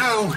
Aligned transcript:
Go. 0.00 0.32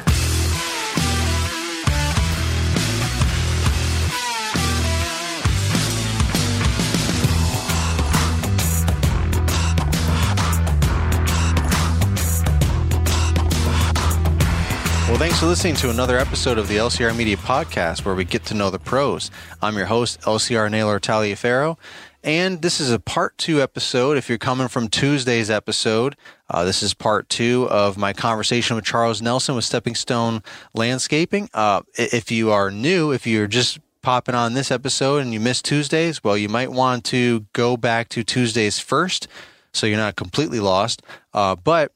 Well, 15.07 15.19
thanks 15.19 15.39
for 15.39 15.45
listening 15.45 15.75
to 15.75 15.89
another 15.91 16.17
episode 16.17 16.57
of 16.57 16.67
the 16.67 16.77
LCR 16.77 17.15
Media 17.15 17.37
Podcast 17.37 18.03
where 18.03 18.15
we 18.15 18.25
get 18.25 18.45
to 18.45 18.55
know 18.55 18.69
the 18.69 18.79
pros. 18.79 19.29
I'm 19.61 19.77
your 19.77 19.85
host, 19.85 20.19
LCR 20.21 20.71
Naylor 20.71 20.99
Taliaferro, 20.99 21.77
and 22.23 22.61
this 22.61 22.79
is 22.79 22.91
a 22.91 22.99
part 22.99 23.37
two 23.37 23.61
episode. 23.61 24.17
If 24.17 24.29
you're 24.29 24.37
coming 24.37 24.67
from 24.67 24.87
Tuesday's 24.87 25.49
episode, 25.49 26.15
uh, 26.49 26.63
this 26.63 26.81
is 26.81 26.93
part 26.93 27.27
two 27.29 27.67
of 27.69 27.97
my 27.97 28.13
conversation 28.13 28.75
with 28.75 28.85
Charles 28.85 29.21
Nelson 29.21 29.55
with 29.55 29.65
Stepping 29.65 29.95
Stone 29.95 30.41
Landscaping. 30.73 31.49
Uh, 31.53 31.81
if 31.95 32.31
you 32.31 32.51
are 32.51 32.71
new, 32.71 33.11
if 33.11 33.27
you're 33.27 33.47
just 33.47 33.79
popping 34.01 34.35
on 34.35 34.53
this 34.53 34.71
episode 34.71 35.21
and 35.21 35.33
you 35.33 35.39
missed 35.39 35.65
Tuesdays, 35.65 36.23
well, 36.23 36.37
you 36.37 36.49
might 36.49 36.71
want 36.71 37.03
to 37.05 37.45
go 37.53 37.75
back 37.75 38.09
to 38.09 38.23
Tuesdays 38.23 38.79
first 38.79 39.27
so 39.73 39.87
you're 39.87 39.97
not 39.97 40.15
completely 40.15 40.59
lost. 40.59 41.01
Uh, 41.33 41.55
but 41.55 41.91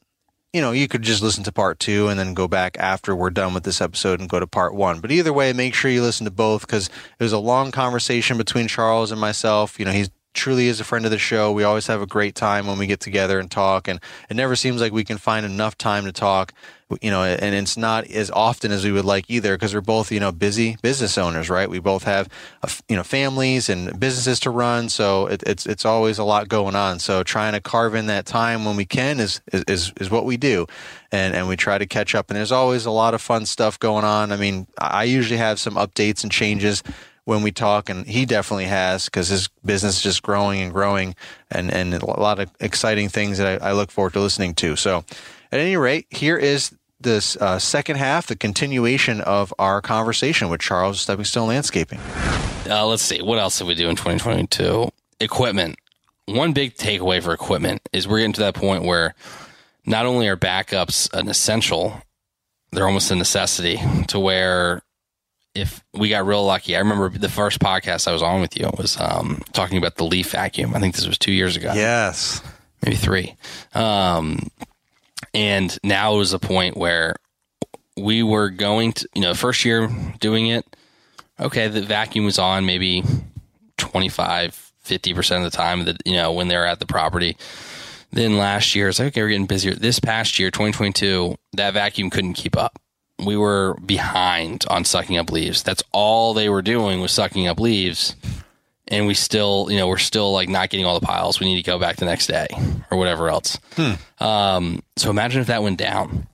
you 0.53 0.61
know, 0.61 0.71
you 0.71 0.87
could 0.87 1.03
just 1.03 1.21
listen 1.21 1.43
to 1.43 1.51
part 1.51 1.79
two 1.79 2.07
and 2.07 2.19
then 2.19 2.33
go 2.33 2.47
back 2.47 2.77
after 2.79 3.15
we're 3.15 3.29
done 3.29 3.53
with 3.53 3.63
this 3.63 3.81
episode 3.81 4.19
and 4.19 4.29
go 4.29 4.39
to 4.39 4.47
part 4.47 4.73
one. 4.73 5.01
But 5.01 5.11
either 5.11 5.31
way, 5.31 5.53
make 5.53 5.75
sure 5.75 5.91
you 5.91 6.01
listen 6.01 6.25
to 6.25 6.31
both 6.31 6.61
because 6.61 6.87
it 6.87 7.23
was 7.23 7.33
a 7.33 7.37
long 7.37 7.71
conversation 7.71 8.37
between 8.37 8.67
Charles 8.67 9.11
and 9.11 9.21
myself. 9.21 9.77
You 9.77 9.85
know, 9.85 9.91
he's 9.91 10.09
truly 10.37 10.67
is 10.67 10.79
a 10.79 10.83
friend 10.85 11.03
of 11.03 11.11
the 11.11 11.17
show. 11.17 11.51
We 11.51 11.63
always 11.63 11.87
have 11.87 12.01
a 12.01 12.05
great 12.05 12.35
time 12.35 12.67
when 12.67 12.77
we 12.77 12.87
get 12.87 13.01
together 13.01 13.39
and 13.39 13.51
talk, 13.51 13.87
and 13.87 13.99
it 14.29 14.35
never 14.35 14.55
seems 14.55 14.79
like 14.79 14.93
we 14.93 15.03
can 15.03 15.17
find 15.17 15.45
enough 15.45 15.77
time 15.77 16.05
to 16.05 16.11
talk. 16.13 16.53
You 17.01 17.11
know, 17.11 17.21
and 17.21 17.53
it's 17.53 17.75
not 17.75 18.09
as 18.09 18.31
often 18.31 18.71
as 18.71 18.85
we 18.85 18.93
would 18.93 19.03
like 19.03 19.25
either 19.27 19.55
because 19.55 19.73
we're 19.73 19.81
both 19.81 20.09
you 20.09 20.21
know 20.21 20.31
busy 20.31 20.77
business 20.81 21.17
owners, 21.17 21.49
right? 21.49 21.69
We 21.69 21.79
both 21.79 22.03
have 22.03 22.29
you 22.87 22.95
know 22.95 23.03
families 23.03 23.67
and 23.67 23.99
businesses 23.99 24.39
to 24.41 24.51
run, 24.51 24.87
so 24.87 25.27
it, 25.27 25.43
it's 25.43 25.65
it's 25.65 25.83
always 25.83 26.17
a 26.17 26.23
lot 26.23 26.47
going 26.47 26.75
on. 26.75 26.99
So 26.99 27.23
trying 27.23 27.51
to 27.53 27.59
carve 27.59 27.93
in 27.93 28.05
that 28.05 28.25
time 28.25 28.63
when 28.63 28.77
we 28.77 28.85
can 28.85 29.19
is 29.19 29.41
is 29.51 29.91
is 29.99 30.09
what 30.09 30.23
we 30.23 30.37
do, 30.37 30.65
and 31.11 31.35
and 31.35 31.49
we 31.49 31.57
try 31.57 31.77
to 31.77 31.85
catch 31.85 32.15
up. 32.15 32.29
And 32.29 32.37
there's 32.37 32.53
always 32.53 32.85
a 32.85 32.91
lot 32.91 33.13
of 33.13 33.21
fun 33.21 33.45
stuff 33.45 33.77
going 33.77 34.05
on. 34.05 34.31
I 34.31 34.37
mean, 34.37 34.67
I 34.77 35.03
usually 35.03 35.39
have 35.39 35.59
some 35.59 35.75
updates 35.75 36.23
and 36.23 36.31
changes 36.31 36.83
when 37.27 37.41
we 37.41 37.51
talk, 37.51 37.89
and 37.89 38.07
he 38.07 38.25
definitely 38.25 38.67
has 38.67 39.05
because 39.05 39.27
his 39.27 39.49
business 39.65 39.97
is 39.97 40.01
just 40.01 40.23
growing 40.23 40.61
and 40.61 40.71
growing, 40.71 41.13
and 41.51 41.69
and 41.69 41.93
a 41.93 42.05
lot 42.05 42.39
of 42.39 42.49
exciting 42.61 43.09
things 43.09 43.37
that 43.37 43.61
I, 43.61 43.69
I 43.69 43.71
look 43.73 43.91
forward 43.91 44.13
to 44.13 44.21
listening 44.21 44.55
to. 44.55 44.77
So, 44.77 45.03
at 45.51 45.59
any 45.59 45.75
rate, 45.75 46.07
here 46.09 46.37
is 46.37 46.73
this 47.01 47.35
uh, 47.35 47.59
second 47.59 47.97
half, 47.97 48.27
the 48.27 48.37
continuation 48.37 49.19
of 49.19 49.53
our 49.59 49.81
conversation 49.81 50.47
with 50.47 50.61
Charles 50.61 51.01
Stepping 51.01 51.25
Stone 51.25 51.49
Landscaping. 51.49 51.99
Uh, 52.69 52.85
let's 52.85 53.03
see, 53.03 53.21
what 53.21 53.39
else 53.39 53.57
did 53.57 53.67
we 53.67 53.75
do 53.75 53.89
in 53.89 53.97
2022? 53.97 54.89
Equipment. 55.19 55.75
One 56.27 56.53
big 56.53 56.75
takeaway 56.75 57.21
for 57.21 57.33
equipment 57.33 57.81
is 57.91 58.07
we're 58.07 58.19
getting 58.19 58.33
to 58.33 58.41
that 58.41 58.55
point 58.55 58.85
where 58.85 59.15
not 59.85 60.05
only 60.05 60.29
are 60.29 60.37
backups 60.37 61.11
an 61.13 61.27
essential, 61.27 62.01
they're 62.71 62.87
almost 62.87 63.11
a 63.11 63.15
necessity 63.15 63.81
to 64.07 64.17
where 64.17 64.81
if 65.57 65.83
we 65.93 66.09
got 66.09 66.25
real 66.25 66.45
lucky, 66.45 66.75
I 66.75 66.79
remember 66.79 67.09
the 67.09 67.29
first 67.29 67.59
podcast 67.59 68.07
I 68.07 68.13
was 68.13 68.21
on 68.21 68.41
with 68.41 68.57
you 68.57 68.69
was 68.77 68.99
um, 68.99 69.41
talking 69.53 69.77
about 69.77 69.95
the 69.95 70.05
leaf 70.05 70.31
vacuum. 70.31 70.75
I 70.75 70.79
think 70.79 70.95
this 70.95 71.07
was 71.07 71.17
two 71.17 71.31
years 71.31 71.55
ago. 71.55 71.73
Yes, 71.73 72.41
maybe 72.83 72.95
three. 72.95 73.35
Um, 73.73 74.49
and 75.33 75.77
now 75.83 76.13
it 76.13 76.17
was 76.17 76.33
a 76.33 76.39
point 76.39 76.77
where 76.77 77.15
we 77.97 78.21
were 78.21 78.49
going 78.49 78.93
to, 78.93 79.09
you 79.15 79.21
know, 79.21 79.33
first 79.33 79.65
year 79.65 79.89
doing 80.19 80.47
it. 80.47 80.65
Okay, 81.39 81.67
the 81.67 81.81
vacuum 81.81 82.25
was 82.25 82.39
on 82.39 82.65
maybe 82.65 83.03
25, 83.77 84.71
50% 84.85 85.37
of 85.37 85.43
the 85.43 85.49
time 85.49 85.85
that, 85.85 85.97
you 86.05 86.13
know, 86.13 86.31
when 86.31 86.47
they're 86.47 86.65
at 86.65 86.79
the 86.79 86.85
property. 86.85 87.35
Then 88.11 88.37
last 88.37 88.73
year, 88.73 88.87
it's 88.89 88.99
like, 88.99 89.09
okay, 89.09 89.21
we're 89.21 89.29
getting 89.29 89.47
busier. 89.47 89.75
This 89.75 89.99
past 89.99 90.39
year, 90.39 90.49
2022, 90.49 91.35
that 91.53 91.73
vacuum 91.73 92.09
couldn't 92.09 92.33
keep 92.33 92.55
up 92.55 92.79
we 93.23 93.35
were 93.35 93.75
behind 93.85 94.65
on 94.69 94.85
sucking 94.85 95.17
up 95.17 95.31
leaves. 95.31 95.63
That's 95.63 95.83
all 95.91 96.33
they 96.33 96.49
were 96.49 96.61
doing 96.61 97.01
was 97.01 97.11
sucking 97.11 97.47
up 97.47 97.59
leaves. 97.59 98.15
And 98.89 99.05
we 99.05 99.15
still, 99.15 99.67
you 99.69 99.77
know, 99.77 99.87
we're 99.87 99.97
still 99.97 100.31
like 100.31 100.47
not 100.47 100.69
getting 100.69 100.85
all 100.85 100.97
the 100.97 101.05
piles. 101.05 101.39
We 101.39 101.47
need 101.47 101.61
to 101.61 101.69
go 101.69 101.77
back 101.77 101.97
the 101.97 102.05
next 102.05 102.27
day 102.27 102.47
or 102.89 102.97
whatever 102.97 103.29
else. 103.29 103.57
Hmm. 103.75 103.93
Um, 104.23 104.83
so 104.95 105.09
imagine 105.09 105.41
if 105.41 105.47
that 105.47 105.63
went 105.63 105.77
down. 105.77 106.27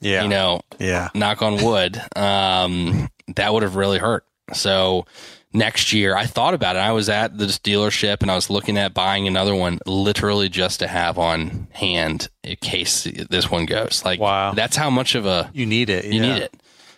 Yeah. 0.00 0.22
You 0.22 0.28
know, 0.28 0.60
yeah. 0.78 1.08
Knock 1.14 1.42
on 1.42 1.64
wood. 1.64 2.00
Um, 2.16 3.08
that 3.34 3.52
would 3.52 3.62
have 3.62 3.76
really 3.76 3.98
hurt. 3.98 4.24
So 4.52 5.06
next 5.52 5.92
year. 5.92 6.16
I 6.16 6.26
thought 6.26 6.54
about 6.54 6.76
it. 6.76 6.80
I 6.80 6.92
was 6.92 7.08
at 7.08 7.36
this 7.36 7.58
dealership 7.58 8.22
and 8.22 8.30
I 8.30 8.34
was 8.34 8.50
looking 8.50 8.78
at 8.78 8.94
buying 8.94 9.26
another 9.26 9.54
one 9.54 9.78
literally 9.86 10.48
just 10.48 10.80
to 10.80 10.86
have 10.86 11.18
on 11.18 11.68
hand 11.72 12.28
in 12.42 12.56
case 12.56 13.04
this 13.04 13.50
one 13.50 13.66
goes. 13.66 14.02
Like, 14.04 14.20
wow. 14.20 14.52
that's 14.52 14.76
how 14.76 14.90
much 14.90 15.14
of 15.14 15.26
a 15.26 15.50
you 15.52 15.66
need 15.66 15.90
it. 15.90 16.04
You 16.06 16.22
yeah. 16.22 16.34
need 16.34 16.42
it. 16.42 16.54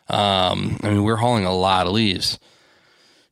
Um, 0.09 0.79
I 0.83 0.91
mean, 0.91 1.03
we're 1.03 1.17
hauling 1.17 1.45
a 1.45 1.55
lot 1.55 1.87
of 1.87 1.93
leaves. 1.93 2.39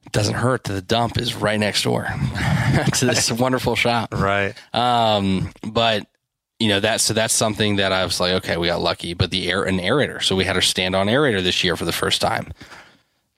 It 0.06 0.12
doesn't 0.12 0.34
hurt 0.34 0.64
that 0.64 0.72
the 0.72 0.82
dump 0.82 1.18
is 1.18 1.34
right 1.34 1.60
next 1.60 1.84
door 1.84 2.04
to 2.94 3.06
this 3.06 3.30
wonderful 3.30 3.76
shop. 3.76 4.14
Right. 4.14 4.54
Um, 4.74 5.52
but 5.62 6.06
you 6.58 6.68
know 6.68 6.78
that 6.78 7.00
so 7.00 7.12
that's 7.12 7.34
something 7.34 7.76
that 7.76 7.92
I 7.92 8.04
was 8.04 8.20
like, 8.20 8.34
okay, 8.34 8.56
we 8.56 8.68
got 8.68 8.80
lucky. 8.80 9.14
But 9.14 9.30
the 9.30 9.50
air 9.50 9.64
an 9.64 9.78
aerator, 9.78 10.22
so 10.22 10.36
we 10.36 10.44
had 10.44 10.54
our 10.54 10.62
stand 10.62 10.94
on 10.94 11.08
aerator 11.08 11.42
this 11.42 11.64
year 11.64 11.76
for 11.76 11.84
the 11.84 11.92
first 11.92 12.20
time 12.20 12.52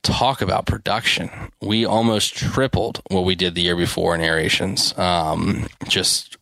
talk 0.04 0.42
about 0.42 0.66
production. 0.66 1.30
We 1.60 1.84
almost 1.84 2.36
tripled 2.36 3.00
what 3.10 3.24
we 3.24 3.34
did 3.34 3.54
the 3.54 3.62
year 3.62 3.76
before 3.76 4.14
in 4.14 4.20
aerations. 4.20 4.96
Um, 4.96 5.66
just 5.88 6.36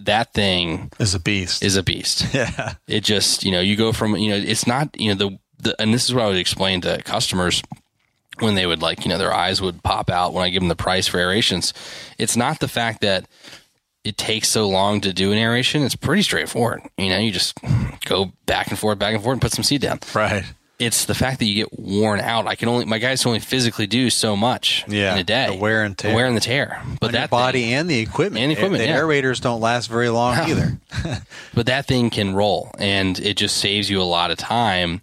that 0.00 0.34
thing 0.34 0.90
is 0.98 1.14
a 1.14 1.20
beast. 1.20 1.62
Is 1.62 1.76
a 1.76 1.82
beast. 1.82 2.26
Yeah. 2.34 2.74
It 2.86 3.04
just, 3.04 3.44
you 3.44 3.52
know, 3.52 3.60
you 3.60 3.76
go 3.76 3.92
from, 3.92 4.16
you 4.16 4.30
know, 4.30 4.36
it's 4.36 4.66
not, 4.66 5.00
you 5.00 5.14
know, 5.14 5.14
the, 5.14 5.38
the 5.62 5.80
and 5.80 5.94
this 5.94 6.04
is 6.04 6.14
what 6.14 6.24
I 6.24 6.26
would 6.26 6.36
explain 6.36 6.80
to 6.82 7.00
customers 7.02 7.62
when 8.40 8.56
they 8.56 8.66
would 8.66 8.82
like, 8.82 9.04
you 9.04 9.08
know, 9.08 9.18
their 9.18 9.32
eyes 9.32 9.62
would 9.62 9.82
pop 9.84 10.10
out 10.10 10.32
when 10.32 10.44
I 10.44 10.50
give 10.50 10.60
them 10.60 10.68
the 10.68 10.74
price 10.74 11.06
for 11.06 11.18
aerations. 11.18 11.72
It's 12.18 12.36
not 12.36 12.58
the 12.58 12.68
fact 12.68 13.00
that 13.02 13.26
it 14.02 14.18
takes 14.18 14.48
so 14.48 14.68
long 14.68 15.00
to 15.02 15.12
do 15.12 15.30
an 15.30 15.38
aeration. 15.38 15.82
It's 15.82 15.96
pretty 15.96 16.22
straightforward. 16.22 16.82
You 16.98 17.10
know, 17.10 17.18
you 17.18 17.30
just 17.30 17.56
go 18.04 18.32
back 18.44 18.68
and 18.68 18.78
forth, 18.78 18.98
back 18.98 19.14
and 19.14 19.22
forth, 19.22 19.34
and 19.34 19.42
put 19.42 19.52
some 19.52 19.64
seed 19.64 19.80
down. 19.80 20.00
Right 20.14 20.44
it's 20.84 21.06
the 21.06 21.14
fact 21.14 21.38
that 21.38 21.46
you 21.46 21.54
get 21.54 21.78
worn 21.78 22.20
out. 22.20 22.46
I 22.46 22.54
can 22.54 22.68
only 22.68 22.84
my 22.84 22.98
guys 22.98 23.22
can 23.22 23.30
only 23.30 23.40
physically 23.40 23.86
do 23.86 24.10
so 24.10 24.36
much 24.36 24.84
yeah, 24.88 25.14
in 25.14 25.18
a 25.18 25.24
day. 25.24 25.48
The 25.48 25.56
wear 25.56 25.82
and 25.84 25.96
tear, 25.96 26.10
the 26.10 26.14
wear 26.14 26.26
and 26.26 26.36
the 26.36 26.40
tear. 26.40 26.82
But 27.00 27.08
On 27.08 27.12
that 27.12 27.30
body 27.30 27.62
thing, 27.62 27.74
and 27.74 27.90
the 27.90 27.98
equipment, 27.98 28.42
and 28.42 28.50
the 28.50 28.56
equipment. 28.56 28.82
The 28.82 28.88
yeah. 28.88 29.00
aerators 29.00 29.40
don't 29.40 29.60
last 29.60 29.88
very 29.88 30.08
long 30.08 30.36
no. 30.36 30.44
either. 30.48 30.78
but 31.54 31.66
that 31.66 31.86
thing 31.86 32.10
can 32.10 32.34
roll, 32.34 32.70
and 32.78 33.18
it 33.18 33.36
just 33.36 33.56
saves 33.56 33.90
you 33.90 34.00
a 34.00 34.04
lot 34.04 34.30
of 34.30 34.38
time. 34.38 35.02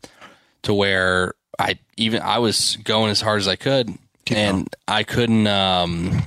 To 0.64 0.76
where 0.76 1.34
I 1.58 1.80
even 1.98 2.22
I 2.22 2.38
was 2.38 2.78
going 2.84 3.10
as 3.10 3.22
hard 3.22 3.40
as 3.40 3.48
I 3.48 3.56
could, 3.56 3.88
keep 4.26 4.38
and. 4.38 4.76
I 4.88 5.04
couldn't. 5.04 5.48
um 5.48 6.24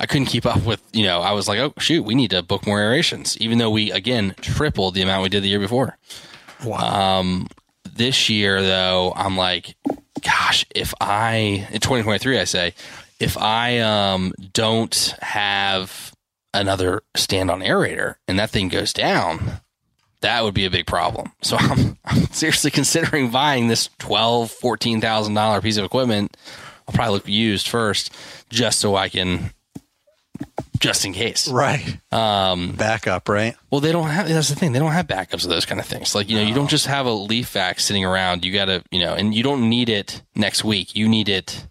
I 0.00 0.06
couldn't 0.06 0.28
keep 0.28 0.46
up 0.46 0.64
with, 0.64 0.82
you 0.94 1.04
know, 1.04 1.20
I 1.20 1.32
was 1.32 1.46
like, 1.46 1.58
oh, 1.58 1.74
shoot, 1.78 2.06
we 2.06 2.14
need 2.14 2.30
to 2.30 2.42
book 2.42 2.66
more 2.66 2.80
aerations, 2.80 3.36
even 3.36 3.58
though 3.58 3.68
we, 3.68 3.92
again, 3.92 4.34
tripled 4.40 4.94
the 4.94 5.02
amount 5.02 5.22
we 5.22 5.28
did 5.28 5.42
the 5.42 5.48
year 5.48 5.60
before. 5.60 5.98
Wow. 6.64 7.18
Um, 7.18 7.48
this 7.94 8.28
year, 8.28 8.62
though, 8.62 9.12
I'm 9.14 9.36
like, 9.36 9.76
gosh, 10.22 10.64
if 10.74 10.94
I 11.00 11.66
in 11.70 11.80
2023, 11.80 12.38
I 12.38 12.44
say, 12.44 12.74
if 13.18 13.36
I 13.36 13.78
um, 13.78 14.32
don't 14.52 15.14
have 15.20 16.12
another 16.52 17.02
stand 17.16 17.50
on 17.50 17.60
aerator 17.60 18.16
and 18.26 18.38
that 18.38 18.50
thing 18.50 18.68
goes 18.68 18.92
down, 18.92 19.60
that 20.20 20.42
would 20.42 20.54
be 20.54 20.64
a 20.64 20.70
big 20.70 20.86
problem. 20.86 21.32
So 21.42 21.56
I'm, 21.60 21.96
I'm 22.04 22.26
seriously 22.26 22.70
considering 22.70 23.30
buying 23.30 23.68
this 23.68 23.88
twelve, 23.98 24.50
fourteen 24.50 25.00
thousand 25.00 25.34
dollar 25.34 25.60
piece 25.60 25.76
of 25.76 25.84
equipment. 25.84 26.36
I'll 26.88 26.94
probably 26.94 27.14
look 27.14 27.28
used 27.28 27.68
first, 27.68 28.12
just 28.48 28.80
so 28.80 28.96
I 28.96 29.08
can 29.08 29.52
just 30.78 31.04
in 31.04 31.12
case. 31.12 31.48
Right. 31.48 31.98
Um, 32.12 32.72
Backup, 32.72 33.28
right? 33.28 33.54
Well, 33.70 33.80
they 33.80 33.92
don't 33.92 34.08
have. 34.08 34.28
That's 34.28 34.48
the 34.48 34.54
thing. 34.56 34.72
They 34.72 34.78
don't 34.78 34.92
have 34.92 35.06
backups 35.06 35.44
of 35.44 35.50
those 35.50 35.66
kind 35.66 35.80
of 35.80 35.86
things. 35.86 36.14
Like 36.14 36.28
you 36.30 36.36
know, 36.36 36.42
you 36.42 36.54
don't 36.54 36.70
just 36.70 36.86
have 36.86 37.06
a 37.06 37.12
leaf 37.12 37.50
vac 37.50 37.80
sitting 37.80 38.04
around. 38.04 38.44
You 38.44 38.52
got 38.52 38.66
to, 38.66 38.82
you 38.90 39.00
know, 39.00 39.14
and 39.14 39.34
you 39.34 39.42
don't 39.42 39.68
need 39.68 39.88
it 39.88 40.22
next 40.34 40.64
week. 40.64 40.94
You 40.94 41.08
need 41.08 41.28
it 41.28 41.66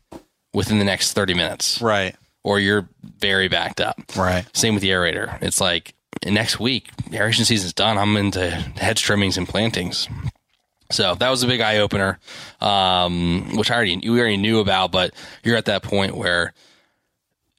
within 0.54 0.80
the 0.80 0.86
next 0.86 1.14
thirty 1.14 1.34
minutes, 1.34 1.82
Right. 1.82 2.16
or 2.44 2.60
you're 2.60 2.88
very 3.18 3.48
backed 3.48 3.82
up. 3.82 4.00
Right. 4.16 4.46
Same 4.56 4.74
with 4.76 4.82
the 4.84 4.90
aerator. 4.90 5.42
It's 5.42 5.60
like 5.62 5.94
next 6.26 6.60
week, 6.60 6.90
aeration 7.14 7.46
season's 7.46 7.74
done. 7.74 7.98
I'm 7.98 8.16
into 8.18 8.50
hedge 8.52 9.02
trimmings 9.02 9.38
and 9.38 9.48
plantings. 9.48 10.08
So 10.92 11.14
that 11.16 11.30
was 11.30 11.44
a 11.44 11.48
big 11.48 11.62
eye 11.62 11.78
opener, 11.78 12.18
um, 12.62 13.56
which 13.56 13.70
I 13.70 13.76
already 13.76 13.98
we 14.10 14.20
already 14.20 14.38
knew 14.38 14.60
about. 14.60 14.92
But 14.92 15.14
you're 15.44 15.56
at 15.58 15.66
that 15.66 15.84
point 15.84 16.16
where 16.16 16.54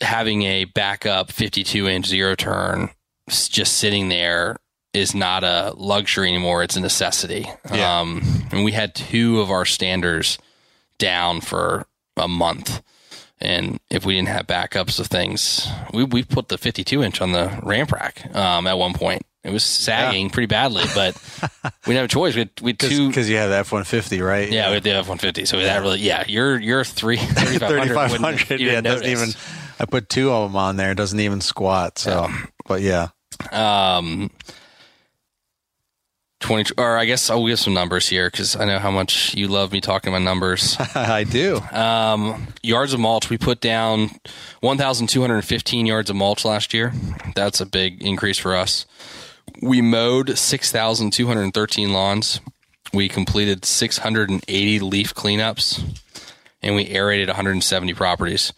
having 0.00 0.42
a 0.42 0.64
backup 0.64 1.30
52 1.30 1.88
inch 1.88 2.06
zero 2.06 2.34
turn 2.34 2.90
just 3.28 3.78
sitting 3.78 4.08
there 4.08 4.56
is 4.92 5.14
not 5.14 5.44
a 5.44 5.72
luxury 5.76 6.28
anymore. 6.28 6.62
It's 6.62 6.76
a 6.76 6.80
necessity. 6.80 7.46
Yeah. 7.72 8.00
Um, 8.00 8.22
and 8.50 8.64
we 8.64 8.72
had 8.72 8.94
two 8.94 9.40
of 9.40 9.50
our 9.50 9.64
standers 9.64 10.38
down 10.98 11.40
for 11.40 11.86
a 12.16 12.28
month. 12.28 12.82
And 13.40 13.80
if 13.88 14.04
we 14.04 14.16
didn't 14.16 14.28
have 14.28 14.46
backups 14.46 14.98
of 15.00 15.06
things, 15.06 15.66
we, 15.94 16.04
we 16.04 16.24
put 16.24 16.48
the 16.48 16.58
52 16.58 17.02
inch 17.02 17.20
on 17.20 17.32
the 17.32 17.58
ramp 17.62 17.92
rack 17.92 18.34
um, 18.34 18.66
at 18.66 18.76
one 18.76 18.92
point. 18.92 19.22
It 19.42 19.52
was 19.52 19.64
sagging 19.64 20.28
pretty 20.28 20.48
badly, 20.48 20.84
but 20.94 21.16
we 21.86 21.94
didn't 21.94 21.96
have 21.96 22.04
a 22.04 22.08
choice. 22.08 22.34
We 22.34 22.40
had, 22.40 22.50
we 22.60 22.70
had 22.72 22.78
two. 22.78 23.08
Because 23.08 23.30
you 23.30 23.36
have 23.36 23.48
the 23.48 23.56
F 23.56 23.72
one 23.72 23.84
fifty, 23.84 24.20
right? 24.20 24.50
Yeah, 24.52 24.68
we 24.68 24.74
had 24.74 24.82
the 24.82 24.90
F 24.90 25.08
one 25.08 25.16
fifty. 25.16 25.46
So 25.46 25.58
that 25.58 25.80
really, 25.80 26.00
yeah, 26.00 26.24
you're 26.28 26.60
you're 26.60 26.84
three 26.84 27.16
thirty 27.18 27.58
five 27.58 28.12
hundred. 28.12 28.60
Yeah, 28.60 28.80
it 28.80 28.82
doesn't 28.82 29.06
even. 29.06 29.30
I 29.80 29.86
put 29.86 30.08
two 30.10 30.30
of 30.30 30.50
them 30.50 30.56
on 30.56 30.76
there. 30.76 30.90
It 30.92 30.96
doesn't 30.96 31.18
even 31.18 31.40
squat. 31.40 31.98
So, 31.98 32.28
but 32.66 32.82
yeah, 32.82 33.08
Um, 33.50 34.30
twenty, 36.40 36.70
or 36.76 36.98
I 36.98 37.06
guess 37.06 37.30
I'll 37.30 37.46
give 37.46 37.58
some 37.58 37.72
numbers 37.74 38.06
here 38.08 38.28
because 38.30 38.56
I 38.56 38.66
know 38.66 38.78
how 38.78 38.90
much 38.90 39.34
you 39.34 39.48
love 39.48 39.72
me 39.72 39.80
talking 39.80 40.12
about 40.12 40.22
numbers. 40.22 40.76
I 40.94 41.24
do. 41.24 41.56
Um, 41.72 42.48
yards 42.62 42.92
of 42.92 43.00
mulch, 43.00 43.30
we 43.30 43.38
put 43.38 43.60
down 43.60 44.10
1,215 44.60 45.86
yards 45.86 46.10
of 46.10 46.16
mulch 46.16 46.44
last 46.44 46.74
year. 46.74 46.92
That's 47.34 47.60
a 47.62 47.66
big 47.66 48.02
increase 48.02 48.36
for 48.38 48.54
us. 48.54 48.84
We 49.62 49.80
mowed 49.80 50.38
6,213 50.38 51.92
lawns. 51.92 52.40
We 52.92 53.08
completed 53.08 53.64
680 53.64 54.80
leaf 54.80 55.14
cleanups, 55.14 55.82
and 56.62 56.74
we 56.74 56.88
aerated 56.88 57.28
170 57.28 57.94
properties. 57.94 58.52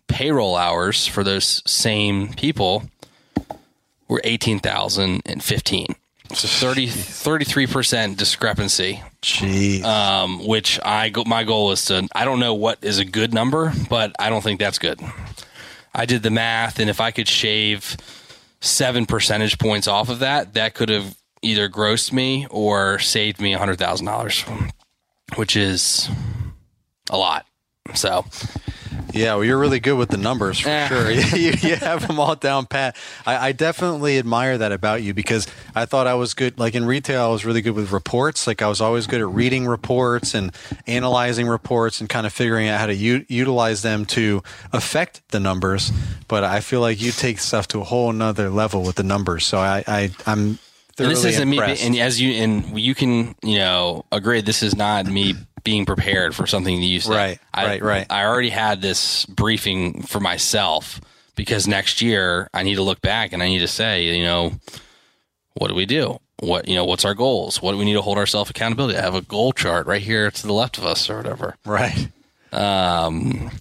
payroll 0.07 0.55
hours 0.55 1.05
for 1.05 1.23
those 1.23 1.61
same 1.67 2.33
people 2.33 2.85
were 4.07 4.21
18,015. 4.23 5.95
So 6.33 6.47
30, 6.47 6.87
33% 6.87 8.17
discrepancy, 8.17 9.03
Jeez. 9.21 9.83
um, 9.83 10.43
which 10.43 10.79
I 10.83 11.09
go, 11.09 11.23
my 11.23 11.43
goal 11.43 11.71
is 11.71 11.85
to, 11.85 12.07
I 12.15 12.25
don't 12.25 12.39
know 12.39 12.55
what 12.55 12.79
is 12.81 12.97
a 12.97 13.05
good 13.05 13.31
number, 13.31 13.71
but 13.91 14.15
I 14.17 14.31
don't 14.31 14.41
think 14.41 14.59
that's 14.59 14.79
good. 14.79 14.99
I 15.95 16.05
did 16.05 16.23
the 16.23 16.29
math, 16.29 16.79
and 16.79 16.89
if 16.89 16.99
I 16.99 17.11
could 17.11 17.27
shave 17.27 17.95
seven 18.59 19.05
percentage 19.05 19.57
points 19.57 19.87
off 19.87 20.09
of 20.09 20.19
that, 20.19 20.53
that 20.53 20.73
could 20.73 20.89
have 20.89 21.15
either 21.41 21.69
grossed 21.69 22.11
me 22.11 22.47
or 22.49 22.99
saved 22.99 23.39
me 23.39 23.53
$100,000, 23.53 24.71
which 25.37 25.55
is 25.55 26.09
a 27.09 27.17
lot. 27.17 27.45
So, 27.93 28.25
Yeah, 29.15 29.35
well, 29.35 29.45
you're 29.45 29.57
really 29.57 29.79
good 29.79 29.97
with 29.97 30.09
the 30.09 30.17
numbers 30.17 30.59
for 30.59 30.85
sure. 30.89 31.09
you, 31.35 31.53
you 31.61 31.75
have 31.77 32.05
them 32.05 32.19
all 32.19 32.35
down 32.35 32.65
pat. 32.65 32.97
I, 33.25 33.47
I 33.47 33.51
definitely 33.53 34.19
admire 34.19 34.57
that 34.57 34.73
about 34.73 35.03
you 35.03 35.13
because 35.13 35.47
I 35.73 35.85
thought 35.85 36.05
I 36.05 36.15
was 36.15 36.33
good. 36.33 36.59
Like 36.59 36.75
in 36.75 36.83
retail, 36.85 37.23
I 37.23 37.27
was 37.29 37.45
really 37.45 37.61
good 37.61 37.75
with 37.75 37.93
reports. 37.93 38.45
Like 38.45 38.61
I 38.61 38.67
was 38.67 38.81
always 38.81 39.07
good 39.07 39.21
at 39.21 39.27
reading 39.29 39.67
reports 39.67 40.35
and 40.35 40.53
analyzing 40.85 41.47
reports 41.47 42.01
and 42.01 42.09
kind 42.09 42.27
of 42.27 42.33
figuring 42.33 42.67
out 42.67 42.79
how 42.81 42.87
to 42.87 42.93
u- 42.93 43.25
utilize 43.29 43.83
them 43.83 44.05
to 44.07 44.43
affect 44.73 45.21
the 45.29 45.39
numbers. 45.39 45.93
But 46.27 46.43
I 46.43 46.59
feel 46.59 46.81
like 46.81 47.01
you 47.01 47.11
take 47.11 47.39
stuff 47.39 47.69
to 47.69 47.79
a 47.79 47.85
whole 47.85 48.11
nother 48.11 48.49
level 48.49 48.83
with 48.83 48.95
the 48.95 49.03
numbers. 49.03 49.45
So 49.45 49.59
I, 49.59 49.83
I 49.87 50.11
I'm 50.25 50.59
and 50.97 51.11
this 51.11 51.25
isn't 51.25 51.49
me, 51.49 51.59
and 51.59 51.97
as 51.97 52.21
you, 52.21 52.31
and 52.43 52.79
you 52.79 52.95
can, 52.95 53.35
you 53.43 53.57
know, 53.57 54.05
agree, 54.11 54.41
this 54.41 54.63
is 54.63 54.75
not 54.75 55.05
me 55.05 55.35
being 55.63 55.85
prepared 55.85 56.35
for 56.35 56.47
something 56.47 56.79
that 56.79 56.85
you 56.85 56.99
said. 56.99 57.15
Right, 57.15 57.39
I, 57.53 57.65
right, 57.65 57.81
right. 57.81 58.07
I 58.09 58.25
already 58.25 58.51
had 58.51 58.81
this 58.81 59.25
briefing 59.25 60.03
for 60.03 60.19
myself 60.19 61.01
because 61.35 61.67
next 61.67 62.01
year 62.01 62.49
I 62.53 62.63
need 62.63 62.75
to 62.75 62.83
look 62.83 63.01
back 63.01 63.33
and 63.33 63.43
I 63.43 63.47
need 63.47 63.59
to 63.59 63.67
say, 63.67 64.15
you 64.15 64.23
know, 64.23 64.53
what 65.55 65.67
do 65.67 65.73
we 65.75 65.85
do? 65.85 66.19
What 66.39 66.67
you 66.67 66.75
know? 66.75 66.85
What's 66.85 67.05
our 67.05 67.13
goals? 67.15 67.61
What 67.61 67.71
do 67.71 67.77
we 67.77 67.85
need 67.85 67.93
to 67.93 68.01
hold 68.01 68.17
ourselves 68.17 68.49
accountability? 68.49 68.97
I 68.97 69.01
have 69.01 69.15
a 69.15 69.21
goal 69.21 69.53
chart 69.53 69.87
right 69.87 70.01
here 70.01 70.29
to 70.29 70.47
the 70.47 70.53
left 70.53 70.77
of 70.77 70.85
us, 70.85 71.09
or 71.09 71.17
whatever. 71.17 71.55
right. 71.65 72.09
Um, 72.51 73.51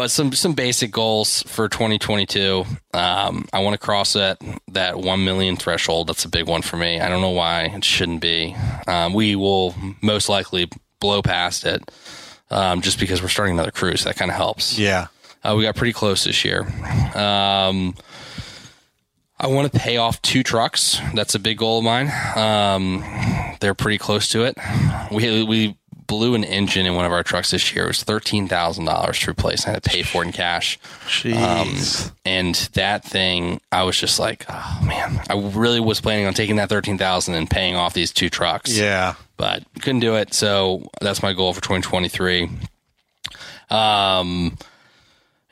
but 0.00 0.10
some 0.10 0.32
some 0.32 0.54
basic 0.54 0.90
goals 0.90 1.42
for 1.42 1.68
2022. 1.68 2.64
Um, 2.94 3.46
I 3.52 3.58
want 3.58 3.74
to 3.74 3.78
cross 3.78 4.14
that 4.14 4.40
that 4.68 4.98
one 4.98 5.26
million 5.26 5.56
threshold. 5.56 6.06
That's 6.06 6.24
a 6.24 6.28
big 6.30 6.48
one 6.48 6.62
for 6.62 6.78
me. 6.78 6.98
I 6.98 7.10
don't 7.10 7.20
know 7.20 7.32
why 7.32 7.64
it 7.64 7.84
shouldn't 7.84 8.22
be. 8.22 8.56
Um, 8.86 9.12
we 9.12 9.36
will 9.36 9.74
most 10.00 10.30
likely 10.30 10.70
blow 11.00 11.20
past 11.20 11.66
it, 11.66 11.90
um, 12.50 12.80
just 12.80 12.98
because 12.98 13.20
we're 13.20 13.28
starting 13.28 13.56
another 13.56 13.70
cruise. 13.70 14.04
That 14.04 14.16
kind 14.16 14.30
of 14.30 14.38
helps. 14.38 14.78
Yeah. 14.78 15.08
Uh, 15.44 15.54
we 15.54 15.64
got 15.64 15.76
pretty 15.76 15.92
close 15.92 16.24
this 16.24 16.46
year. 16.46 16.62
Um, 17.14 17.94
I 19.38 19.48
want 19.48 19.70
to 19.70 19.78
pay 19.78 19.98
off 19.98 20.22
two 20.22 20.42
trucks. 20.42 20.98
That's 21.14 21.34
a 21.34 21.38
big 21.38 21.58
goal 21.58 21.80
of 21.80 21.84
mine. 21.84 22.10
Um, 22.36 23.04
they're 23.60 23.74
pretty 23.74 23.98
close 23.98 24.30
to 24.30 24.44
it. 24.44 24.56
We 25.12 25.42
we 25.44 25.76
blew 26.10 26.34
an 26.34 26.42
engine 26.42 26.86
in 26.86 26.96
one 26.96 27.04
of 27.04 27.12
our 27.12 27.22
trucks 27.22 27.52
this 27.52 27.72
year. 27.72 27.84
It 27.84 27.88
was 27.88 28.02
thirteen 28.02 28.48
thousand 28.48 28.84
dollars 28.84 29.20
to 29.20 29.30
replace. 29.30 29.64
I 29.64 29.70
had 29.70 29.82
to 29.84 29.88
pay 29.88 30.02
for 30.02 30.22
it 30.22 30.26
in 30.26 30.32
cash. 30.32 30.76
Jeez. 31.06 32.10
And 32.24 32.56
that 32.74 33.04
thing, 33.04 33.60
I 33.70 33.84
was 33.84 33.96
just 33.96 34.18
like, 34.18 34.44
oh 34.48 34.80
man, 34.84 35.22
I 35.30 35.34
really 35.54 35.78
was 35.78 36.00
planning 36.00 36.26
on 36.26 36.34
taking 36.34 36.56
that 36.56 36.68
thirteen 36.68 36.98
thousand 36.98 37.36
and 37.36 37.48
paying 37.48 37.76
off 37.76 37.94
these 37.94 38.12
two 38.12 38.28
trucks 38.28 38.76
yeah. 38.76 39.14
but 39.36 39.62
couldn't 39.80 40.00
do 40.00 40.16
it. 40.16 40.34
So 40.34 40.90
that's 41.00 41.22
my 41.22 41.32
goal 41.32 41.52
for 41.52 41.60
2023. 41.60 42.50
Um, 43.70 44.58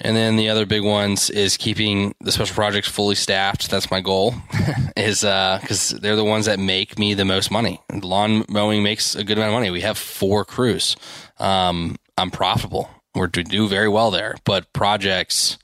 and 0.01 0.17
then 0.17 0.37
the 0.37 0.49
other 0.49 0.65
big 0.67 0.83
ones 0.83 1.31
is 1.31 1.57
keeping 1.57 2.15
the 2.21 2.31
special 2.33 2.55
projects 2.55 2.89
fully 2.89 3.15
staffed. 3.15 3.71
That's 3.71 3.91
my 3.91 4.01
goal. 4.01 4.35
is 4.97 5.25
uh 5.25 5.59
because 5.61 5.91
they're 5.91 6.17
the 6.17 6.25
ones 6.25 6.47
that 6.47 6.59
make 6.59 6.99
me 6.99 7.15
the 7.15 7.25
most 7.25 7.51
money. 7.51 7.81
Lawn 7.93 8.45
mowing 8.49 8.83
makes 8.83 9.15
a 9.15 9.25
good 9.25 9.39
amount 9.39 9.51
of 9.51 9.55
money. 9.55 9.71
We 9.71 9.81
have 9.83 9.99
four 9.99 10.45
crews. 10.45 10.97
Um, 11.39 11.97
I'm 12.17 12.31
profitable. 12.31 12.89
We're 13.15 13.29
to 13.29 13.43
do 13.45 13.69
very 13.69 13.89
well 13.89 14.11
there, 14.11 14.37
but 14.45 14.73
projects 14.73 15.59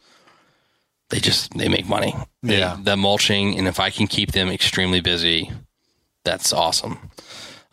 they 1.11 1.21
just 1.21 1.57
they 1.57 1.69
make 1.69 1.87
money. 1.89 2.15
They- 2.43 2.59
Yeah. 2.59 2.77
the 2.83 2.97
mulching, 2.97 3.57
and 3.59 3.69
if 3.69 3.79
I 3.79 3.91
can 3.91 4.07
keep 4.07 4.33
them 4.33 4.49
extremely 4.49 5.01
busy, 5.01 5.51
that's 6.25 6.53
awesome. 6.53 6.99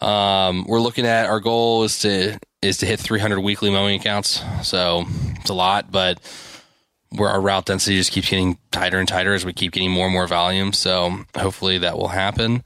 Um, 0.01 0.65
we're 0.67 0.79
looking 0.81 1.05
at 1.05 1.27
our 1.27 1.39
goal 1.39 1.83
is 1.83 1.99
to 1.99 2.39
is 2.61 2.77
to 2.77 2.85
hit 2.85 2.99
300 2.99 3.39
weekly 3.39 3.69
mowing 3.71 3.99
accounts. 3.99 4.41
So 4.63 5.05
it's 5.39 5.49
a 5.49 5.53
lot, 5.53 5.91
but 5.91 6.19
where 7.15 7.29
our 7.29 7.41
route 7.41 7.65
density 7.65 7.97
just 7.97 8.11
keeps 8.11 8.29
getting 8.29 8.57
tighter 8.71 8.97
and 8.99 9.07
tighter 9.07 9.33
as 9.33 9.45
we 9.45 9.53
keep 9.53 9.73
getting 9.73 9.91
more 9.91 10.05
and 10.05 10.13
more 10.13 10.27
volume. 10.27 10.71
So 10.73 11.19
hopefully 11.37 11.77
that 11.79 11.97
will 11.97 12.07
happen. 12.09 12.63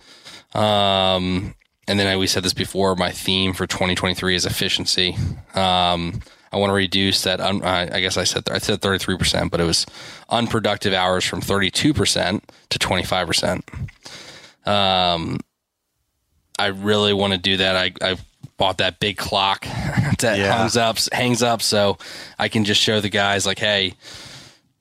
Um, 0.54 1.56
and 1.88 2.00
then 2.00 2.08
I, 2.08 2.18
we 2.18 2.28
said 2.28 2.44
this 2.44 2.54
before. 2.54 2.96
My 2.96 3.12
theme 3.12 3.54
for 3.54 3.68
2023 3.68 4.36
is 4.36 4.46
efficiency. 4.46 5.16
Um, 5.54 6.22
I 6.52 6.58
want 6.58 6.70
to 6.70 6.74
reduce 6.76 7.24
that. 7.24 7.42
Un, 7.42 7.62
I 7.64 7.98
I 7.98 8.00
guess 8.02 8.16
I 8.18 8.24
said 8.24 8.50
I 8.50 8.60
said 8.60 8.82
33 8.82 9.18
percent, 9.18 9.52
but 9.52 9.60
it 9.60 9.66
was 9.66 9.86
unproductive 10.30 10.94
hours 10.94 11.26
from 11.26 11.42
32 11.42 11.94
percent 11.94 12.50
to 12.70 12.80
25 12.80 13.28
percent. 13.28 13.70
Um, 14.66 15.40
I 16.58 16.68
really 16.68 17.14
want 17.14 17.34
to 17.34 17.40
do 17.40 17.58
that. 17.58 17.76
I, 17.76 17.92
I 18.02 18.18
bought 18.58 18.78
that 18.78 19.00
big 19.00 19.18
clock 19.18 19.66
that 20.20 20.38
Yeah. 20.40 20.58
hangs 20.58 20.78
up, 20.78 20.98
hangs 21.12 21.44
up, 21.44 21.62
so 21.62 21.98
I 22.40 22.48
can 22.48 22.64
just 22.64 22.82
show 22.82 23.02
the 23.02 23.10
guys 23.10 23.46
like, 23.46 23.60
hey, 23.60 23.94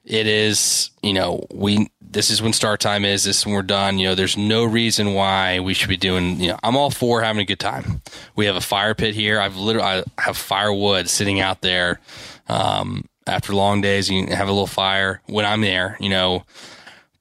it 0.05 0.27
is, 0.27 0.91
you 1.03 1.13
know, 1.13 1.45
we 1.53 1.89
this 2.01 2.31
is 2.31 2.41
when 2.41 2.53
start 2.53 2.79
time 2.81 3.05
is. 3.05 3.25
This 3.25 3.39
is 3.41 3.47
when 3.47 3.55
we're 3.55 3.63
done. 3.63 3.99
You 3.99 4.09
know, 4.09 4.15
there's 4.15 4.37
no 4.37 4.65
reason 4.65 5.15
why 5.15 5.59
we 5.61 5.75
should 5.75 5.89
be 5.89 5.97
doing. 5.97 6.39
You 6.41 6.49
know, 6.51 6.59
I'm 6.63 6.77
all 6.77 6.91
for 6.91 7.23
having 7.23 7.41
a 7.43 7.45
good 7.45 7.59
time. 7.59 8.03
We 8.37 8.47
have 8.47 8.55
a 8.57 8.61
fire 8.61 8.95
pit 8.95 9.15
here. 9.15 9.41
I've 9.41 9.57
literally 9.57 9.87
I 9.89 10.21
have 10.23 10.37
firewood 10.37 11.09
sitting 11.09 11.41
out 11.41 11.61
there. 11.63 12.01
Um, 12.49 13.05
after 13.27 13.53
long 13.55 13.81
days, 13.81 14.09
you 14.11 14.27
have 14.29 14.49
a 14.49 14.53
little 14.53 14.67
fire 14.67 15.23
when 15.27 15.45
I'm 15.45 15.61
there. 15.63 15.97
You 15.99 16.11
know, 16.11 16.45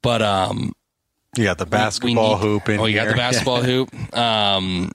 But 0.02 0.22
um, 0.22 0.74
You 1.38 1.46
got 1.46 1.58
the 1.58 1.66
basketball 1.66 2.36
need- 2.38 2.42
hoop 2.44 2.70
in 2.70 2.80
Oh, 2.80 2.86
you 2.86 2.96
got 2.96 3.08
the 3.08 3.14
basketball 3.16 3.64
hoop. 3.64 4.16
Um, 4.16 4.92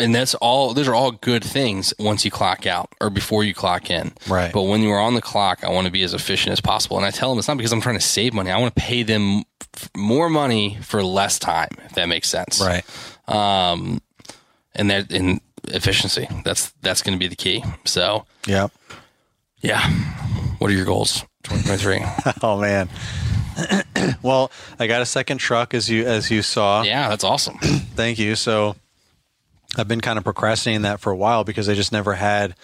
and 0.00 0.14
that's 0.14 0.34
all. 0.36 0.74
Those 0.74 0.88
are 0.88 0.94
all 0.94 1.12
good 1.12 1.42
things 1.44 1.92
once 1.98 2.24
you 2.24 2.30
clock 2.30 2.66
out 2.66 2.90
or 3.00 3.10
before 3.10 3.44
you 3.44 3.54
clock 3.54 3.90
in. 3.90 4.12
Right. 4.28 4.52
But 4.52 4.62
when 4.62 4.82
you're 4.82 5.00
on 5.00 5.14
the 5.14 5.22
clock, 5.22 5.64
I 5.64 5.70
want 5.70 5.86
to 5.86 5.90
be 5.92 6.02
as 6.02 6.14
efficient 6.14 6.52
as 6.52 6.60
possible. 6.60 6.96
And 6.96 7.06
I 7.06 7.10
tell 7.10 7.30
them 7.30 7.38
it's 7.38 7.48
not 7.48 7.56
because 7.56 7.72
I'm 7.72 7.80
trying 7.80 7.96
to 7.98 8.04
save 8.04 8.34
money. 8.34 8.50
I 8.50 8.58
want 8.58 8.74
to 8.74 8.80
pay 8.80 9.02
them 9.02 9.44
f- 9.76 9.90
more 9.96 10.28
money 10.28 10.78
for 10.82 11.02
less 11.02 11.38
time. 11.38 11.70
If 11.84 11.92
that 11.92 12.06
makes 12.06 12.28
sense. 12.28 12.60
Right. 12.60 12.84
Um, 13.28 14.00
and 14.74 14.90
that 14.90 15.10
in 15.12 15.40
efficiency. 15.68 16.26
That's 16.44 16.70
that's 16.82 17.02
going 17.02 17.16
to 17.16 17.18
be 17.18 17.28
the 17.28 17.36
key. 17.36 17.62
So 17.84 18.24
Yep. 18.46 18.72
yeah. 19.60 19.88
What 20.58 20.70
are 20.70 20.74
your 20.74 20.84
goals? 20.86 21.20
2023. 21.44 22.32
Oh 22.42 22.60
man. 22.60 22.88
well, 24.22 24.50
I 24.78 24.86
got 24.86 25.02
a 25.02 25.06
second 25.06 25.38
truck 25.38 25.74
as 25.74 25.88
you 25.90 26.06
as 26.06 26.30
you 26.30 26.40
saw. 26.42 26.82
yeah, 26.82 27.08
that's 27.08 27.24
awesome. 27.24 27.58
Thank 27.94 28.18
you. 28.18 28.34
So 28.34 28.76
I've 29.76 29.88
been 29.88 30.00
kind 30.00 30.18
of 30.18 30.24
procrastinating 30.24 30.82
that 30.82 31.00
for 31.00 31.10
a 31.10 31.16
while 31.16 31.44
because 31.44 31.68
I 31.68 31.74
just 31.74 31.92
never 31.92 32.14
had 32.14 32.54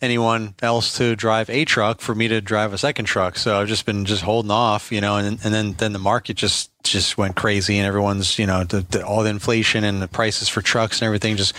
anyone 0.00 0.54
else 0.62 0.96
to 0.98 1.16
drive 1.16 1.50
a 1.50 1.64
truck 1.64 2.00
for 2.00 2.14
me 2.14 2.28
to 2.28 2.40
drive 2.40 2.72
a 2.72 2.78
second 2.78 3.06
truck. 3.06 3.36
So 3.36 3.60
I've 3.60 3.68
just 3.68 3.84
been 3.84 4.04
just 4.04 4.22
holding 4.22 4.50
off, 4.50 4.92
you 4.92 5.00
know, 5.00 5.16
and 5.16 5.38
and 5.44 5.52
then 5.52 5.72
then 5.74 5.92
the 5.92 5.98
market 5.98 6.36
just 6.36 6.70
just 6.84 7.18
went 7.18 7.36
crazy 7.36 7.78
and 7.78 7.86
everyone's, 7.86 8.38
you 8.38 8.46
know, 8.46 8.64
the, 8.64 8.80
the, 8.80 9.04
all 9.04 9.22
the 9.22 9.30
inflation 9.30 9.84
and 9.84 10.00
the 10.00 10.08
prices 10.08 10.48
for 10.48 10.62
trucks 10.62 11.00
and 11.00 11.06
everything 11.06 11.36
just 11.36 11.54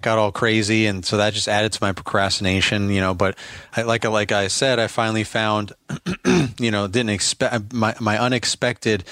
got 0.00 0.18
all 0.18 0.32
crazy 0.32 0.86
and 0.86 1.04
so 1.04 1.16
that 1.18 1.32
just 1.32 1.46
added 1.46 1.72
to 1.72 1.78
my 1.80 1.92
procrastination, 1.92 2.90
you 2.90 3.00
know, 3.00 3.14
but 3.14 3.38
I, 3.76 3.82
like 3.82 4.04
like 4.04 4.32
I 4.32 4.48
said, 4.48 4.78
I 4.78 4.88
finally 4.88 5.24
found 5.24 5.72
you 6.58 6.70
know, 6.70 6.88
didn't 6.88 7.10
expect 7.10 7.72
my 7.72 7.94
my 8.00 8.18
unexpected 8.18 9.04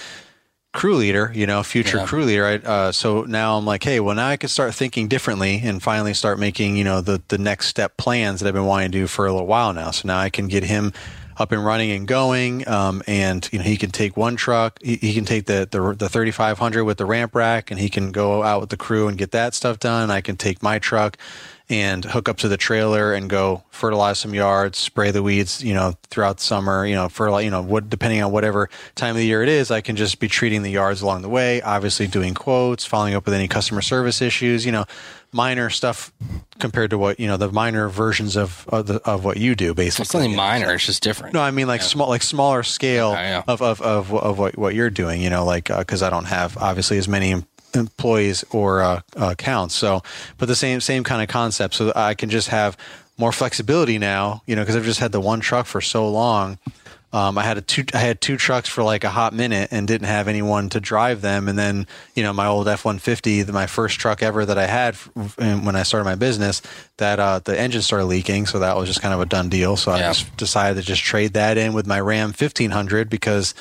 crew 0.73 0.95
leader, 0.97 1.33
you 1.35 1.47
know, 1.47 1.63
future 1.63 1.99
Yeah. 1.99 2.07
crew 2.07 2.25
leader. 2.25 2.47
I, 2.47 2.55
uh, 2.57 2.93
so 2.93 3.23
now 3.23 3.57
I'm 3.59 3.65
like, 3.67 3.83
hey, 3.83 3.99
well, 4.01 4.15
now 4.15 4.29
I 4.29 4.37
can 4.37 4.49
start 4.49 4.75
thinking 4.75 5.09
differently 5.09 5.61
and 5.65 5.83
finally 5.83 6.15
start 6.15 6.39
making, 6.39 6.77
you 6.77 6.85
know, 6.85 7.01
the 7.01 7.21
the 7.29 7.39
next 7.39 7.67
step 7.69 7.97
plans 7.97 8.41
that 8.41 8.49
I've 8.49 8.55
been 8.55 8.67
wanting 8.67 8.93
to 8.93 8.99
do 8.99 9.07
for 9.07 9.27
a 9.27 9.33
little 9.33 9.47
while 9.49 9.73
now. 9.73 9.91
So 9.91 10.07
now 10.07 10.19
I 10.19 10.31
can 10.31 10.47
get 10.49 10.63
him 10.65 10.93
up 11.37 11.53
and 11.53 11.65
running 11.65 11.91
and 11.91 12.07
going, 12.07 12.69
um, 12.69 13.03
and 13.07 13.49
you 13.51 13.59
know, 13.59 13.65
he 13.65 13.77
can 13.79 13.91
take 13.91 14.15
one 14.17 14.37
truck, 14.37 14.79
he, 14.83 14.97
he 14.97 15.15
can 15.15 15.25
take 15.25 15.47
the 15.47 15.67
the, 15.71 15.95
the 15.99 16.09
3500 16.09 16.85
with 16.85 16.99
the 16.99 17.07
ramp 17.07 17.35
rack, 17.35 17.71
and 17.71 17.81
he 17.81 17.89
can 17.89 18.13
go 18.13 18.43
out 18.43 18.61
with 18.61 18.71
the 18.71 18.77
crew 18.77 19.09
and 19.09 19.17
get 19.19 19.31
that 19.33 19.55
stuff 19.55 19.79
done. 19.79 20.11
I 20.11 20.21
can 20.21 20.37
take 20.37 20.63
my 20.63 20.79
truck 20.79 21.17
and 21.71 22.05
hook 22.05 22.29
up 22.29 22.37
to 22.39 22.49
the 22.49 22.57
trailer 22.57 23.15
and 23.15 23.31
go 23.31 23.63
fertilize 23.71 24.19
some 24.19 24.35
yards, 24.35 24.77
spray 24.77 25.11
the 25.13 25.23
weeds, 25.23 25.63
you 25.63 25.73
know, 25.73 25.95
throughout 26.11 26.39
the 26.39 26.43
summer, 26.43 26.85
you 26.85 26.95
know, 26.97 27.09
fertilize, 27.09 27.45
you 27.45 27.51
know, 27.51 27.63
what, 27.63 27.89
depending 27.89 28.21
on 28.23 28.33
whatever 28.33 28.69
time 28.97 29.11
of 29.13 29.17
the 29.17 29.25
year 29.25 29.43
it 29.43 29.49
is, 29.49 29.71
I 29.71 29.81
can 29.81 29.95
just 29.97 30.19
be 30.19 30.27
treating 30.29 30.63
the 30.63 30.71
yards 30.71 31.01
along 31.01 31.23
the 31.23 31.29
way, 31.29 31.63
obviously 31.63 32.07
doing 32.09 32.35
quotes, 32.35 32.85
following 32.85 33.15
up 33.15 33.25
with 33.25 33.35
any 33.35 33.47
customer 33.49 33.81
service 33.81 34.21
issues, 34.21 34.67
you 34.67 34.73
know, 34.73 34.85
minor 35.33 35.71
stuff 35.71 36.13
compared 36.59 36.91
to 36.91 36.99
what, 36.99 37.21
you 37.21 37.29
know, 37.29 37.37
the 37.37 37.51
minor 37.53 37.89
versions 37.89 38.37
of, 38.37 38.67
of, 38.69 38.89
the, 38.89 38.95
of 39.09 39.25
what 39.25 39.37
you 39.37 39.55
do 39.55 39.73
basically. 39.73 40.03
It's 40.03 40.13
nothing 40.15 40.35
minor. 40.35 40.75
It's 40.75 40.85
just 40.87 41.05
different. 41.05 41.35
No, 41.35 41.41
I 41.41 41.53
mean 41.53 41.69
like 41.69 41.83
small, 41.83 42.09
like 42.09 42.23
smaller 42.23 42.65
scale 42.65 43.13
Okay, 43.13 43.29
yeah. 43.29 43.43
of, 43.47 43.63
of, 43.63 43.81
of, 43.81 44.13
of 44.13 44.39
what, 44.41 44.59
what 44.59 44.75
you're 44.75 44.91
doing, 44.91 45.23
you 45.23 45.31
know, 45.31 45.45
like, 45.45 45.71
uh 45.71 45.85
'cause 45.85 46.03
I 46.03 46.11
don't 46.11 46.25
have 46.25 46.59
obviously 46.59 46.99
as 46.99 47.07
many 47.07 47.45
employees 47.75 48.45
or, 48.51 48.83
uh, 48.83 49.01
uh, 49.17 49.31
accounts. 49.31 49.75
So, 49.75 50.03
but 50.39 50.47
the 50.47 50.57
same, 50.57 50.81
same 50.81 51.05
kind 51.05 51.23
of 51.23 51.29
concept. 51.29 51.75
So 51.75 51.93
I 51.95 52.15
can 52.15 52.31
just 52.31 52.49
have 52.49 52.77
more 53.19 53.33
flexibility 53.33 53.99
now, 53.99 54.43
you 54.47 54.57
know, 54.57 54.65
cause 54.65 54.77
I've 54.77 54.85
just 54.85 55.01
had 55.01 55.13
the 55.13 55.21
one 55.21 55.41
truck 55.41 55.67
for 55.67 55.81
so 55.81 56.09
long. 56.09 56.59
Um, 57.13 57.37
I 57.39 57.43
had 57.43 57.59
a 57.59 57.61
two, 57.61 57.85
I 57.93 57.99
had 57.99 58.21
two 58.21 58.37
trucks 58.37 58.69
for 58.69 58.85
like 58.85 59.03
a 59.03 59.11
hot 59.11 59.33
minute 59.35 59.71
and 59.73 59.87
didn't 59.89 60.07
have 60.07 60.29
anyone 60.29 60.69
to 60.71 60.81
drive 60.81 61.23
them. 61.23 61.49
And 61.49 61.59
then, 61.59 61.89
you 62.15 62.23
know, 62.23 62.33
my 62.33 62.47
old 62.47 62.69
F-150, 62.69 63.51
my 63.53 63.67
first 63.67 63.99
truck 63.99 64.23
ever 64.23 64.47
that 64.47 64.57
I 64.57 64.67
had 64.67 64.95
f- 64.95 65.37
when 65.37 65.75
I 65.75 65.83
started 65.83 66.05
my 66.05 66.15
business, 66.15 66.63
that, 66.99 67.19
uh, 67.19 67.41
the 67.41 67.59
engine 67.59 67.83
started 67.83 68.05
leaking. 68.05 68.47
So 68.47 68.61
that 68.61 68.77
was 68.77 68.89
just 68.89 69.03
kind 69.03 69.13
of 69.13 69.21
a 69.21 69.27
done 69.27 69.49
deal. 69.49 69.77
So 69.77 69.91
I 69.91 69.99
just 70.13 70.37
decided 70.37 70.81
to 70.81 70.87
just 70.87 71.03
trade 71.03 71.33
that 71.33 71.59
in 71.59 71.73
with 71.73 71.85
my 71.87 72.01
Ram 72.01 72.29
1500 72.29 73.11
because 73.11 73.55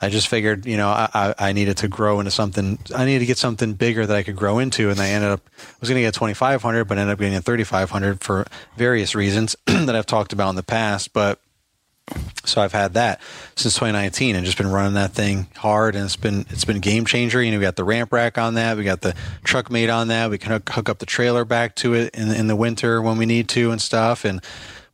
I 0.00 0.08
just 0.10 0.28
figured, 0.28 0.66
you 0.66 0.76
know, 0.76 0.88
I, 0.88 1.34
I 1.38 1.52
needed 1.52 1.78
to 1.78 1.88
grow 1.88 2.18
into 2.18 2.30
something. 2.30 2.78
I 2.94 3.04
needed 3.04 3.20
to 3.20 3.26
get 3.26 3.38
something 3.38 3.74
bigger 3.74 4.04
that 4.04 4.16
I 4.16 4.22
could 4.22 4.36
grow 4.36 4.58
into, 4.58 4.90
and 4.90 5.00
I 5.00 5.08
ended 5.08 5.30
up 5.30 5.40
I 5.58 5.76
was 5.80 5.88
going 5.88 5.98
to 5.98 6.02
get 6.02 6.16
a 6.16 6.18
2500, 6.18 6.84
but 6.84 6.98
ended 6.98 7.12
up 7.12 7.18
getting 7.18 7.36
a 7.36 7.40
3500 7.40 8.20
for 8.20 8.46
various 8.76 9.14
reasons 9.14 9.56
that 9.66 9.94
I've 9.94 10.06
talked 10.06 10.32
about 10.32 10.50
in 10.50 10.56
the 10.56 10.62
past. 10.62 11.12
But 11.12 11.40
so 12.44 12.60
I've 12.60 12.72
had 12.72 12.94
that 12.94 13.20
since 13.56 13.74
2019 13.74 14.36
and 14.36 14.44
just 14.44 14.58
been 14.58 14.70
running 14.70 14.94
that 14.94 15.12
thing 15.12 15.46
hard 15.56 15.94
and 15.96 16.04
it's 16.04 16.16
been 16.16 16.44
it's 16.50 16.64
been 16.64 16.80
game 16.80 17.06
changer. 17.06 17.42
You 17.42 17.52
know, 17.52 17.58
we 17.58 17.62
got 17.62 17.76
the 17.76 17.84
ramp 17.84 18.12
rack 18.12 18.36
on 18.36 18.54
that, 18.54 18.76
we 18.76 18.84
got 18.84 19.00
the 19.00 19.14
TruckMate 19.44 19.94
on 19.94 20.08
that. 20.08 20.28
We 20.28 20.38
can 20.38 20.52
hook, 20.52 20.68
hook 20.68 20.88
up 20.88 20.98
the 20.98 21.06
trailer 21.06 21.44
back 21.44 21.76
to 21.76 21.94
it 21.94 22.14
in 22.14 22.30
in 22.30 22.46
the 22.46 22.56
winter 22.56 23.00
when 23.00 23.16
we 23.16 23.26
need 23.26 23.48
to 23.50 23.70
and 23.70 23.80
stuff. 23.80 24.24
And 24.24 24.42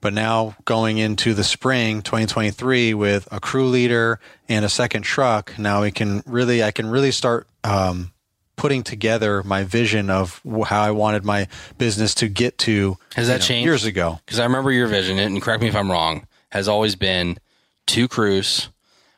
but 0.00 0.12
now 0.12 0.56
going 0.64 0.98
into 0.98 1.34
the 1.34 1.44
spring 1.44 2.02
2023 2.02 2.94
with 2.94 3.28
a 3.30 3.40
crew 3.40 3.66
leader 3.66 4.18
and 4.48 4.64
a 4.64 4.68
second 4.68 5.02
truck, 5.02 5.58
now 5.58 5.82
we 5.82 5.90
can 5.90 6.22
really 6.26 6.62
I 6.62 6.70
can 6.70 6.88
really 6.88 7.10
start 7.10 7.46
um, 7.64 8.12
putting 8.56 8.82
together 8.82 9.42
my 9.42 9.64
vision 9.64 10.10
of 10.10 10.40
how 10.66 10.82
I 10.82 10.90
wanted 10.90 11.24
my 11.24 11.48
business 11.78 12.14
to 12.16 12.28
get 12.28 12.58
to. 12.58 12.96
Has 13.14 13.28
that 13.28 13.34
you 13.34 13.38
know, 13.38 13.44
changed? 13.46 13.66
years 13.66 13.84
ago? 13.84 14.20
because 14.24 14.38
I 14.38 14.44
remember 14.44 14.72
your 14.72 14.86
vision, 14.86 15.18
and 15.18 15.40
correct 15.40 15.62
me 15.62 15.68
if 15.68 15.76
I'm 15.76 15.90
wrong, 15.90 16.26
has 16.50 16.68
always 16.68 16.94
been 16.94 17.38
two 17.86 18.08
crews 18.08 18.68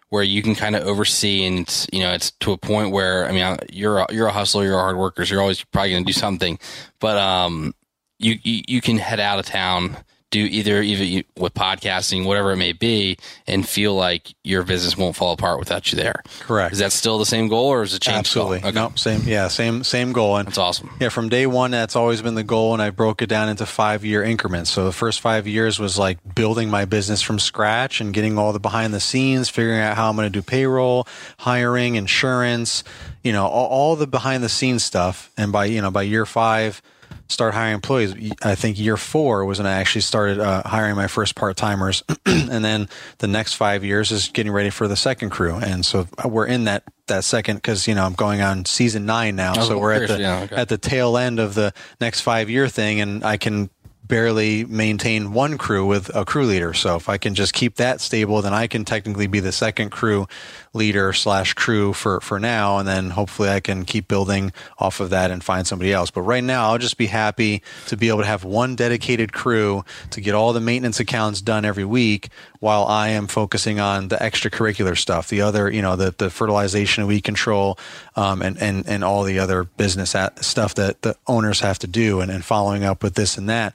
where 0.08 0.22
you 0.22 0.42
can 0.42 0.54
kind 0.54 0.76
of 0.76 0.86
oversee, 0.86 1.44
and 1.44 1.60
it's 1.60 1.86
you 1.92 2.00
know 2.00 2.12
it's 2.12 2.32
to 2.40 2.52
a 2.52 2.58
point 2.58 2.90
where 2.92 3.26
I 3.26 3.32
mean 3.32 3.56
you're 3.72 3.98
a, 3.98 4.06
you're 4.12 4.26
a 4.26 4.32
hustler, 4.32 4.64
you're 4.64 4.78
a 4.78 4.82
hard 4.82 4.96
worker, 4.96 5.24
so 5.24 5.32
you're 5.32 5.40
always 5.42 5.62
probably 5.64 5.90
going 5.92 6.04
to 6.04 6.06
do 6.06 6.18
something, 6.18 6.58
but 7.00 7.16
um 7.16 7.74
you, 8.18 8.38
you 8.42 8.62
you 8.68 8.80
can 8.80 8.98
head 8.98 9.20
out 9.20 9.38
of 9.38 9.46
town, 9.46 9.96
do 10.32 10.40
either 10.40 10.82
you, 10.82 11.22
with 11.36 11.54
podcasting, 11.54 12.24
whatever 12.24 12.50
it 12.52 12.56
may 12.56 12.72
be, 12.72 13.18
and 13.46 13.68
feel 13.68 13.94
like 13.94 14.34
your 14.42 14.64
business 14.64 14.96
won't 14.96 15.14
fall 15.14 15.32
apart 15.32 15.60
without 15.60 15.92
you 15.92 15.96
there. 15.96 16.22
Correct. 16.40 16.72
Is 16.72 16.80
that 16.80 16.90
still 16.90 17.18
the 17.18 17.26
same 17.26 17.46
goal, 17.48 17.66
or 17.66 17.82
is 17.82 17.94
it 17.94 18.02
changed? 18.02 18.18
Absolutely. 18.20 18.58
Okay. 18.58 18.72
No, 18.72 18.92
same. 18.96 19.20
Yeah, 19.24 19.46
same 19.48 19.84
same 19.84 20.12
goal. 20.12 20.38
And 20.38 20.48
That's 20.48 20.58
awesome. 20.58 20.90
yeah, 20.98 21.10
from 21.10 21.28
day 21.28 21.46
one, 21.46 21.70
that's 21.70 21.94
always 21.94 22.22
been 22.22 22.34
the 22.34 22.42
goal, 22.42 22.72
and 22.72 22.82
I 22.82 22.90
broke 22.90 23.22
it 23.22 23.28
down 23.28 23.48
into 23.48 23.66
five 23.66 24.04
year 24.04 24.22
increments. 24.24 24.70
So 24.70 24.84
the 24.84 24.92
first 24.92 25.20
five 25.20 25.46
years 25.46 25.78
was 25.78 25.98
like 25.98 26.18
building 26.34 26.70
my 26.70 26.86
business 26.86 27.22
from 27.22 27.38
scratch 27.38 28.00
and 28.00 28.12
getting 28.12 28.38
all 28.38 28.52
the 28.52 28.60
behind 28.60 28.94
the 28.94 29.00
scenes, 29.00 29.48
figuring 29.48 29.80
out 29.80 29.96
how 29.96 30.08
I'm 30.08 30.16
going 30.16 30.26
to 30.26 30.30
do 30.30 30.42
payroll, 30.42 31.06
hiring, 31.38 31.94
insurance, 31.96 32.82
you 33.22 33.32
know, 33.32 33.46
all, 33.46 33.68
all 33.68 33.96
the 33.96 34.06
behind 34.06 34.42
the 34.42 34.48
scenes 34.48 34.82
stuff. 34.82 35.30
And 35.36 35.52
by 35.52 35.66
you 35.66 35.82
know 35.82 35.90
by 35.90 36.02
year 36.02 36.24
five, 36.24 36.80
start 37.29 37.55
hiring 37.55 37.75
employees. 37.75 38.14
I 38.43 38.55
think 38.55 38.79
year 38.79 38.97
four 38.97 39.45
was 39.45 39.59
when 39.59 39.67
I 39.67 39.73
actually 39.73 40.02
started 40.02 40.38
uh, 40.41 40.62
hiring 40.64 40.97
my 40.97 41.07
first 41.07 41.35
part 41.35 41.57
timers, 41.57 42.02
and 42.26 42.64
then 42.64 42.88
the 43.19 43.26
next 43.29 43.55
five 43.55 43.85
years 43.85 44.11
is 44.12 44.29
getting 44.29 44.52
ready 44.52 44.71
for 44.71 44.88
the 44.88 44.97
second 44.97 45.31
crew. 45.31 45.55
And 45.57 45.85
so 45.85 46.07
we're 46.25 46.47
in 46.47 46.64
that 46.64 46.85
that 47.09 47.25
second 47.25 47.57
because 47.57 47.88
you 47.88 47.95
know 47.95 48.05
I'm 48.05 48.14
going 48.14 48.41
on 48.41 48.64
season 48.64 49.07
nine 49.07 49.37
now, 49.37 49.55
Oh, 49.57 49.69
so 49.69 49.79
we're 49.79 49.93
at 49.93 50.09
the 50.09 50.21
yeah, 50.21 50.43
okay. 50.43 50.57
at 50.57 50.69
the 50.69 50.79
tail 50.79 51.17
end 51.17 51.41
of 51.41 51.55
the 51.55 51.73
next 52.00 52.21
five 52.21 52.49
year 52.50 52.69
thing, 52.69 53.00
and 53.00 53.25
I 53.25 53.37
can 53.37 53.71
barely 54.05 54.64
maintain 54.67 55.33
one 55.33 55.57
crew 55.57 55.87
with 55.87 56.14
a 56.14 56.25
crew 56.25 56.45
leader. 56.45 56.75
So 56.75 56.97
if 56.97 57.09
I 57.09 57.17
can 57.17 57.35
just 57.35 57.55
keep 57.55 57.76
that 57.76 58.00
stable, 58.00 58.43
then 58.43 58.52
I 58.52 58.67
can 58.67 58.85
technically 58.85 59.26
be 59.26 59.41
the 59.41 59.52
second 59.52 59.91
crew 59.91 60.26
leader 60.75 61.12
slash 61.12 61.52
crew 61.55 61.93
for, 61.93 62.21
for 62.21 62.38
now. 62.38 62.79
And 62.79 62.88
then 62.88 63.11
hopefully 63.11 63.49
I 63.49 63.61
can 63.61 63.85
keep 63.85 64.09
building 64.09 64.52
off 64.79 65.00
of 65.00 65.11
that 65.11 65.31
and 65.31 65.45
find 65.45 65.67
somebody 65.67 65.93
else. 65.93 66.11
But 66.11 66.23
right 66.23 66.43
now 66.43 66.71
I'll 66.71 66.79
just 66.79 66.97
be 66.97 67.07
happy 67.07 67.62
to 67.87 67.97
be 67.97 68.09
able 68.09 68.21
to 68.21 68.26
have 68.26 68.45
one 68.45 68.75
dedicated 68.75 69.33
crew 69.33 69.85
to 70.11 70.21
get 70.21 70.35
all 70.35 70.52
the 70.52 70.61
maintenance 70.61 71.00
accounts 71.00 71.41
done 71.41 71.64
every 71.64 71.85
week 71.85 72.29
while 72.61 72.85
I 72.85 73.09
am 73.09 73.26
focusing 73.26 73.81
on 73.81 74.09
the 74.09 74.17
extracurricular 74.17 74.97
stuff, 74.97 75.29
the 75.29 75.43
other, 75.43 75.71
you 75.71 75.83
know, 75.83 75.97
the, 75.97 76.14
the 76.17 76.31
fertilization 76.31 77.02
and 77.02 77.09
weed 77.09 77.23
control, 77.23 77.79
um, 78.17 78.41
and, 78.41 78.57
and, 78.62 78.87
and 78.88 79.05
all 79.05 79.25
the 79.25 79.38
other 79.38 79.64
business 79.64 80.14
stuff 80.41 80.75
that 80.76 81.02
the 81.02 81.17
owners 81.26 81.61
have 81.61 81.79
to 81.81 81.87
do 81.87 82.21
and, 82.21 82.31
and 82.31 82.45
following 82.45 82.85
up 82.85 83.02
with 83.02 83.14
this 83.14 83.37
and 83.37 83.49
that 83.49 83.75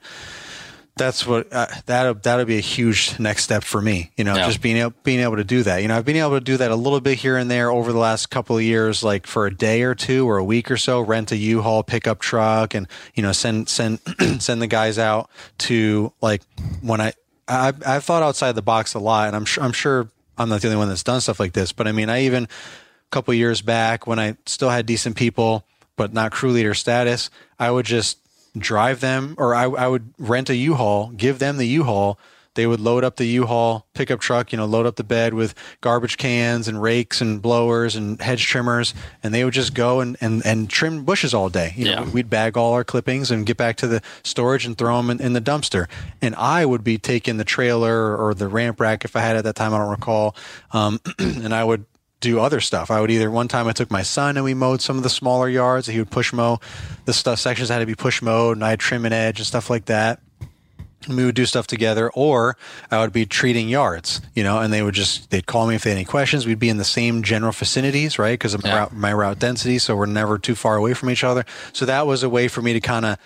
that's 0.98 1.26
what 1.26 1.52
uh, 1.52 1.66
that 1.86 2.22
that'll 2.22 2.44
be 2.44 2.58
a 2.58 2.60
huge 2.60 3.18
next 3.18 3.44
step 3.44 3.64
for 3.64 3.80
me. 3.80 4.10
You 4.16 4.24
know, 4.24 4.34
Yeah. 4.34 4.46
just 4.46 4.60
being 4.60 4.76
able 4.76 4.92
being 5.04 5.20
able 5.20 5.36
to 5.36 5.44
do 5.44 5.62
that. 5.62 5.80
You 5.82 5.88
know, 5.88 5.96
I've 5.96 6.04
been 6.04 6.16
able 6.16 6.32
to 6.32 6.40
do 6.40 6.56
that 6.58 6.70
a 6.70 6.76
little 6.76 7.00
bit 7.00 7.18
here 7.18 7.36
and 7.36 7.50
there 7.50 7.70
over 7.70 7.92
the 7.92 7.98
last 7.98 8.26
couple 8.30 8.56
of 8.56 8.62
years, 8.62 9.02
like 9.02 9.26
for 9.26 9.46
a 9.46 9.54
day 9.54 9.82
or 9.82 9.94
two 9.94 10.28
or 10.28 10.36
a 10.38 10.44
week 10.44 10.70
or 10.70 10.76
so. 10.76 11.00
Rent 11.00 11.32
a 11.32 11.36
U-Haul 11.36 11.82
pickup 11.82 12.18
truck, 12.20 12.74
and 12.74 12.86
you 13.14 13.22
know, 13.22 13.32
send 13.32 13.68
send 13.68 14.00
send 14.40 14.60
the 14.60 14.66
guys 14.66 14.98
out 14.98 15.30
to 15.58 16.12
like 16.20 16.42
when 16.82 17.00
I 17.00 17.12
I 17.46 17.72
I've 17.86 18.04
thought 18.04 18.22
outside 18.22 18.52
the 18.52 18.62
box 18.62 18.94
a 18.94 18.98
lot, 18.98 19.28
and 19.28 19.36
I'm 19.36 19.44
sure 19.44 19.64
I'm 19.64 19.72
sure 19.72 20.08
I'm 20.36 20.48
not 20.48 20.60
the 20.60 20.68
only 20.68 20.76
one 20.78 20.88
that's 20.88 21.02
done 21.02 21.20
stuff 21.20 21.40
like 21.40 21.52
this. 21.52 21.72
But 21.72 21.86
I 21.88 21.92
mean, 21.92 22.10
I 22.10 22.22
even 22.24 22.44
a 22.44 22.48
couple 23.10 23.32
of 23.32 23.38
years 23.38 23.62
back 23.62 24.06
when 24.06 24.18
I 24.18 24.36
still 24.46 24.70
had 24.70 24.84
decent 24.86 25.16
people, 25.16 25.64
but 25.96 26.12
not 26.12 26.30
crew 26.32 26.50
leader 26.50 26.74
status, 26.74 27.30
I 27.58 27.70
would 27.70 27.86
just 27.86 28.18
drive 28.58 29.00
them 29.00 29.34
or 29.38 29.54
I, 29.54 29.64
I 29.64 29.88
would 29.88 30.12
rent 30.18 30.50
a 30.50 30.56
U-Haul, 30.56 31.08
give 31.10 31.38
them 31.38 31.56
the 31.56 31.66
U-Haul. 31.66 32.18
they 32.54 32.66
would 32.66 32.80
load 32.80 33.04
up 33.04 33.16
the 33.16 33.26
U-Haul 33.26 33.86
pickup 33.94 34.18
truck, 34.20 34.50
you 34.52 34.56
know, 34.58 34.64
load 34.66 34.84
up 34.84 34.96
the 34.96 35.04
bed 35.04 35.32
with 35.34 35.54
garbage 35.80 36.16
cans 36.16 36.66
and 36.66 36.82
rakes 36.82 37.20
and 37.20 37.40
blowers 37.40 37.94
and 37.94 38.20
hedge 38.20 38.46
trimmers, 38.46 38.94
and 39.22 39.32
they 39.32 39.44
would 39.44 39.54
just 39.54 39.74
go 39.74 40.00
and, 40.00 40.16
and, 40.20 40.44
and 40.44 40.68
trim 40.68 41.04
bushes 41.04 41.32
all 41.32 41.48
day. 41.50 41.72
You 41.76 41.84
know, 41.84 41.90
Yeah. 42.02 42.10
we'd 42.10 42.28
bag 42.28 42.56
all 42.56 42.72
our 42.72 42.82
clippings 42.82 43.30
and 43.30 43.46
get 43.46 43.56
back 43.56 43.76
to 43.76 43.86
the 43.86 44.02
storage 44.24 44.66
and 44.66 44.76
throw 44.76 44.96
them 44.96 45.08
in, 45.10 45.20
in 45.20 45.32
the 45.34 45.40
dumpster. 45.40 45.86
And 46.20 46.34
I 46.34 46.66
would 46.66 46.82
be 46.82 46.98
taking 46.98 47.36
the 47.36 47.44
trailer 47.44 48.16
or 48.16 48.34
the 48.34 48.48
ramp 48.48 48.80
rack 48.80 49.04
if 49.04 49.14
I 49.14 49.20
had 49.20 49.36
it 49.36 49.40
at 49.40 49.44
that 49.44 49.54
time, 49.54 49.72
I 49.72 49.78
don't 49.78 49.90
recall. 49.90 50.34
Um, 50.72 51.00
and 51.18 51.54
I 51.54 51.62
would 51.62 51.84
do 52.20 52.40
other 52.40 52.60
stuff. 52.60 52.90
I 52.90 53.00
would 53.00 53.10
either 53.10 53.30
one 53.30 53.48
time 53.48 53.68
I 53.68 53.72
took 53.72 53.90
my 53.90 54.02
son 54.02 54.36
and 54.36 54.44
we 54.44 54.54
mowed 54.54 54.80
some 54.80 54.96
of 54.96 55.02
the 55.02 55.10
smaller 55.10 55.48
yards. 55.48 55.86
He 55.86 55.98
would 55.98 56.10
push 56.10 56.32
mow 56.32 56.60
the 57.04 57.12
stuff 57.12 57.38
sections 57.38 57.68
had 57.68 57.78
to 57.78 57.86
be 57.86 57.94
push 57.94 58.22
mowed 58.22 58.56
and 58.56 58.64
I'd 58.64 58.80
trim 58.80 59.04
an 59.04 59.12
edge 59.12 59.38
and 59.38 59.46
stuff 59.46 59.70
like 59.70 59.86
that. 59.86 60.20
And 61.06 61.16
we 61.16 61.24
would 61.24 61.36
do 61.36 61.46
stuff 61.46 61.68
together, 61.68 62.10
or 62.10 62.56
I 62.90 62.98
would 62.98 63.12
be 63.12 63.24
treating 63.24 63.68
yards, 63.68 64.20
you 64.34 64.42
know, 64.42 64.58
and 64.58 64.72
they 64.72 64.82
would 64.82 64.94
just 64.94 65.30
they'd 65.30 65.46
call 65.46 65.68
me 65.68 65.76
if 65.76 65.84
they 65.84 65.90
had 65.90 65.96
any 65.96 66.04
questions. 66.04 66.44
We'd 66.44 66.58
be 66.58 66.68
in 66.68 66.76
the 66.76 66.84
same 66.84 67.22
general 67.22 67.52
vicinities, 67.52 68.18
right? 68.18 68.32
Because 68.32 68.52
of 68.52 68.64
my, 68.64 68.74
route, 68.74 68.92
my 68.92 69.12
route 69.12 69.38
density, 69.38 69.78
so 69.78 69.94
we're 69.94 70.06
never 70.06 70.38
too 70.38 70.56
far 70.56 70.76
away 70.76 70.94
from 70.94 71.08
each 71.08 71.22
other. 71.22 71.46
So 71.72 71.86
that 71.86 72.08
was 72.08 72.24
a 72.24 72.28
way 72.28 72.48
for 72.48 72.62
me 72.62 72.72
to 72.72 72.80
kind 72.80 73.06
of 73.06 73.18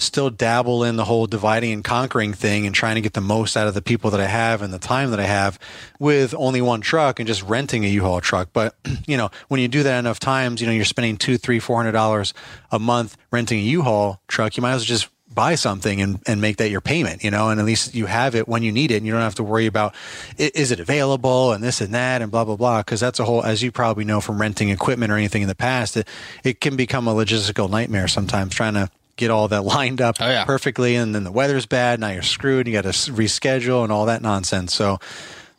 still 0.00 0.30
dabble 0.30 0.84
in 0.84 0.96
the 0.96 1.04
whole 1.04 1.26
dividing 1.26 1.72
and 1.72 1.84
conquering 1.84 2.32
thing 2.32 2.66
and 2.66 2.74
trying 2.74 2.94
to 2.96 3.00
get 3.00 3.12
the 3.12 3.20
most 3.20 3.56
out 3.56 3.66
of 3.66 3.74
the 3.74 3.82
people 3.82 4.10
that 4.10 4.20
I 4.20 4.26
have 4.26 4.62
and 4.62 4.72
the 4.72 4.78
time 4.78 5.10
that 5.10 5.20
I 5.20 5.24
have 5.24 5.58
with 5.98 6.34
only 6.34 6.60
one 6.60 6.80
truck 6.80 7.20
and 7.20 7.26
just 7.26 7.42
renting 7.42 7.84
a 7.84 7.88
U-Haul 7.88 8.20
truck. 8.20 8.48
But 8.52 8.74
you 9.06 9.16
know, 9.16 9.30
when 9.48 9.60
you 9.60 9.68
do 9.68 9.82
that 9.82 9.98
enough 9.98 10.18
times, 10.18 10.60
you 10.60 10.66
know, 10.66 10.72
you're 10.72 10.84
spending 10.84 11.16
two, 11.16 11.36
three, 11.36 11.58
four 11.58 11.76
hundred 11.76 11.92
dollars 11.92 12.34
a 12.70 12.78
month 12.78 13.16
renting 13.30 13.58
a 13.58 13.62
U-Haul 13.62 14.20
truck. 14.28 14.56
You 14.56 14.62
might 14.62 14.72
as 14.72 14.82
well 14.82 14.86
just 14.86 15.08
buy 15.32 15.54
something 15.54 16.00
and, 16.00 16.20
and 16.26 16.40
make 16.40 16.56
that 16.56 16.70
your 16.70 16.80
payment, 16.80 17.22
you 17.22 17.30
know, 17.30 17.50
and 17.50 17.60
at 17.60 17.66
least 17.66 17.94
you 17.94 18.06
have 18.06 18.34
it 18.34 18.48
when 18.48 18.62
you 18.62 18.72
need 18.72 18.90
it 18.90 18.96
and 18.96 19.06
you 19.06 19.12
don't 19.12 19.20
have 19.22 19.36
to 19.36 19.44
worry 19.44 19.66
about 19.66 19.94
is 20.38 20.72
it 20.72 20.80
available 20.80 21.52
and 21.52 21.62
this 21.62 21.80
and 21.80 21.94
that 21.94 22.20
and 22.20 22.32
blah, 22.32 22.44
blah, 22.44 22.56
blah. 22.56 22.82
Cause 22.82 22.98
that's 22.98 23.20
a 23.20 23.24
whole, 23.24 23.42
as 23.44 23.62
you 23.62 23.70
probably 23.70 24.04
know 24.04 24.20
from 24.20 24.40
renting 24.40 24.70
equipment 24.70 25.12
or 25.12 25.16
anything 25.16 25.42
in 25.42 25.48
the 25.48 25.54
past, 25.54 25.96
it, 25.96 26.08
it 26.42 26.60
can 26.60 26.76
become 26.76 27.06
a 27.06 27.14
logistical 27.14 27.70
nightmare 27.70 28.08
sometimes 28.08 28.54
trying 28.54 28.74
to 28.74 28.90
get 29.20 29.30
all 29.30 29.46
that 29.48 29.62
lined 29.76 30.00
up 30.00 30.16
Oh, 30.20 30.28
yeah. 30.28 30.44
perfectly. 30.44 30.96
And 30.96 31.14
then 31.14 31.22
the 31.24 31.32
weather's 31.32 31.66
bad. 31.66 32.00
Now 32.00 32.08
you're 32.08 32.22
screwed. 32.22 32.66
You 32.66 32.72
got 32.72 32.82
to 32.82 32.88
reschedule 33.12 33.84
and 33.84 33.92
all 33.92 34.06
that 34.06 34.22
nonsense. 34.22 34.74
So 34.74 34.98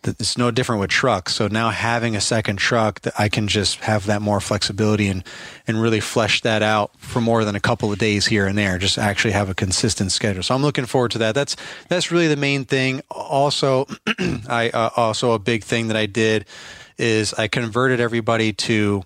it's 0.03 0.35
no 0.35 0.49
different 0.49 0.79
with 0.81 0.89
trucks. 0.89 1.35
So 1.35 1.47
now 1.47 1.69
having 1.69 2.15
a 2.15 2.21
second 2.21 2.57
truck 2.57 3.01
that 3.01 3.13
I 3.19 3.29
can 3.29 3.47
just 3.47 3.81
have 3.81 4.07
that 4.07 4.19
more 4.19 4.41
flexibility 4.41 5.07
and, 5.07 5.23
and 5.67 5.79
really 5.79 5.99
flesh 5.99 6.41
that 6.41 6.63
out 6.63 6.89
for 6.97 7.21
more 7.21 7.45
than 7.45 7.55
a 7.55 7.59
couple 7.59 7.93
of 7.93 7.99
days 7.99 8.25
here 8.25 8.47
and 8.47 8.57
there, 8.57 8.79
just 8.79 8.97
actually 8.97 9.33
have 9.33 9.47
a 9.47 9.53
consistent 9.53 10.11
schedule. 10.11 10.41
So 10.41 10.55
I'm 10.55 10.63
looking 10.63 10.87
forward 10.87 11.11
to 11.11 11.19
that. 11.19 11.35
That's, 11.35 11.55
that's 11.87 12.09
really 12.11 12.27
the 12.27 12.35
main 12.35 12.65
thing. 12.65 13.01
Also, 13.11 13.85
I, 14.49 14.71
uh, 14.73 14.89
also 14.97 15.33
a 15.33 15.39
big 15.39 15.63
thing 15.63 15.87
that 15.89 15.97
I 15.97 16.07
did 16.07 16.45
is 16.97 17.35
I 17.35 17.47
converted 17.47 17.99
everybody 17.99 18.53
to 18.53 19.03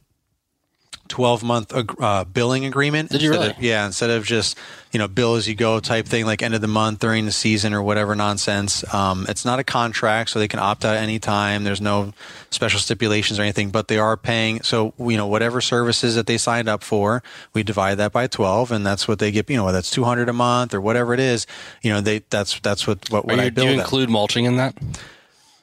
12 1.08 1.44
month 1.44 1.72
uh, 2.02 2.24
billing 2.26 2.66
agreement. 2.66 3.10
Did 3.12 3.22
you 3.22 3.32
really? 3.32 3.50
of- 3.52 3.62
yeah, 3.62 3.86
instead 3.86 4.10
of 4.10 4.24
just 4.26 4.58
you 4.92 4.98
know 5.00 5.08
bill 5.08 5.36
as 5.36 5.48
you 5.48 5.56
go 5.56 5.80
type 5.80 6.06
thing, 6.08 6.26
like 6.26 6.42
end 6.42 6.56
of 6.56 6.62
the 6.62 6.68
month 6.68 7.00
during 7.00 7.26
the 7.26 7.32
season 7.32 7.74
or 7.74 7.82
whatever 7.84 8.16
nonsense. 8.16 8.84
Um, 8.94 9.26
it's 9.30 9.46
not 9.46 9.60
a 9.60 9.64
contract, 9.64 10.30
so 10.32 10.40
they 10.40 10.48
can 10.48 10.60
opt 10.60 10.84
out 10.86 10.98
anytime. 10.98 11.64
There's 11.64 11.82
no 11.82 12.14
special 12.50 12.80
stipulations 12.80 13.38
or 13.40 13.44
anything, 13.44 13.70
but 13.70 13.88
they 13.88 13.98
are 13.98 14.18
paying. 14.18 14.62
So 14.64 14.94
you 14.98 15.18
know 15.18 15.28
whatever 15.28 15.62
services 15.62 16.16
that 16.16 16.26
they 16.28 16.38
signed 16.38 16.68
up 16.68 16.84
for, 16.84 17.22
we 17.54 17.62
divide 17.64 17.96
that 17.96 18.12
by 18.12 18.28
12, 18.28 18.72
and 18.72 18.86
that's 18.86 19.08
what 19.08 19.20
they 19.20 19.32
get. 19.32 19.50
You 19.50 19.58
know 19.58 19.72
that's 19.72 19.92
200 19.92 20.28
a 20.30 20.34
month 20.34 20.74
or 20.74 20.82
whatever 20.82 21.14
it 21.14 21.20
is. 21.20 21.46
You 21.82 21.92
know 21.94 22.02
they 22.02 22.20
that's 22.30 22.60
that's 22.62 22.88
what 22.88 23.10
what, 23.12 23.26
what 23.26 23.38
Are 23.38 23.42
I 23.42 23.46
you, 23.46 23.50
do 23.52 23.56
bill 23.56 23.66
you 23.66 23.72
them. 23.72 23.80
include 23.82 24.10
mulching 24.10 24.46
in 24.46 24.56
that? 24.58 24.76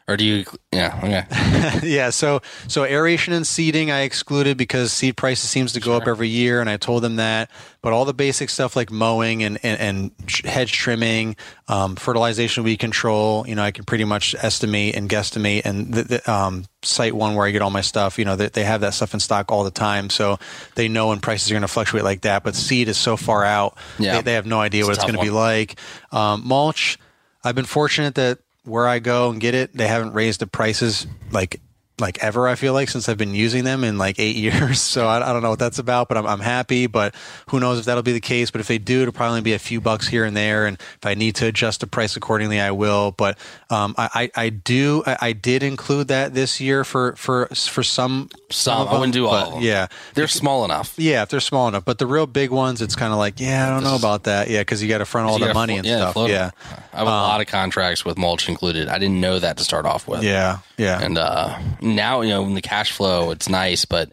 Or 0.09 0.17
do 0.17 0.25
you? 0.25 0.45
Yeah. 0.73 0.99
Okay. 1.03 1.79
yeah, 1.89 2.11
so 2.11 2.43
so 2.67 2.85
aeration 2.85 3.33
and 3.33 3.47
seeding 3.47 3.91
I 3.91 4.01
excluded 4.01 4.57
because 4.57 4.93
seed 4.93 5.17
prices 5.17 5.49
seems 5.49 5.73
to 5.75 5.81
go 5.81 5.95
up 5.97 6.09
every 6.09 6.29
year, 6.29 6.61
and 6.61 6.69
I 6.69 6.77
told 6.77 7.03
them 7.05 7.17
that. 7.17 7.51
But 7.83 7.93
all 7.93 8.05
the 8.05 8.13
basic 8.15 8.51
stuff 8.51 8.75
like 8.75 8.91
mowing 8.91 9.45
and 9.45 9.59
and, 9.65 9.81
and 9.81 10.31
hedge 10.45 10.73
trimming, 10.73 11.37
um, 11.69 11.95
fertilization 11.95 12.65
weed 12.65 12.79
control, 12.79 13.47
you 13.47 13.55
know, 13.55 13.62
I 13.62 13.71
can 13.71 13.85
pretty 13.85 14.05
much 14.05 14.35
estimate 14.38 14.97
and 14.97 15.09
guesstimate. 15.09 15.62
And 15.65 15.95
the, 15.95 16.03
the 16.03 16.33
um, 16.33 16.65
SiteOne 16.83 17.37
where 17.37 17.47
I 17.47 17.53
get 17.53 17.62
all 17.62 17.71
my 17.71 17.81
stuff, 17.81 18.19
you 18.19 18.25
know, 18.25 18.35
they, 18.35 18.49
they 18.49 18.65
have 18.65 18.81
that 18.81 18.95
stuff 18.95 19.15
in 19.15 19.21
stock 19.21 19.53
all 19.53 19.62
the 19.62 19.71
time, 19.71 20.11
so 20.11 20.38
they 20.75 20.88
know 20.88 21.09
when 21.09 21.21
prices 21.21 21.51
are 21.51 21.55
going 21.55 21.62
to 21.62 21.69
fluctuate 21.69 22.05
like 22.05 22.23
that. 22.23 22.43
But 22.43 22.57
seed 22.57 22.88
is 22.88 22.97
so 22.97 23.17
far 23.17 23.45
out, 23.45 23.79
Yeah. 24.01 24.17
they, 24.17 24.23
they 24.23 24.33
have 24.35 24.47
no 24.47 24.61
idea 24.61 24.85
what 24.85 24.91
It's 24.91 24.99
it's 24.99 25.05
going 25.05 25.19
to 25.19 25.25
be 25.25 25.31
like. 25.31 25.79
Um, 26.11 26.43
mulch, 26.45 26.99
I've 27.45 27.55
been 27.55 27.65
fortunate 27.65 28.17
that 28.17 28.38
where 28.64 28.87
I 28.87 28.98
go 28.98 29.31
and 29.31 29.40
get 29.40 29.55
it, 29.55 29.77
they 29.77 29.87
haven't 29.87 30.12
raised 30.12 30.40
the 30.40 30.46
prices 30.46 31.07
like 31.31 31.61
like 32.03 32.23
ever. 32.23 32.47
I 32.49 32.55
feel 32.57 32.75
like 32.75 32.91
since 32.91 33.09
I've 33.09 33.17
been 33.17 33.35
using 33.35 33.65
them 33.65 33.83
in 33.85 33.97
like 33.97 34.19
eight 34.19 34.37
years. 34.47 34.81
So 34.81 35.07
I, 35.07 35.17
I 35.29 35.33
don't 35.33 35.43
know 35.43 35.49
what 35.51 35.59
that's 35.59 35.79
about, 35.79 36.09
but 36.09 36.19
I'm, 36.19 36.27
I'm 36.27 36.41
happy. 36.41 36.87
But 36.87 37.15
who 37.49 37.59
knows 37.61 37.79
if 37.79 37.87
that'll 37.87 38.03
be 38.03 38.12
the 38.12 38.21
case? 38.21 38.51
But 38.51 38.61
if 38.61 38.69
they 38.69 38.77
do, 38.79 39.01
it'll 39.03 39.12
probably 39.15 39.41
be 39.41 39.55
a 39.55 39.59
few 39.59 39.81
bucks 39.81 40.07
here 40.09 40.25
and 40.27 40.37
there. 40.37 40.67
And 40.67 40.79
if 40.79 41.07
I 41.07 41.15
need 41.15 41.37
to 41.37 41.47
adjust 41.47 41.81
the 41.81 41.87
price 41.87 42.15
accordingly, 42.17 42.61
I 42.61 42.73
will. 42.73 43.12
But 43.12 43.38
um, 43.71 43.95
I, 43.97 44.31
I 44.37 44.45
I 44.45 44.49
do 44.51 45.03
I, 45.07 45.17
I 45.21 45.33
did 45.33 45.62
include 45.62 46.09
that 46.09 46.35
this 46.35 46.61
year 46.61 46.85
for 46.85 47.17
for 47.17 47.47
for 47.47 47.83
some 47.83 48.29
Some. 48.51 48.88
I 48.88 48.93
wouldn't 48.95 49.15
do 49.15 49.27
all 49.27 49.33
but 49.33 49.47
of 49.47 49.53
them. 49.55 49.62
Yeah, 49.62 49.87
They're 50.15 50.29
small 50.29 50.65
enough. 50.65 50.95
yeah, 50.99 51.23
if 51.23 51.29
they're 51.31 51.41
small 51.41 51.69
enough. 51.69 51.85
But 51.85 51.99
the 51.99 52.07
real 52.07 52.27
big 52.27 52.51
ones, 52.51 52.83
it's 52.83 52.97
kind 52.97 53.12
of 53.12 53.19
like, 53.19 53.41
yeah, 53.41 53.67
I 53.67 53.71
don't 53.71 53.85
know 53.85 53.97
about 53.97 54.25
that. 54.25 54.51
Yeah, 54.51 54.61
because 54.61 54.83
you 54.83 54.88
got 54.88 54.99
to 54.99 55.05
front 55.05 55.29
all 55.29 55.38
the 55.38 55.55
money 55.55 55.75
flo- 55.75 55.79
and 55.79 55.87
yeah, 55.87 55.97
stuff. 55.99 56.12
float. 56.15 56.31
Yeah, 56.31 56.51
I 56.93 56.99
have 56.99 57.07
a 57.07 57.11
lot 57.11 57.41
of 57.41 57.47
contracts 57.47 58.05
with 58.05 58.19
mulch 58.19 58.49
included. 58.49 58.88
I 58.88 58.99
didn't 58.99 59.21
know 59.21 59.38
that 59.38 59.57
to 59.59 59.65
start 59.65 59.87
off 59.87 60.09
with. 60.09 60.23
yeah, 60.25 60.59
yeah. 60.77 61.01
And 61.01 61.17
uh, 61.19 61.59
now, 61.96 62.20
you 62.22 62.31
know, 62.31 62.44
in 62.44 62.55
the 62.55 62.62
cash 62.62 62.92
flow, 62.92 63.31
it's 63.31 63.48
nice, 63.48 63.85
but 63.85 64.11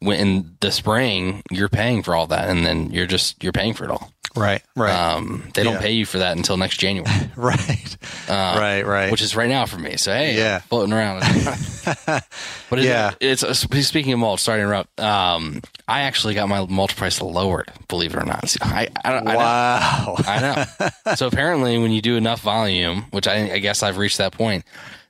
when 0.00 0.18
in 0.18 0.56
the 0.60 0.70
spring, 0.70 1.42
you're 1.50 1.68
paying 1.68 2.02
for 2.02 2.14
all 2.14 2.26
that, 2.28 2.50
and 2.50 2.64
then 2.66 2.90
you're 2.90 3.06
just 3.06 3.42
you're 3.42 3.52
paying 3.52 3.72
for 3.74 3.84
it 3.84 3.90
all. 3.90 4.10
right, 4.36 4.60
right, 4.76 4.92
Um, 4.92 5.48
they 5.54 5.62
don't 5.62 5.74
Yeah. 5.74 5.80
pay 5.80 5.92
you 5.92 6.04
for 6.04 6.18
that 6.18 6.36
until 6.36 6.56
next 6.56 6.76
January, 6.78 7.10
right, 7.36 7.96
right, 8.28 8.82
right. 8.84 9.06
Uh, 9.06 9.10
which 9.10 9.22
is 9.22 9.36
right 9.36 9.48
now 9.48 9.64
for 9.64 9.78
me. 9.78 9.96
So 9.96 10.12
hey, 10.12 10.36
Yeah. 10.36 10.56
I'm 10.56 10.60
floating 10.62 10.92
around. 10.92 11.20
but 12.06 12.78
it, 12.78 12.84
Yeah. 12.84 13.12
it's 13.20 13.42
uh, 13.42 13.54
speaking 13.54 14.12
of 14.12 14.18
mulch. 14.18 14.40
Sorry 14.40 14.58
to 14.58 14.62
interrupt. 14.64 14.98
Um, 15.00 15.60
I 15.88 16.00
actually 16.02 16.34
got 16.34 16.48
my 16.48 16.64
mulch 16.66 16.96
price 16.96 17.20
lowered. 17.22 17.70
Believe 17.88 18.14
it 18.14 18.20
or 18.22 18.26
not. 18.26 18.48
See, 18.48 18.58
I, 18.62 18.88
I, 19.04 19.10
don't- 19.12 19.28
I 19.28 19.32
know. 19.32 19.38
wow. 19.38 20.14
I 20.26 20.40
know. 21.06 21.14
so 21.14 21.26
apparently, 21.28 21.78
when 21.78 21.92
you 21.92 22.02
do 22.02 22.16
enough 22.16 22.40
volume, 22.40 23.06
which 23.10 23.26
I, 23.28 23.52
I 23.52 23.58
guess 23.58 23.82
I've 23.82 23.96
reached 23.98 24.18
that 24.18 24.32
point, 24.32 24.64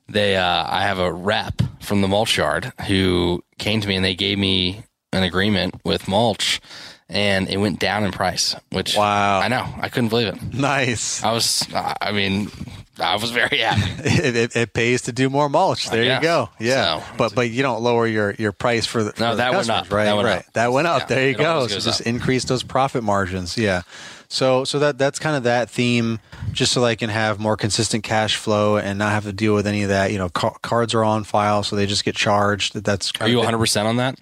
they 0.08 0.36
uh, 0.36 0.64
I 0.68 0.82
have 0.82 0.98
a 0.98 1.12
rep 1.12 1.62
from 1.80 2.00
the 2.00 2.08
mulch 2.08 2.36
yard 2.36 2.72
who 2.88 3.42
came 3.58 3.80
to 3.80 3.88
me 3.88 3.96
and 3.96 4.04
they 4.04 4.14
gave 4.14 4.38
me 4.38 4.82
an 5.12 5.22
agreement 5.22 5.74
with 5.84 6.08
mulch, 6.08 6.60
and 7.08 7.48
it 7.48 7.58
went 7.58 7.78
down 7.78 8.04
in 8.04 8.10
price. 8.12 8.56
Which 8.70 8.96
Wow. 8.96 9.40
I 9.40 9.48
know 9.48 9.64
I 9.80 9.88
couldn't 9.88 10.08
believe 10.10 10.28
it. 10.28 10.54
nice. 10.54 11.22
I 11.22 11.32
was, 11.32 11.64
I 11.72 12.10
mean, 12.12 12.50
I 12.98 13.16
was 13.16 13.30
very 13.30 13.58
happy. 13.58 13.90
It, 14.04 14.36
it, 14.36 14.56
it 14.56 14.72
pays 14.74 15.02
to 15.02 15.12
do 15.12 15.28
more 15.30 15.48
mulch. 15.48 15.88
There 15.90 16.02
you 16.04 16.20
go. 16.20 16.48
Yeah, 16.58 17.00
So- 17.00 17.16
but 17.16 17.34
but 17.34 17.50
you 17.50 17.62
don't 17.62 17.82
lower 17.82 18.06
your, 18.06 18.34
your 18.38 18.52
price 18.52 18.86
for 18.86 19.02
the 19.04 19.12
for 19.12 19.20
No, 19.22 19.30
the 19.30 19.36
that 19.36 19.52
went 19.52 19.66
customers, 19.68 19.86
up. 19.88 19.92
right? 19.92 20.04
That 20.04 20.14
went 20.16 20.26
right. 20.26 20.38
up. 20.46 20.52
That 20.54 20.72
went 20.72 20.86
up. 20.86 21.00
Yeah, 21.02 21.06
there 21.06 21.28
you 21.28 21.34
go. 21.36 21.66
So 21.68 21.78
just 21.80 22.00
increase 22.02 22.44
those 22.44 22.62
profit 22.62 23.02
margins. 23.04 23.56
Yeah. 23.56 23.82
So 24.28 24.64
so 24.64 24.78
that 24.78 24.98
that's 24.98 25.18
kind 25.18 25.36
of 25.36 25.42
that 25.44 25.70
theme, 25.70 26.18
just 26.52 26.72
so 26.72 26.84
I 26.84 26.94
can 26.94 27.10
have 27.10 27.38
more 27.38 27.56
consistent 27.56 28.04
cash 28.04 28.36
flow 28.36 28.76
and 28.76 28.98
not 28.98 29.12
have 29.12 29.24
to 29.24 29.32
deal 29.32 29.54
with 29.54 29.66
any 29.66 29.82
of 29.82 29.88
that. 29.90 30.10
You 30.12 30.18
know, 30.18 30.28
ca- 30.28 30.58
cards 30.62 30.94
are 30.94 31.04
on 31.04 31.24
file, 31.24 31.62
so 31.62 31.76
they 31.76 31.86
just 31.86 32.04
get 32.04 32.14
charged. 32.16 32.74
That's 32.82 33.12
Are 33.20 33.28
you 33.28 33.36
100 33.38 33.58
percent 33.58 33.86
on 33.86 33.96
that 33.98 34.18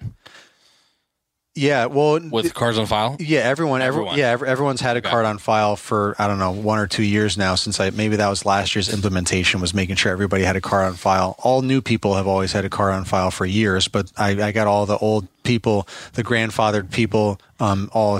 Yeah. 1.55 1.85
Well, 1.85 2.19
with 2.31 2.53
cards 2.55 2.77
on 2.79 2.85
file? 2.87 3.15
Yeah, 3.19 3.41
everyone, 3.41 3.81
everyone, 3.83 3.83
Everyone. 4.13 4.17
yeah, 4.19 4.29
every, 4.31 4.47
everyone's 4.49 4.81
had 4.81 4.97
a 4.97 4.99
Okay. 4.99 5.09
card 5.09 5.25
on 5.25 5.37
file 5.37 5.75
for 5.75 6.15
I 6.17 6.27
don't 6.27 6.39
know 6.39 6.51
one 6.51 6.79
or 6.79 6.87
two 6.87 7.03
years 7.03 7.37
now. 7.37 7.55
Since 7.55 7.79
I 7.79 7.91
maybe 7.91 8.15
that 8.15 8.29
was 8.29 8.45
last 8.45 8.75
year's 8.75 8.91
implementation 8.93 9.61
was 9.61 9.73
making 9.73 9.95
sure 9.97 10.11
everybody 10.11 10.43
had 10.43 10.55
a 10.55 10.61
card 10.61 10.85
on 10.87 10.95
file. 10.95 11.35
All 11.39 11.61
new 11.61 11.81
people 11.81 12.15
have 12.15 12.27
always 12.27 12.51
had 12.53 12.65
a 12.65 12.69
card 12.69 12.93
on 12.93 13.05
file 13.05 13.29
for 13.31 13.45
years, 13.45 13.87
but 13.87 14.11
I, 14.17 14.29
I 14.47 14.51
got 14.51 14.65
all 14.67 14.85
the 14.85 14.97
old 14.97 15.27
people, 15.43 15.87
the 16.13 16.23
grandfathered 16.23 16.91
people, 16.91 17.39
um, 17.59 17.89
all 17.93 18.19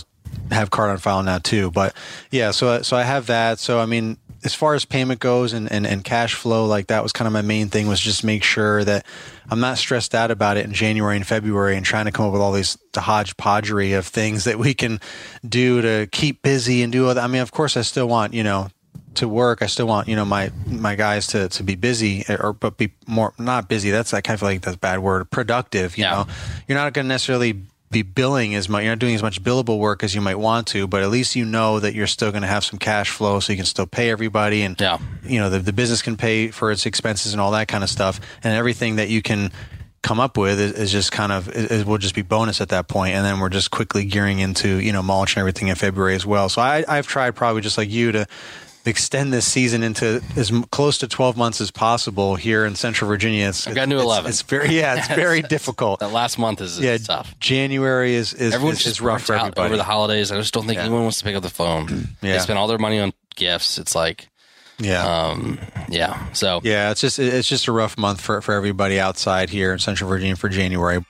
have 0.51 0.69
card 0.71 0.89
on 0.91 0.97
file 0.97 1.23
now 1.23 1.39
too. 1.39 1.71
But 1.71 1.93
yeah, 2.31 2.51
so 2.51 2.81
so 2.81 2.95
I 2.97 3.03
have 3.03 3.27
that. 3.27 3.59
So 3.59 3.79
I 3.79 3.85
mean, 3.85 4.17
as 4.43 4.53
far 4.53 4.73
as 4.75 4.83
payment 4.83 5.19
goes 5.21 5.53
and, 5.53 5.71
and, 5.71 5.87
and 5.87 6.03
cash 6.03 6.33
flow, 6.33 6.65
like 6.65 6.87
that 6.87 7.01
was 7.01 7.13
kind 7.13 7.27
of 7.27 7.33
my 7.33 7.41
main 7.41 7.69
thing 7.69 7.87
was 7.87 7.99
just 7.99 8.23
make 8.25 8.43
sure 8.43 8.83
that 8.83 9.05
I'm 9.49 9.59
not 9.61 9.77
stressed 9.77 10.13
out 10.13 10.31
about 10.31 10.57
it 10.57 10.65
in 10.65 10.73
January 10.73 11.15
and 11.15 11.25
February 11.25 11.77
and 11.77 11.85
trying 11.85 12.05
to 12.05 12.11
come 12.11 12.25
up 12.25 12.33
with 12.33 12.41
all 12.41 12.51
these 12.51 12.77
the 12.93 13.01
hodgepodgery 13.01 13.97
of 13.97 14.05
things 14.05 14.43
that 14.43 14.59
we 14.59 14.73
can 14.73 14.99
do 15.47 15.81
to 15.81 16.07
keep 16.11 16.41
busy 16.41 16.83
and 16.83 16.91
do 16.91 17.07
other. 17.07 17.21
I 17.21 17.27
mean, 17.27 17.41
of 17.41 17.51
course, 17.51 17.77
I 17.77 17.81
still 17.81 18.07
want 18.07 18.33
you 18.33 18.43
know 18.43 18.69
to 19.15 19.27
work. 19.29 19.61
I 19.61 19.67
still 19.67 19.85
want 19.87 20.07
you 20.07 20.15
know 20.15 20.25
my 20.25 20.51
my 20.65 20.95
guys 20.95 21.27
to 21.27 21.47
to 21.49 21.63
be 21.63 21.75
busy 21.75 22.25
or 22.27 22.51
but 22.53 22.77
be 22.77 22.91
more 23.07 23.33
not 23.37 23.69
busy. 23.69 23.91
That's 23.91 24.13
I 24.13 24.21
kind 24.21 24.33
of 24.35 24.39
feel 24.41 24.49
like 24.49 24.61
that's 24.61 24.75
a 24.75 24.79
bad 24.79 24.99
word. 24.99 25.29
Productive. 25.31 25.97
You 25.97 26.03
Yeah. 26.03 26.11
know, 26.11 26.27
you're 26.67 26.77
not 26.77 26.91
going 26.93 27.05
to 27.05 27.09
necessarily 27.09 27.61
be 27.93 28.01
billing 28.01 28.55
as 28.55 28.67
much. 28.67 28.83
You're 28.83 28.91
not 28.91 28.99
doing 28.99 29.15
as 29.15 29.23
much 29.23 29.41
billable 29.43 29.79
work 29.79 30.03
as 30.03 30.13
you 30.13 30.19
might 30.21 30.39
want 30.39 30.67
to, 30.67 30.87
but 30.87 31.01
at 31.03 31.09
least 31.09 31.35
you 31.35 31.45
know 31.45 31.79
that 31.79 31.93
you're 31.93 32.07
still 32.07 32.31
going 32.31 32.41
to 32.41 32.47
have 32.47 32.63
some 32.65 32.79
cash 32.79 33.09
flow, 33.11 33.39
so 33.39 33.53
you 33.53 33.57
can 33.57 33.65
still 33.65 33.87
pay 33.87 34.09
everybody, 34.09 34.63
and 34.63 34.79
Yeah. 34.81 34.97
you 35.23 35.39
know 35.39 35.49
the, 35.49 35.59
the 35.59 35.73
business 35.73 36.01
can 36.01 36.17
pay 36.17 36.49
for 36.49 36.71
its 36.71 36.85
expenses 36.85 37.31
and 37.33 37.39
all 37.39 37.51
that 37.51 37.67
kind 37.69 37.83
of 37.83 37.89
stuff, 37.89 38.19
and 38.43 38.53
everything 38.53 38.97
that 38.97 39.07
you 39.09 39.21
can 39.21 39.51
come 40.01 40.19
up 40.19 40.35
with 40.37 40.59
is, 40.59 40.73
is 40.73 40.91
just 40.91 41.13
kind 41.13 41.31
of 41.31 41.47
it, 41.47 41.71
it 41.71 41.85
will 41.87 41.97
just 41.97 42.13
be 42.13 42.21
bonus 42.21 42.59
at 42.59 42.67
that 42.69 42.89
point, 42.89 43.15
and 43.15 43.23
then 43.25 43.39
we're 43.39 43.47
just 43.47 43.71
quickly 43.71 44.03
gearing 44.03 44.39
into 44.39 44.79
you 44.81 44.91
know 44.91 45.01
mulch 45.01 45.35
and 45.35 45.39
everything 45.39 45.69
in 45.69 45.75
February 45.75 46.13
as 46.15 46.25
well. 46.25 46.49
So 46.49 46.61
I, 46.61 46.83
I've 46.89 47.07
tried 47.07 47.35
probably 47.35 47.61
just 47.61 47.77
like 47.77 47.89
you 47.89 48.11
to 48.11 48.25
extend 48.85 49.31
this 49.31 49.45
season 49.45 49.83
into 49.83 50.21
as 50.35 50.51
close 50.71 50.97
to 50.99 51.07
12 51.07 51.37
months 51.37 51.61
as 51.61 51.71
possible 51.71 52.35
here 52.35 52.65
in 52.65 52.75
Central 52.75 53.07
Virginia. 53.07 53.47
It's, 53.49 53.65
I've 53.67 53.75
to 53.75 53.81
it's- 53.83 54.01
11. 54.01 54.29
It's, 54.29 54.41
very 54.41 54.69
yeah, 54.75 54.97
it's 54.97 55.07
very 55.15 55.41
difficult. 55.41 55.99
That 56.01 56.11
last 56.11 56.37
month 56.37 56.61
is, 56.61 56.77
is 56.77 56.83
Yeah, 56.83 56.97
tough. 56.97 57.33
January 57.39 58.15
is 58.15 58.33
is, 58.33 58.53
Everyone's 58.53 58.79
is, 58.79 58.83
just 58.83 58.95
is 58.97 59.01
rough 59.01 59.23
for 59.23 59.35
everybody. 59.35 59.65
over 59.67 59.77
the 59.77 59.83
holidays. 59.83 60.31
I 60.31 60.37
just 60.37 60.53
don't 60.53 60.65
think 60.65 60.77
Yeah. 60.77 60.83
anyone 60.83 61.03
wants 61.03 61.19
to 61.19 61.23
pick 61.23 61.35
up 61.35 61.43
the 61.43 61.49
phone. 61.49 62.07
Yeah. 62.21 62.33
They 62.33 62.39
spend 62.39 62.57
all 62.59 62.67
their 62.67 62.77
money 62.77 62.99
on 62.99 63.11
gifts. 63.35 63.77
It's 63.77 63.95
like, 63.95 64.27
yeah. 64.79 65.03
um, 65.29 65.59
yeah. 65.89 66.31
So 66.33 66.61
Yeah, 66.63 66.91
it's 66.91 67.01
just 67.01 67.19
it's 67.19 67.47
just 67.47 67.67
a 67.67 67.71
rough 67.71 67.97
month 67.97 68.21
for, 68.21 68.41
for 68.41 68.53
everybody 68.53 68.99
outside 68.99 69.49
here 69.49 69.71
in 69.73 69.79
Central 69.79 70.09
Virginia 70.09 70.35
for 70.35 70.49
January. 70.49 71.05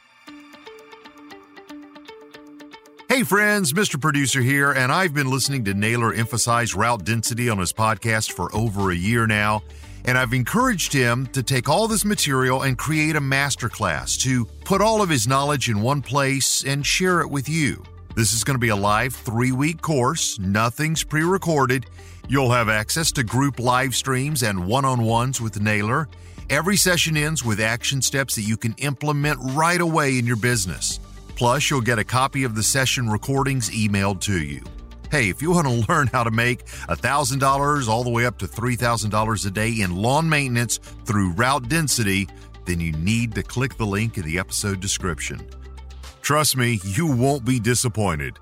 Friends, 3.26 3.74
Mr. 3.74 4.00
Producer 4.02 4.42
here, 4.42 4.72
and 4.72 4.92
I've 4.92 5.14
been 5.14 5.30
listening 5.30 5.64
to 5.66 5.74
Naylor 5.74 6.14
emphasize 6.14 6.76
route 6.76 7.06
density 7.06 7.50
on 7.50 7.58
his 7.58 7.72
podcast 7.72 8.32
for 8.32 8.54
over 8.56 8.92
a 8.92 8.96
year 8.96 9.26
now, 9.28 9.64
and 10.06 10.18
I've 10.18 10.34
encouraged 10.34 10.92
him 10.92 11.28
to 11.28 11.42
take 11.42 11.70
all 11.70 11.88
this 11.88 12.04
material 12.04 12.64
and 12.64 12.78
create 12.78 13.16
a 13.16 13.22
masterclass 13.22 14.20
to 14.24 14.46
put 14.66 14.82
all 14.82 15.02
of 15.02 15.10
his 15.10 15.28
knowledge 15.28 15.70
in 15.70 15.82
one 15.82 16.02
place 16.02 16.64
and 16.66 16.86
share 16.86 17.22
it 17.22 17.30
with 17.30 17.48
you. 17.48 17.84
This 18.16 18.34
is 18.34 18.44
going 18.44 18.56
to 18.56 18.60
be 18.60 18.70
a 18.70 18.76
live 18.76 19.16
three 19.16 19.52
week 19.52 19.82
course, 19.82 20.38
nothing's 20.40 21.04
pre 21.04 21.24
recorded. 21.24 21.86
You'll 22.28 22.52
have 22.52 22.68
access 22.68 23.12
to 23.14 23.24
group 23.24 23.60
live 23.60 23.96
streams 23.96 24.44
and 24.44 24.68
one 24.68 24.86
on 24.86 25.04
ones 25.04 25.40
with 25.40 25.62
Naylor. 25.62 26.10
Every 26.50 26.76
session 26.76 27.16
ends 27.16 27.44
with 27.44 27.60
action 27.60 28.02
steps 28.02 28.36
that 28.36 28.42
you 28.42 28.58
can 28.58 28.76
implement 28.80 29.40
right 29.56 29.80
away 29.80 30.18
in 30.18 30.26
your 30.26 30.36
business. 30.36 31.00
Plus, 31.36 31.69
you'll 31.69 31.82
get 31.82 32.00
a 32.00 32.04
copy 32.04 32.43
of 32.43 32.56
the 32.56 32.63
session 32.63 33.10
recordings 33.10 33.69
emailed 33.69 34.22
to 34.22 34.41
you. 34.41 34.62
Hey, 35.10 35.30
if 35.30 35.41
you 35.41 35.52
want 35.52 35.67
to 35.67 35.86
learn 35.91 36.08
how 36.08 36.24
to 36.24 36.32
make 36.32 36.65
$1,000 36.65 37.88
all 37.88 38.04
the 38.04 38.10
way 38.10 38.26
up 38.26 38.38
to 38.39 38.48
$3,000 38.48 39.46
a 39.46 39.52
day 39.52 39.82
in 39.82 39.96
lawn 39.96 40.28
maintenance 40.30 40.78
through 41.06 41.32
route 41.34 41.69
density, 41.69 42.28
then 42.65 42.80
you 42.80 42.91
need 42.93 43.36
to 43.36 43.43
click 43.43 43.78
the 43.78 43.86
link 43.86 44.17
in 44.17 44.24
the 44.24 44.39
episode 44.39 44.80
description. 44.80 45.46
Trust 46.22 46.56
me, 46.56 46.80
you 46.84 47.08
won't 47.08 47.46
be 47.46 47.60
disappointed. 47.60 48.39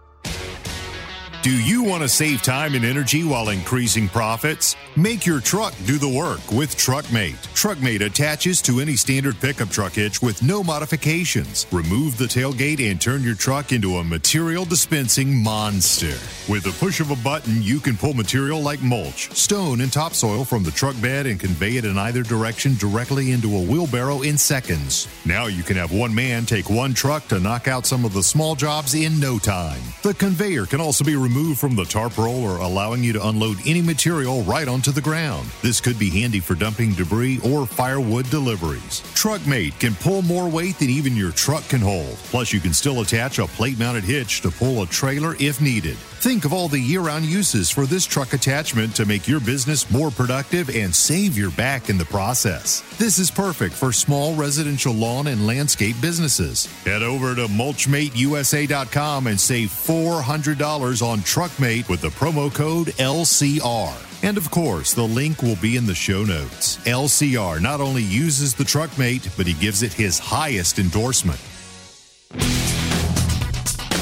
Do 1.41 1.51
you 1.51 1.81
want 1.83 2.03
to 2.03 2.07
save 2.07 2.43
time 2.43 2.75
and 2.75 2.85
energy 2.85 3.23
while 3.23 3.49
increasing 3.49 4.07
profits? 4.07 4.75
Make 4.97 5.25
your 5.25 5.39
truck 5.39 5.73
do 5.85 5.97
the 5.97 6.09
work 6.09 6.51
with 6.51 6.75
TruckMate. 6.75 7.37
TruckMate 7.55 8.01
attaches 8.01 8.61
to 8.63 8.81
any 8.81 8.97
standard 8.97 9.39
pickup 9.39 9.69
truck 9.69 9.93
hitch 9.93 10.21
with 10.21 10.43
no 10.43 10.65
modifications. 10.65 11.65
Remove 11.71 12.17
the 12.17 12.25
tailgate 12.25 12.91
and 12.91 12.99
turn 12.99 13.23
your 13.23 13.35
truck 13.35 13.71
into 13.71 13.97
a 13.97 14.03
material 14.03 14.65
dispensing 14.65 15.41
monster. 15.41 16.17
With 16.51 16.63
the 16.63 16.75
push 16.77 16.99
of 16.99 17.09
a 17.09 17.15
button, 17.15 17.61
you 17.61 17.79
can 17.79 17.95
pull 17.95 18.13
material 18.13 18.61
like 18.61 18.81
mulch, 18.81 19.31
stone, 19.31 19.79
and 19.79 19.93
topsoil 19.93 20.43
from 20.43 20.63
the 20.63 20.71
truck 20.71 20.99
bed 21.01 21.25
and 21.25 21.39
convey 21.39 21.77
it 21.77 21.85
in 21.85 21.97
either 21.97 22.21
direction 22.21 22.75
directly 22.75 23.31
into 23.31 23.55
a 23.55 23.61
wheelbarrow 23.61 24.23
in 24.23 24.37
seconds. 24.37 25.07
Now 25.25 25.45
you 25.45 25.63
can 25.63 25.77
have 25.77 25.93
one 25.93 26.13
man 26.13 26.45
take 26.45 26.69
one 26.69 26.93
truck 26.93 27.29
to 27.29 27.39
knock 27.39 27.69
out 27.69 27.85
some 27.85 28.03
of 28.03 28.11
the 28.11 28.23
small 28.23 28.55
jobs 28.55 28.93
in 28.93 29.21
no 29.21 29.39
time. 29.39 29.79
The 30.01 30.15
conveyor 30.15 30.65
can 30.65 30.81
also 30.81 31.05
be 31.05 31.15
removed 31.15 31.61
from 31.61 31.77
the 31.77 31.85
tarp 31.85 32.17
roller, 32.17 32.57
allowing 32.57 33.05
you 33.05 33.13
to 33.13 33.25
unload 33.25 33.55
any 33.65 33.81
material 33.81 34.43
right 34.43 34.67
onto 34.81 34.91
the 34.91 34.99
ground. 34.99 35.47
This 35.61 35.79
could 35.79 35.99
be 35.99 36.09
handy 36.09 36.39
for 36.39 36.55
dumping 36.55 36.93
debris 36.93 37.39
or 37.45 37.67
firewood 37.67 38.27
deliveries. 38.31 39.01
TruckMate 39.13 39.79
can 39.79 39.93
pull 39.93 40.23
more 40.23 40.49
weight 40.49 40.79
than 40.79 40.89
even 40.89 41.15
your 41.15 41.31
truck 41.33 41.63
can 41.69 41.81
hold. 41.81 42.15
Plus, 42.31 42.51
you 42.51 42.59
can 42.59 42.73
still 42.73 43.01
attach 43.01 43.37
a 43.37 43.45
plate 43.45 43.77
mounted 43.77 44.03
hitch 44.03 44.41
to 44.41 44.49
pull 44.49 44.81
a 44.81 44.87
trailer 44.87 45.35
if 45.39 45.61
needed. 45.61 45.97
Think 45.97 46.45
of 46.45 46.53
all 46.53 46.67
the 46.67 46.79
year 46.79 47.01
round 47.01 47.25
uses 47.25 47.69
for 47.69 47.85
this 47.85 48.07
truck 48.07 48.33
attachment 48.33 48.95
to 48.95 49.05
make 49.05 49.27
your 49.27 49.39
business 49.39 49.91
more 49.91 50.09
productive 50.09 50.75
and 50.75 50.95
save 50.95 51.37
your 51.37 51.51
back 51.51 51.89
in 51.89 51.99
the 51.99 52.05
process. 52.05 52.81
This 52.97 53.19
is 53.19 53.29
perfect 53.29 53.75
for 53.75 53.91
small 53.91 54.33
residential 54.33 54.95
lawn 54.95 55.27
and 55.27 55.45
landscape 55.45 56.01
businesses. 56.01 56.65
Head 56.85 57.03
over 57.03 57.35
to 57.35 57.45
mulchmateusa.com 57.45 59.27
and 59.27 59.39
save 59.39 59.69
$400 59.69 61.01
on 61.03 61.19
TruckMate 61.19 61.87
with 61.87 62.01
the 62.01 62.09
promo 62.09 62.51
code 62.51 62.87
LCR. 62.97 64.10
And 64.23 64.37
of 64.37 64.51
course, 64.51 64.93
the 64.93 65.03
link 65.03 65.41
will 65.41 65.55
be 65.55 65.77
in 65.77 65.85
the 65.85 65.95
show 65.95 66.23
notes. 66.23 66.77
LCR 66.85 67.59
not 67.61 67.81
only 67.81 68.03
uses 68.03 68.53
the 68.53 68.63
TruckMate, 68.63 69.35
but 69.35 69.47
he 69.47 69.53
gives 69.53 69.81
it 69.81 69.93
his 69.93 70.19
highest 70.19 70.77
endorsement. 70.77 71.39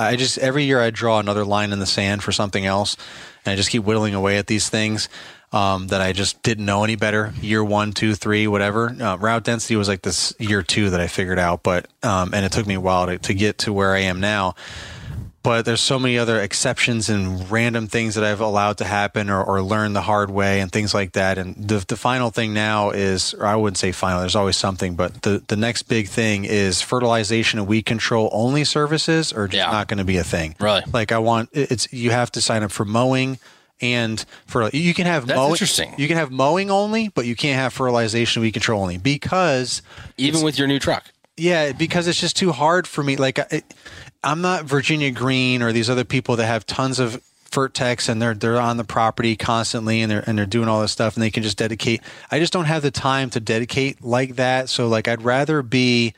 I 0.00 0.16
just 0.16 0.38
every 0.38 0.64
year 0.64 0.80
I 0.80 0.90
draw 0.90 1.18
another 1.18 1.44
line 1.44 1.72
in 1.72 1.78
the 1.78 1.86
sand 1.86 2.22
for 2.22 2.32
something 2.32 2.64
else, 2.64 2.96
and 3.44 3.52
I 3.52 3.56
just 3.56 3.70
keep 3.70 3.84
whittling 3.84 4.14
away 4.14 4.38
at 4.38 4.46
these 4.46 4.68
things 4.68 5.08
um, 5.52 5.88
that 5.88 6.00
I 6.00 6.12
just 6.12 6.42
didn't 6.42 6.64
know 6.64 6.84
any 6.84 6.96
better. 6.96 7.32
Year 7.40 7.64
one, 7.64 7.92
two, 7.92 8.14
three, 8.14 8.46
whatever. 8.46 8.88
Uh, 8.88 9.16
route 9.16 9.44
density 9.44 9.76
was 9.76 9.88
like 9.88 10.02
this 10.02 10.34
year 10.38 10.62
two 10.62 10.90
that 10.90 11.00
I 11.00 11.06
figured 11.06 11.38
out, 11.38 11.62
but 11.62 11.88
um, 12.02 12.32
and 12.34 12.44
it 12.44 12.52
took 12.52 12.66
me 12.66 12.74
a 12.74 12.80
while 12.80 13.06
to, 13.06 13.18
to 13.18 13.34
get 13.34 13.58
to 13.58 13.72
where 13.72 13.94
I 13.94 14.00
am 14.00 14.20
now. 14.20 14.54
But 15.42 15.64
there's 15.64 15.80
so 15.80 15.98
many 15.98 16.18
other 16.18 16.40
exceptions 16.40 17.08
and 17.08 17.50
random 17.50 17.86
things 17.86 18.14
that 18.14 18.24
I've 18.24 18.40
allowed 18.40 18.76
to 18.78 18.84
happen 18.84 19.30
or, 19.30 19.42
or 19.42 19.62
learned 19.62 19.96
the 19.96 20.02
hard 20.02 20.30
way 20.30 20.60
and 20.60 20.70
things 20.70 20.92
like 20.92 21.12
that. 21.12 21.38
And 21.38 21.56
the, 21.56 21.82
the 21.88 21.96
final 21.96 22.30
thing 22.30 22.52
now 22.52 22.90
is, 22.90 23.32
or 23.34 23.46
I 23.46 23.56
wouldn't 23.56 23.78
say 23.78 23.90
final, 23.92 24.20
there's 24.20 24.36
always 24.36 24.56
something, 24.58 24.96
but 24.96 25.22
the, 25.22 25.42
the 25.48 25.56
next 25.56 25.84
big 25.84 26.08
thing 26.08 26.44
is 26.44 26.82
fertilization 26.82 27.58
and 27.58 27.66
weed 27.66 27.86
control 27.86 28.28
only 28.32 28.64
services 28.64 29.32
are 29.32 29.48
just 29.48 29.56
Yeah. 29.56 29.70
not 29.72 29.88
going 29.88 29.98
to 29.98 30.04
be 30.04 30.18
a 30.18 30.24
thing. 30.24 30.56
Really? 30.60 30.82
Like 30.92 31.10
I 31.10 31.18
want, 31.18 31.48
it's, 31.52 31.90
you 31.92 32.10
have 32.10 32.30
to 32.32 32.42
sign 32.42 32.62
up 32.62 32.70
for 32.70 32.84
mowing 32.84 33.38
and 33.80 34.22
for, 34.44 34.68
you 34.74 34.92
can 34.92 35.06
have 35.06 35.26
That's 35.26 35.38
mowing, 35.38 35.52
interesting. 35.52 35.94
you 35.96 36.06
can 36.06 36.18
have 36.18 36.30
mowing 36.30 36.70
only, 36.70 37.08
but 37.08 37.24
you 37.24 37.34
can't 37.34 37.58
have 37.58 37.72
fertilization 37.72 38.40
and 38.40 38.46
weed 38.46 38.52
control 38.52 38.82
only 38.82 38.98
because 38.98 39.80
even 40.18 40.42
with 40.42 40.58
your 40.58 40.68
new 40.68 40.78
truck. 40.78 41.04
yeah, 41.38 41.72
because 41.72 42.06
it's 42.06 42.20
just 42.20 42.36
too 42.36 42.52
hard 42.52 42.86
for 42.86 43.02
me. 43.02 43.16
Like, 43.16 43.38
I, 43.38 43.62
I'm 44.22 44.40
not 44.40 44.64
Virginia 44.64 45.10
Green 45.10 45.62
or 45.62 45.72
these 45.72 45.88
other 45.88 46.04
people 46.04 46.36
that 46.36 46.46
have 46.46 46.66
tons 46.66 46.98
of 46.98 47.22
fert 47.50 47.72
techs 47.72 48.08
and 48.08 48.22
they're 48.22 48.34
they're 48.34 48.60
on 48.60 48.76
the 48.76 48.84
property 48.84 49.34
constantly 49.34 50.02
and 50.02 50.10
they're 50.10 50.22
and 50.26 50.38
they're 50.38 50.46
doing 50.46 50.68
all 50.68 50.80
this 50.80 50.92
stuff 50.92 51.16
and 51.16 51.22
they 51.22 51.30
can 51.30 51.42
just 51.42 51.58
dedicate. 51.58 52.00
I 52.30 52.38
just 52.38 52.52
don't 52.52 52.66
have 52.66 52.82
the 52.82 52.90
time 52.90 53.30
to 53.30 53.40
dedicate 53.40 54.04
like 54.04 54.36
that. 54.36 54.68
So 54.68 54.88
like, 54.88 55.08
I'd 55.08 55.22
rather 55.22 55.62
be 55.62 56.14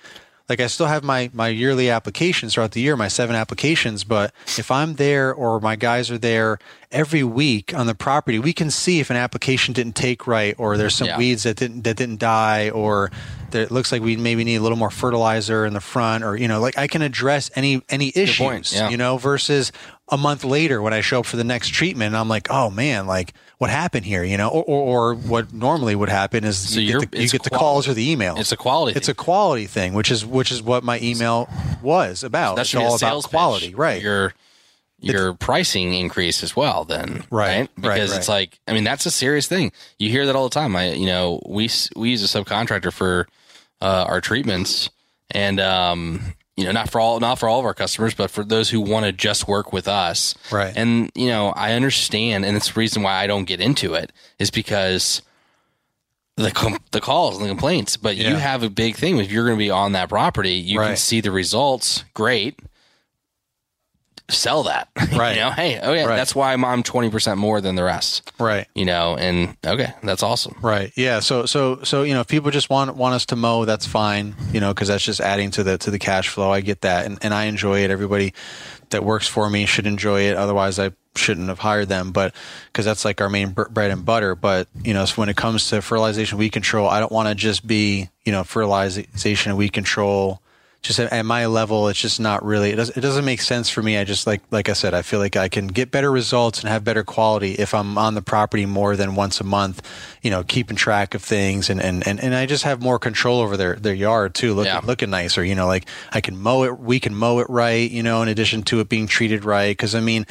like 0.48 0.60
I 0.60 0.66
still 0.66 0.86
have 0.86 1.04
my 1.04 1.30
my 1.32 1.48
yearly 1.48 1.90
applications 1.90 2.54
throughout 2.54 2.72
the 2.72 2.80
year, 2.80 2.96
my 2.96 3.08
seven 3.08 3.36
applications. 3.36 4.04
But 4.04 4.34
if 4.58 4.70
I'm 4.70 4.94
there 4.94 5.32
or 5.32 5.60
my 5.60 5.76
guys 5.76 6.10
are 6.10 6.18
there 6.18 6.58
every 6.92 7.24
week 7.24 7.74
on 7.74 7.86
the 7.86 7.94
property, 7.94 8.38
we 8.38 8.52
can 8.52 8.70
see 8.70 9.00
if 9.00 9.10
an 9.10 9.16
application 9.16 9.72
didn't 9.74 9.94
take 9.96 10.26
right 10.26 10.54
or 10.58 10.76
there's 10.76 10.94
some 10.94 11.08
Yeah. 11.08 11.18
weeds 11.18 11.42
that 11.44 11.56
didn't 11.56 11.82
that 11.84 11.96
didn't 11.96 12.18
die 12.20 12.70
or 12.70 13.10
that 13.50 13.60
it 13.62 13.70
looks 13.70 13.90
like 13.92 14.00
we 14.02 14.16
maybe 14.16 14.44
need 14.44 14.56
a 14.56 14.60
little 14.62 14.78
more 14.78 14.90
fertilizer 14.90 15.66
in 15.66 15.72
the 15.74 15.80
front 15.80 16.22
or 16.24 16.36
you 16.36 16.48
know 16.48 16.60
like 16.60 16.78
I 16.78 16.86
can 16.86 17.02
address 17.02 17.50
any 17.54 17.82
any 17.88 18.12
issues 18.14 18.72
yeah. 18.74 18.88
you 18.88 18.96
know 18.96 19.16
versus 19.18 19.72
a 20.08 20.16
month 20.16 20.44
later 20.44 20.80
when 20.80 20.92
I 20.92 21.00
show 21.00 21.20
up 21.20 21.26
for 21.26 21.36
the 21.36 21.44
next 21.44 21.68
treatment 21.68 22.08
and 22.08 22.16
I'm 22.16 22.28
like 22.28 22.48
oh 22.50 22.70
man 22.70 23.06
like 23.06 23.34
what 23.58 23.70
happened 23.70 24.04
here 24.06 24.24
you 24.24 24.36
know 24.36 24.48
or, 24.48 24.62
or, 24.64 25.12
or 25.12 25.14
what 25.14 25.52
normally 25.52 25.94
would 25.94 26.08
happen 26.08 26.44
is 26.44 26.56
So 26.74 26.80
you 26.80 26.98
get 27.00 27.10
the, 27.10 27.18
you 27.18 27.24
it's 27.24 27.32
get 27.32 27.42
the 27.42 27.50
calls 27.50 27.86
or 27.88 27.94
the 27.94 28.14
emails 28.14 28.38
It's 28.40 28.52
a 28.52 28.56
quality 28.56 28.96
it's 28.96 29.06
thing. 29.06 29.12
a 29.12 29.16
quality 29.16 29.66
thing 29.66 29.92
which 29.94 30.10
is 30.10 30.24
which 30.24 30.50
is 30.50 30.62
what 30.62 30.82
my 30.84 30.98
email 31.00 31.48
was 31.82 32.22
about 32.24 32.56
That 32.56 32.62
it's 32.62 32.70
should 32.70 32.80
a 32.80 32.84
all 32.84 32.96
about 32.96 33.22
quality 33.24 33.68
pitch. 33.68 33.76
right 33.76 34.02
Your 34.02 34.34
your 35.02 35.34
pricing 35.34 35.94
increase 35.94 36.42
as 36.42 36.56
well. 36.56 36.84
Then 36.84 37.24
Right, 37.30 37.58
right, 37.60 37.68
because 37.76 38.16
it's 38.16 38.28
right. 38.28 38.34
like 38.34 38.60
I 38.66 38.72
mean 38.72 38.84
that's 38.84 39.06
a 39.06 39.10
serious 39.10 39.46
thing. 39.46 39.72
You 39.98 40.10
hear 40.10 40.26
that 40.26 40.36
all 40.36 40.48
the 40.48 40.54
time. 40.54 40.74
I 40.76 40.92
you 40.92 41.06
know 41.06 41.42
we 41.46 41.68
we 41.96 42.10
use 42.10 42.22
a 42.22 42.38
subcontractor 42.38 42.92
for 42.92 43.28
uh, 43.80 44.04
our 44.08 44.20
treatments, 44.20 44.90
and 45.30 45.60
um 45.60 46.34
you 46.56 46.64
know, 46.64 46.72
not 46.72 46.90
for 46.90 47.00
all 47.00 47.18
not 47.18 47.38
for 47.38 47.48
all 47.48 47.58
of 47.60 47.64
our 47.64 47.74
customers, 47.74 48.14
but 48.14 48.30
for 48.30 48.44
those 48.44 48.68
who 48.68 48.80
want 48.80 49.06
to 49.06 49.12
just 49.12 49.48
work 49.48 49.72
with 49.72 49.88
us. 49.88 50.34
Right. 50.50 50.72
And 50.76 51.10
you 51.14 51.26
know, 51.28 51.48
I 51.48 51.72
understand, 51.72 52.44
and 52.44 52.56
it's 52.56 52.72
the 52.72 52.78
reason 52.78 53.02
why 53.02 53.14
I 53.14 53.26
don't 53.26 53.44
get 53.44 53.60
into 53.60 53.94
it 53.94 54.12
is 54.38 54.50
because 54.50 55.22
the 56.36 56.50
com- 56.50 56.78
the 56.90 57.00
calls 57.00 57.36
and 57.36 57.44
the 57.44 57.48
complaints. 57.48 57.96
But 57.96 58.16
you 58.16 58.36
have 58.36 58.62
a 58.62 58.70
big 58.70 58.96
thing 58.96 59.18
if 59.18 59.32
you're 59.32 59.46
going 59.46 59.56
to 59.56 59.64
be 59.64 59.70
on 59.70 59.92
that 59.92 60.08
property, 60.08 60.52
you 60.54 60.78
can 60.78 60.96
see 60.96 61.20
the 61.20 61.30
results. 61.30 62.04
Great. 62.14 62.58
Sell 64.28 64.62
that. 64.64 64.88
Right. 65.12 65.36
you 65.36 65.42
know, 65.42 65.50
hey, 65.50 65.78
oh 65.82 65.92
yeah, 65.92 66.04
Right. 66.06 66.16
that's 66.16 66.34
why 66.34 66.52
I'm 66.54 66.64
I'm 66.64 66.82
twenty 66.82 67.10
percent 67.10 67.38
more 67.38 67.60
than 67.60 67.74
the 67.74 67.84
rest. 67.84 68.32
Right. 68.40 68.66
You 68.74 68.86
know, 68.86 69.14
and 69.16 69.56
okay, 69.64 69.92
that's 70.02 70.22
awesome. 70.22 70.56
Right. 70.62 70.90
Yeah. 70.96 71.20
So 71.20 71.44
so 71.46 71.82
so 71.82 72.02
you 72.02 72.14
know, 72.14 72.20
if 72.20 72.28
people 72.28 72.50
just 72.50 72.70
want 72.70 72.96
want 72.96 73.14
us 73.14 73.26
to 73.26 73.36
mow, 73.36 73.64
that's 73.66 73.86
fine. 73.86 74.34
You 74.52 74.60
know, 74.60 74.72
because 74.72 74.88
that's 74.88 75.04
just 75.04 75.20
adding 75.20 75.50
to 75.52 75.62
the 75.62 75.76
to 75.78 75.90
the 75.90 75.98
cash 75.98 76.28
flow. 76.28 76.50
I 76.50 76.60
get 76.62 76.80
that, 76.80 77.04
and 77.06 77.18
and 77.22 77.34
I 77.34 77.44
enjoy 77.44 77.80
it. 77.84 77.90
Everybody 77.90 78.32
that 78.90 79.04
works 79.04 79.26
for 79.28 79.48
me 79.50 79.66
should 79.66 79.86
enjoy 79.86 80.22
it. 80.22 80.36
Otherwise, 80.36 80.78
I 80.78 80.92
shouldn't 81.14 81.48
have 81.48 81.58
hired 81.58 81.88
them. 81.88 82.10
But 82.12 82.34
because 82.66 82.84
that's 82.86 83.04
like 83.04 83.20
our 83.20 83.28
main 83.28 83.50
br- 83.50 83.68
bread 83.68 83.90
and 83.90 84.04
butter. 84.04 84.34
But 84.34 84.66
you 84.82 84.94
know, 84.94 85.04
so 85.04 85.14
when 85.20 85.28
it 85.28 85.36
comes 85.36 85.68
to 85.70 85.82
fertilization 85.82 86.38
weed 86.38 86.50
control, 86.50 86.88
I 86.88 87.00
don't 87.00 87.12
want 87.12 87.28
to 87.28 87.34
just 87.34 87.66
be 87.66 88.08
you 88.24 88.32
know 88.32 88.44
fertilization 88.44 89.50
and 89.50 89.58
weed 89.58 89.72
control. 89.72 90.40
Just 90.82 90.98
at, 90.98 91.12
at 91.12 91.24
my 91.24 91.46
level, 91.46 91.86
it's 91.86 92.00
just 92.00 92.18
not 92.18 92.44
really. 92.44 92.70
It 92.70 92.74
doesn't. 92.76 92.96
It 92.96 93.02
doesn't 93.02 93.24
make 93.24 93.40
sense 93.40 93.68
for 93.70 93.80
me. 93.84 93.96
I 93.98 94.02
just 94.02 94.26
like 94.26 94.42
like 94.50 94.68
I 94.68 94.72
said. 94.72 94.94
I 94.94 95.02
feel 95.02 95.20
like 95.20 95.36
I 95.36 95.48
can 95.48 95.68
get 95.68 95.92
better 95.92 96.10
results 96.10 96.58
and 96.58 96.68
have 96.68 96.82
better 96.82 97.04
quality 97.04 97.52
if 97.52 97.72
I'm 97.72 97.96
on 97.96 98.14
the 98.14 98.22
property 98.22 98.66
more 98.66 98.96
than 98.96 99.14
once 99.14 99.40
a 99.40 99.44
month. 99.44 99.80
You 100.22 100.32
know, 100.32 100.42
keeping 100.42 100.76
track 100.76 101.14
of 101.14 101.22
things 101.22 101.70
and 101.70 101.80
and 101.80 102.04
and, 102.04 102.18
and 102.18 102.34
I 102.34 102.46
just 102.46 102.64
have 102.64 102.82
more 102.82 102.98
control 102.98 103.38
over 103.40 103.56
their 103.56 103.76
their 103.76 103.94
yard 103.94 104.34
too. 104.34 104.54
Looking 104.54 104.72
Yeah. 104.72 104.80
looking 104.82 105.10
nicer. 105.10 105.44
You 105.44 105.54
know, 105.54 105.68
like 105.68 105.86
I 106.10 106.20
can 106.20 106.36
mow 106.36 106.64
it. 106.64 106.80
We 106.80 106.98
can 106.98 107.14
mow 107.14 107.38
it 107.38 107.48
right. 107.48 107.88
You 107.88 108.02
know, 108.02 108.20
in 108.22 108.28
addition 108.28 108.64
to 108.64 108.80
it 108.80 108.88
being 108.88 109.06
treated 109.06 109.44
right. 109.44 109.70
Because 109.70 109.94
I 109.94 110.00
mean, 110.00 110.26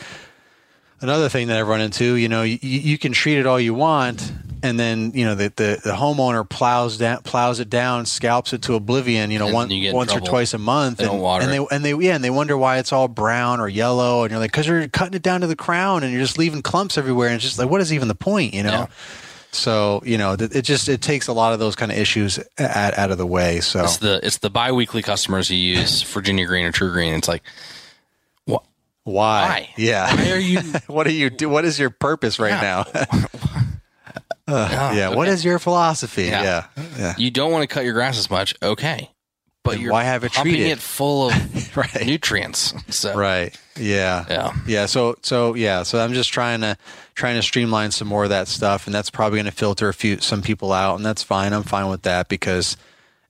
another 0.99 1.29
thing 1.29 1.47
that 1.47 1.57
I've 1.57 1.67
run 1.69 1.79
into, 1.79 2.15
you 2.15 2.27
know, 2.27 2.43
you, 2.43 2.59
you 2.61 2.97
can 2.97 3.13
treat 3.13 3.37
it 3.37 3.45
all 3.45 3.57
you 3.59 3.73
want, 3.73 4.33
and 4.63 4.79
then 4.79 5.11
you 5.13 5.25
know 5.25 5.35
the 5.35 5.51
the, 5.55 5.81
the 5.83 5.91
homeowner 5.91 6.47
plows 6.47 6.97
down, 6.97 7.21
plows 7.23 7.59
it 7.59 7.69
down, 7.69 8.05
scalps 8.05 8.53
it 8.53 8.61
to 8.63 8.75
oblivion. 8.75 9.31
You 9.31 9.39
know, 9.39 9.45
And 9.45 9.53
one, 9.53 9.71
you 9.71 9.93
once 9.93 10.13
or 10.13 10.19
twice 10.19 10.53
a 10.53 10.57
month, 10.57 10.97
They 10.99 11.05
and, 11.07 11.21
and 11.23 11.51
they 11.51 11.65
and 11.71 11.85
they 11.85 11.93
yeah, 12.05 12.15
and 12.15 12.23
they 12.23 12.29
wonder 12.29 12.57
why 12.57 12.77
it's 12.77 12.91
all 12.93 13.07
brown 13.07 13.59
or 13.59 13.67
yellow, 13.67 14.23
and 14.23 14.31
you're 14.31 14.39
like, 14.39 14.51
because 14.51 14.67
you're 14.67 14.87
cutting 14.87 15.15
it 15.15 15.21
down 15.23 15.41
to 15.41 15.47
the 15.47 15.55
crown, 15.55 16.03
and 16.03 16.11
you're 16.11 16.21
just 16.21 16.37
leaving 16.37 16.61
clumps 16.61 16.97
everywhere, 16.97 17.27
and 17.27 17.35
it's 17.35 17.43
just 17.43 17.59
like, 17.59 17.69
what 17.69 17.81
is 17.81 17.91
even 17.93 18.07
the 18.07 18.15
point, 18.15 18.53
you 18.53 18.63
know? 18.63 18.71
Yeah. 18.71 18.87
So 19.53 20.01
you 20.05 20.17
know, 20.17 20.37
it 20.39 20.61
just 20.61 20.87
it 20.87 21.01
takes 21.01 21.27
a 21.27 21.33
lot 21.33 21.51
of 21.51 21.59
those 21.59 21.75
kind 21.75 21.91
of 21.91 21.97
issues 21.97 22.39
out, 22.57 22.97
out 22.97 23.11
of 23.11 23.17
the 23.17 23.27
way. 23.27 23.59
So 23.59 23.83
It's 23.83 23.97
the 23.97 24.19
it's 24.25 24.37
the 24.37 24.49
biweekly 24.49 25.01
customers 25.01 25.49
who 25.49 25.55
use 25.55 26.03
Virginia 26.03 26.45
Green 26.45 26.65
or 26.65 26.71
TruGreen. 26.71 27.17
It's 27.17 27.27
like, 27.27 27.43
why? 28.45 28.59
Why? 29.03 29.69
Yeah. 29.75 30.15
Why 30.15 30.31
are 30.31 30.37
you? 30.37 30.59
what 30.87 31.05
do 31.05 31.11
you 31.11 31.29
do? 31.29 31.49
What 31.49 31.65
is 31.65 31.77
your 31.77 31.89
purpose 31.89 32.39
right 32.39 32.61
Yeah. 32.61 32.85
now? 32.93 33.07
Uh, 34.51 34.91
yeah. 34.95 35.09
What 35.15 35.27
is 35.27 35.43
your 35.45 35.59
philosophy? 35.59 36.23
Yeah. 36.25 36.43
Yeah. 36.75 36.83
Yeah. 36.97 37.13
You 37.17 37.31
don't 37.31 37.51
want 37.51 37.63
to 37.63 37.73
cut 37.73 37.83
your 37.85 37.93
grass 37.93 38.17
as 38.17 38.29
much, 38.29 38.53
okay? 38.61 39.09
But 39.63 39.79
you're 39.79 39.91
why 39.91 40.03
have 40.03 40.23
it 40.23 40.33
pumping 40.33 40.53
treated? 40.53 40.71
it 40.71 40.79
full 40.79 41.27
of 41.29 41.77
Right. 41.77 42.05
nutrients. 42.05 42.73
So 42.89 43.15
Right. 43.15 43.55
Yeah. 43.77 44.25
Yeah. 44.29 44.53
Yeah. 44.65 44.85
So 44.87 45.15
so 45.21 45.53
yeah. 45.53 45.83
So 45.83 45.99
I'm 45.99 46.13
just 46.13 46.31
trying 46.33 46.61
to 46.61 46.77
trying 47.13 47.35
to 47.35 47.43
streamline 47.43 47.91
some 47.91 48.07
more 48.07 48.23
of 48.23 48.29
that 48.31 48.47
stuff, 48.47 48.87
and 48.87 48.93
that's 48.95 49.09
probably 49.11 49.37
going 49.37 49.45
to 49.45 49.51
filter 49.51 49.87
a 49.87 49.93
few 49.93 50.19
some 50.19 50.41
people 50.41 50.73
out, 50.73 50.95
and 50.95 51.05
that's 51.05 51.21
fine. 51.23 51.53
I'm 51.53 51.63
fine 51.63 51.87
with 51.89 52.01
that 52.03 52.27
because. 52.29 52.75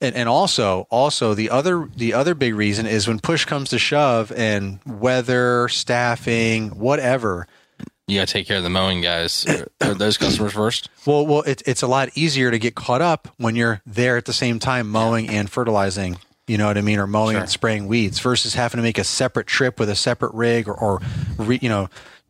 And, 0.03 0.15
and 0.15 0.27
also, 0.27 0.87
also 0.89 1.35
the 1.35 1.51
other 1.51 1.87
the 1.95 2.15
other 2.15 2.33
big 2.33 2.55
reason 2.55 2.87
is 2.87 3.07
when 3.07 3.19
push 3.19 3.45
comes 3.45 3.69
to 3.69 3.77
shove, 3.77 4.31
and 4.31 4.79
weather, 4.83 5.67
staffing, 5.67 6.69
whatever. 6.69 7.45
You 8.11 8.19
got 8.19 8.27
to 8.27 8.33
take 8.33 8.47
care 8.47 8.57
of 8.57 8.63
the 8.63 8.69
mowing 8.69 9.01
guys. 9.01 9.45
or 9.81 9.93
those 9.93 10.17
customers 10.17 10.53
first? 10.53 10.89
Well, 11.05 11.25
well, 11.25 11.41
it, 11.43 11.61
it's 11.65 11.81
a 11.81 11.87
lot 11.87 12.09
easier 12.15 12.51
to 12.51 12.59
get 12.59 12.75
caught 12.75 13.01
up 13.01 13.29
when 13.37 13.55
you're 13.55 13.81
there 13.85 14.17
at 14.17 14.25
the 14.25 14.33
same 14.33 14.59
time 14.59 14.89
mowing 14.89 15.29
and 15.29 15.49
fertilizing. 15.49 16.17
You 16.47 16.57
know 16.57 16.67
what 16.67 16.77
I 16.77 16.81
mean, 16.81 16.99
or 16.99 17.07
mowing 17.07 17.35
Sure. 17.35 17.41
and 17.41 17.49
spraying 17.49 17.87
weeds 17.87 18.19
versus 18.19 18.55
having 18.55 18.77
to 18.77 18.81
make 18.83 18.97
a 18.97 19.03
separate 19.05 19.47
trip 19.47 19.79
with 19.79 19.89
a 19.89 19.95
separate 19.95 20.33
rig, 20.33 20.67
or, 20.67 20.73
or 20.73 20.99
re, 21.37 21.57
you 21.61 21.69
know, 21.69 21.87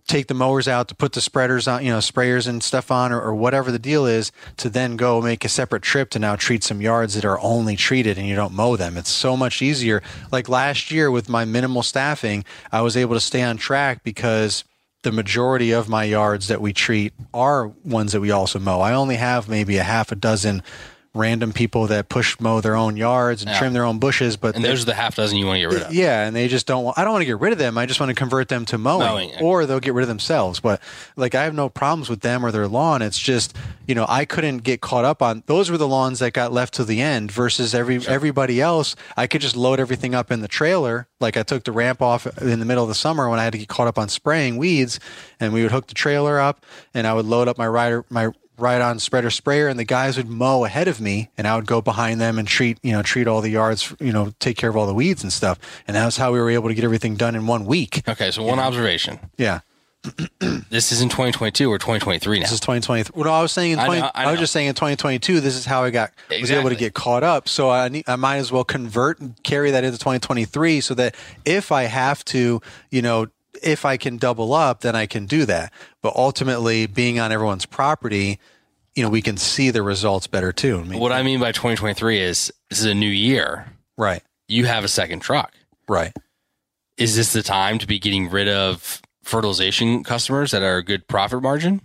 take 0.07 0.27
the 0.27 0.33
mowers 0.33 0.67
out 0.67 0.87
to 0.89 0.95
put 0.95 1.13
the 1.13 1.21
spreaders 1.21 1.67
on, 1.67 1.83
you 1.83 1.89
know, 1.91 1.99
sprayers 1.99 2.47
and 2.47 2.61
stuff 2.61 2.91
on, 2.91 3.11
or, 3.11 3.19
or 3.21 3.33
whatever 3.33 3.71
the 3.71 3.79
deal 3.79 4.05
is, 4.05 4.31
to 4.57 4.69
then 4.69 4.95
go 4.97 5.21
make 5.21 5.43
a 5.45 5.49
separate 5.49 5.81
trip 5.81 6.09
to 6.11 6.19
now 6.19 6.35
treat 6.35 6.63
some 6.63 6.81
yards 6.81 7.15
that 7.15 7.25
are 7.25 7.39
only 7.39 7.75
treated 7.75 8.17
and 8.17 8.27
you 8.27 8.35
don't 8.35 8.53
mow 8.53 8.75
them. 8.75 8.97
It's 8.97 9.09
so 9.09 9.35
much 9.37 9.61
easier. 9.61 10.03
Like 10.31 10.47
last 10.49 10.91
year 10.91 11.09
with 11.09 11.27
my 11.29 11.45
minimal 11.45 11.81
staffing, 11.81 12.43
I 12.71 12.81
was 12.81 12.95
able 12.97 13.15
to 13.15 13.21
stay 13.21 13.41
on 13.41 13.57
track 13.57 14.03
because 14.03 14.63
the 15.03 15.11
majority 15.11 15.71
of 15.71 15.89
my 15.89 16.03
yards 16.03 16.47
that 16.47 16.61
we 16.61 16.73
treat 16.73 17.13
are 17.33 17.67
ones 17.83 18.11
that 18.11 18.21
we 18.21 18.31
also 18.31 18.59
mow. 18.59 18.81
I 18.81 18.93
only 18.93 19.15
have 19.15 19.49
maybe 19.49 19.77
a 19.77 19.83
half 19.83 20.11
a 20.11 20.15
dozen 20.15 20.61
random 21.13 21.51
people 21.51 21.87
that 21.87 22.07
push 22.07 22.39
mow 22.39 22.61
their 22.61 22.75
own 22.75 22.95
yards 22.95 23.41
and 23.41 23.51
Yeah. 23.51 23.59
trim 23.59 23.73
their 23.73 23.83
own 23.83 23.99
bushes, 23.99 24.37
but 24.37 24.55
And 24.55 24.63
those 24.63 24.81
are 24.83 24.85
the 24.85 24.93
half 24.93 25.15
dozen 25.15 25.37
you 25.37 25.45
want 25.45 25.57
to 25.57 25.59
get 25.61 25.69
rid 25.73 25.81
of. 25.83 25.93
yeah, 25.93 26.25
and 26.25 26.33
they 26.35 26.47
just 26.47 26.65
don't 26.65 26.83
want. 26.85 26.97
I 26.97 27.03
don't 27.03 27.11
want 27.13 27.21
to 27.23 27.25
get 27.25 27.39
rid 27.39 27.51
of 27.51 27.59
them. 27.59 27.77
I 27.77 27.85
just 27.85 27.99
want 27.99 28.09
to 28.09 28.15
convert 28.15 28.47
them 28.47 28.63
to 28.65 28.77
mowing, 28.77 29.05
Mowing. 29.07 29.31
or 29.41 29.65
they'll 29.65 29.81
get 29.81 29.93
rid 29.93 30.03
of 30.03 30.07
themselves. 30.07 30.59
But 30.61 30.79
like, 31.17 31.35
I 31.35 31.43
have 31.43 31.53
no 31.53 31.67
problems 31.67 32.09
with 32.09 32.21
them 32.21 32.45
or 32.45 32.51
their 32.51 32.67
lawn. 32.67 33.01
It's 33.01 33.19
just 33.19 33.53
you 33.87 33.95
know 33.95 34.05
I 34.07 34.23
couldn't 34.23 34.59
get 34.59 34.79
caught 34.79 35.03
up 35.03 35.21
on. 35.21 35.43
Those 35.47 35.69
were 35.69 35.77
the 35.77 35.87
lawns 35.87 36.19
that 36.19 36.31
got 36.31 36.53
left 36.53 36.73
to 36.75 36.85
the 36.85 37.01
end 37.01 37.29
versus 37.31 37.75
every 37.75 38.05
everybody 38.07 38.61
else. 38.61 38.95
I 39.17 39.27
could 39.27 39.41
just 39.41 39.55
load 39.57 39.79
everything 39.81 40.15
up 40.15 40.31
in 40.31 40.39
the 40.41 40.47
trailer. 40.47 41.07
Like 41.19 41.35
I 41.35 41.43
took 41.43 41.65
the 41.65 41.71
ramp 41.73 42.01
off 42.01 42.25
in 42.41 42.59
the 42.59 42.65
middle 42.65 42.83
of 42.83 42.89
the 42.89 42.95
summer 42.95 43.29
when 43.29 43.37
I 43.37 43.43
had 43.43 43.51
to 43.51 43.59
get 43.59 43.67
caught 43.67 43.87
up 43.87 43.99
on 43.99 44.07
spraying 44.07 44.55
weeds, 44.57 44.99
and 45.41 45.51
we 45.51 45.61
would 45.63 45.71
hook 45.71 45.87
the 45.87 45.93
trailer 45.93 46.39
up, 46.39 46.65
and 46.93 47.05
I 47.05 47.13
would 47.13 47.25
load 47.25 47.47
up 47.49 47.57
my 47.57 47.67
rider 47.67 48.05
my 48.09 48.29
right 48.57 48.81
on 48.81 48.99
spreader 48.99 49.29
sprayer 49.29 49.67
and 49.67 49.79
the 49.79 49.83
guys 49.83 50.17
would 50.17 50.27
mow 50.29 50.65
ahead 50.65 50.87
of 50.87 51.01
me 51.01 51.29
and 51.37 51.47
I 51.47 51.55
would 51.55 51.65
go 51.65 51.81
behind 51.81 52.21
them 52.21 52.37
and 52.37 52.47
treat, 52.47 52.77
you 52.83 52.91
know, 52.91 53.01
treat 53.01 53.27
all 53.27 53.41
the 53.41 53.49
yards, 53.49 53.93
you 53.99 54.11
know, 54.11 54.33
take 54.39 54.57
care 54.57 54.69
of 54.69 54.77
all 54.77 54.85
the 54.85 54.93
weeds 54.93 55.23
and 55.23 55.33
stuff. 55.33 55.59
And 55.87 55.95
that's 55.95 56.17
how 56.17 56.31
we 56.31 56.39
were 56.39 56.49
able 56.49 56.69
to 56.69 56.75
get 56.75 56.83
everything 56.83 57.15
done 57.15 57.35
in 57.35 57.47
one 57.47 57.65
week. 57.65 58.07
Okay, 58.07 58.31
so 58.31 58.43
one 58.43 58.59
observation. 58.59 59.19
Yeah. 59.37 59.61
This 60.69 60.93
is 60.93 61.01
in 61.01 61.09
2022 61.09 61.69
or 61.69 61.77
2023 61.77 62.39
now. 62.39 62.43
This 62.43 62.53
is 62.53 62.59
2023. 62.61 63.11
Well, 63.13 63.25
no, 63.25 63.37
I 63.37 63.41
was 63.41 63.51
saying 63.51 63.71
in 63.71 63.79
I 63.79 63.85
20, 63.87 64.01
know, 64.01 64.11
I, 64.15 64.23
I 64.23 64.31
was 64.31 64.39
just 64.39 64.53
saying 64.53 64.67
in 64.69 64.73
2022, 64.73 65.41
this 65.41 65.55
is 65.55 65.65
how 65.65 65.83
I 65.83 65.89
got, 65.89 66.11
was 66.29 66.49
able 66.49 66.69
to 66.69 66.77
get 66.77 66.93
caught 66.93 67.23
up. 67.23 67.49
So 67.49 67.69
I 67.69 67.89
need, 67.89 68.05
I 68.07 68.15
might 68.15 68.37
as 68.37 68.53
well 68.53 68.63
convert 68.63 69.19
and 69.19 69.35
carry 69.43 69.71
that 69.71 69.83
into 69.83 69.97
2023 69.97 70.79
so 70.79 70.93
that 70.93 71.15
if 71.43 71.73
I 71.73 71.83
have 71.83 72.23
to, 72.25 72.61
you 72.89 73.01
know, 73.01 73.27
if 73.61 73.85
I 73.85 73.97
can 73.97 74.17
double 74.17 74.53
up, 74.53 74.81
then 74.81 74.95
I 74.95 75.05
can 75.05 75.25
do 75.25 75.45
that. 75.45 75.71
But 76.01 76.15
ultimately 76.15 76.85
being 76.87 77.19
on 77.19 77.31
everyone's 77.31 77.65
property, 77.65 78.39
you 78.95 79.03
know, 79.03 79.09
we 79.09 79.21
can 79.21 79.37
see 79.37 79.69
the 79.71 79.83
results 79.83 80.27
better 80.27 80.51
too. 80.51 80.79
I 80.79 80.83
mean, 80.83 80.99
what 80.99 81.11
I 81.11 81.23
mean 81.23 81.39
by 81.39 81.51
2023 81.51 82.19
is 82.19 82.51
this 82.69 82.79
is 82.79 82.85
a 82.85 82.93
new 82.95 83.07
year. 83.07 83.67
right, 83.97 84.21
You 84.47 84.65
have 84.65 84.83
a 84.83 84.87
second 84.89 85.19
truck. 85.21 85.53
right. 85.87 86.13
Is 86.97 87.15
this 87.15 87.33
the 87.33 87.41
time 87.41 87.79
to 87.79 87.87
be 87.87 87.97
getting 87.97 88.29
rid 88.29 88.47
of 88.47 89.01
fertilization 89.23 90.03
customers 90.03 90.51
that 90.51 90.61
are 90.61 90.77
a 90.77 90.83
good 90.83 91.07
profit 91.07 91.41
margin? 91.41 91.81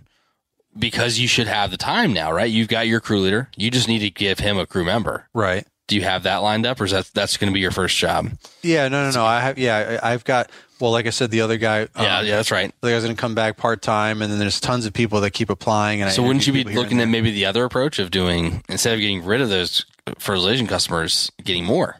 Because 0.77 1.17
you 1.17 1.27
should 1.27 1.47
have 1.47 1.71
the 1.71 1.77
time 1.77 2.13
now, 2.13 2.31
right? 2.31 2.51
You've 2.51 2.67
got 2.67 2.85
your 2.87 2.99
crew 2.99 3.21
leader. 3.21 3.49
You 3.55 3.71
just 3.71 3.87
need 3.87 3.99
to 3.99 4.11
give 4.11 4.37
him 4.39 4.59
a 4.59 4.67
crew 4.67 4.83
member. 4.83 5.27
Right. 5.33 5.65
Do 5.87 5.95
you 5.95 6.03
have 6.03 6.23
that 6.23 6.37
lined 6.37 6.67
up, 6.67 6.79
or 6.79 6.85
is 6.85 6.91
that 6.91 7.09
that's 7.15 7.37
going 7.37 7.49
to 7.51 7.53
be 7.53 7.61
your 7.61 7.71
first 7.71 7.97
job? 7.97 8.29
Yeah, 8.61 8.89
no, 8.89 9.05
no, 9.05 9.11
no. 9.11 9.25
I 9.25 9.39
have, 9.39 9.57
yeah, 9.57 9.99
I've 10.03 10.23
got, 10.25 10.51
well, 10.79 10.91
like 10.91 11.07
I 11.07 11.09
said, 11.11 11.31
the 11.31 11.41
other 11.41 11.57
guy, 11.57 11.79
yeah, 11.95 12.17
um, 12.19 12.25
yeah, 12.25 12.35
that's 12.35 12.51
right. 12.51 12.73
the 12.81 12.89
guy's 12.89 13.03
going 13.03 13.15
to 13.15 13.19
come 13.19 13.35
back 13.35 13.57
part 13.57 13.81
time, 13.81 14.21
and 14.21 14.31
then 14.31 14.39
there's 14.39 14.59
tons 14.59 14.85
of 14.85 14.93
people 14.93 15.21
that 15.21 15.31
keep 15.31 15.49
applying. 15.49 16.01
And 16.01 16.09
I 16.09 16.13
So 16.13 16.23
wouldn't 16.23 16.45
you 16.47 16.53
be 16.53 16.63
looking 16.63 16.99
at 17.01 17.07
maybe 17.07 17.31
the 17.31 17.45
other 17.45 17.63
approach 17.63 17.99
of 17.99 18.11
doing 18.11 18.63
instead 18.69 18.93
of 18.93 18.99
getting 18.99 19.23
rid 19.25 19.41
of 19.41 19.49
those 19.49 19.85
fertilization 20.19 20.67
customers, 20.67 21.31
getting 21.43 21.65
more? 21.65 21.97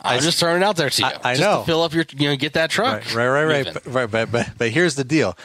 I'm 0.00 0.18
I- 0.18 0.20
just 0.20 0.38
throwing 0.38 0.62
it 0.62 0.64
out 0.64 0.76
there 0.76 0.90
to 0.90 1.02
you. 1.02 1.08
I- 1.08 1.30
I 1.30 1.34
just 1.34 1.40
know. 1.40 1.60
To 1.60 1.66
fill 1.66 1.82
up 1.82 1.92
your, 1.92 2.04
you 2.16 2.28
know, 2.28 2.36
get 2.36 2.52
that 2.54 2.70
truck. 2.70 3.04
Right, 3.14 3.14
right, 3.14 3.44
right, 3.44 3.66
right. 3.66 3.82
But, 3.84 4.10
but, 4.10 4.30
but, 4.30 4.48
but 4.58 4.70
here's 4.70 4.94
the 4.94 5.04
deal. 5.04 5.36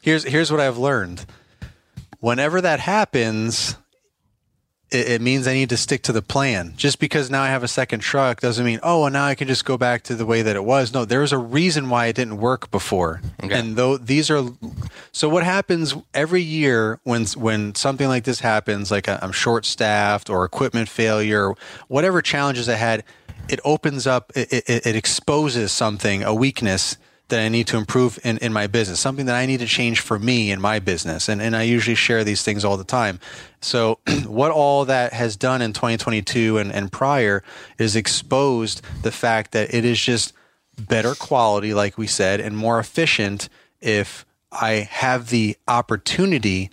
Here's 0.00 0.24
here's 0.24 0.50
what 0.50 0.60
I've 0.60 0.78
learned. 0.78 1.26
Whenever 2.20 2.60
that 2.60 2.80
happens, 2.80 3.76
it, 4.90 5.08
it 5.08 5.20
means 5.20 5.46
I 5.46 5.54
need 5.54 5.70
to 5.70 5.76
stick 5.76 6.02
to 6.04 6.12
the 6.12 6.22
plan. 6.22 6.74
Just 6.76 6.98
because 6.98 7.30
now 7.30 7.42
I 7.42 7.48
have 7.48 7.62
a 7.62 7.68
second 7.68 8.00
truck 8.00 8.40
doesn't 8.40 8.64
mean 8.64 8.80
oh, 8.82 9.02
well, 9.02 9.10
now 9.10 9.24
I 9.24 9.34
can 9.34 9.48
just 9.48 9.64
go 9.64 9.76
back 9.76 10.02
to 10.04 10.14
the 10.14 10.26
way 10.26 10.42
that 10.42 10.56
it 10.56 10.64
was. 10.64 10.92
No, 10.92 11.04
there's 11.04 11.32
a 11.32 11.38
reason 11.38 11.90
why 11.90 12.06
it 12.06 12.16
didn't 12.16 12.38
work 12.38 12.70
before. 12.70 13.20
Okay. 13.42 13.58
And 13.58 13.76
though 13.76 13.96
these 13.96 14.30
are, 14.30 14.42
so 15.12 15.28
what 15.28 15.44
happens 15.44 15.94
every 16.14 16.42
year 16.42 17.00
when 17.04 17.24
when 17.36 17.74
something 17.74 18.08
like 18.08 18.24
this 18.24 18.40
happens, 18.40 18.90
like 18.90 19.08
I'm 19.08 19.32
short 19.32 19.64
staffed 19.64 20.30
or 20.30 20.44
equipment 20.44 20.88
failure, 20.88 21.52
whatever 21.88 22.22
challenges 22.22 22.68
I 22.68 22.74
had, 22.74 23.04
it 23.48 23.60
opens 23.64 24.06
up, 24.06 24.32
it, 24.34 24.52
it, 24.52 24.86
it 24.86 24.96
exposes 24.96 25.72
something, 25.72 26.22
a 26.22 26.34
weakness 26.34 26.96
that 27.28 27.40
I 27.40 27.48
need 27.48 27.66
to 27.68 27.76
improve 27.76 28.18
in, 28.24 28.38
in 28.38 28.52
my 28.52 28.66
business, 28.66 29.00
something 29.00 29.26
that 29.26 29.34
I 29.34 29.46
need 29.46 29.60
to 29.60 29.66
change 29.66 30.00
for 30.00 30.18
me 30.18 30.50
in 30.50 30.60
my 30.60 30.78
business. 30.78 31.28
And, 31.28 31.42
and 31.42 31.54
I 31.54 31.62
usually 31.62 31.94
share 31.94 32.24
these 32.24 32.42
things 32.42 32.64
all 32.64 32.76
the 32.76 32.84
time. 32.84 33.20
So 33.60 33.98
what 34.26 34.50
all 34.50 34.84
that 34.86 35.12
has 35.12 35.36
done 35.36 35.60
in 35.60 35.72
2022 35.72 36.58
and, 36.58 36.72
and 36.72 36.90
prior 36.90 37.42
is 37.78 37.96
exposed 37.96 38.82
the 39.02 39.12
fact 39.12 39.52
that 39.52 39.74
it 39.74 39.84
is 39.84 40.00
just 40.00 40.32
better 40.78 41.14
quality, 41.14 41.74
like 41.74 41.98
we 41.98 42.06
said, 42.06 42.40
and 42.40 42.56
more 42.56 42.78
efficient 42.78 43.48
if 43.80 44.24
I 44.50 44.88
have 44.90 45.28
the 45.28 45.56
opportunity 45.66 46.70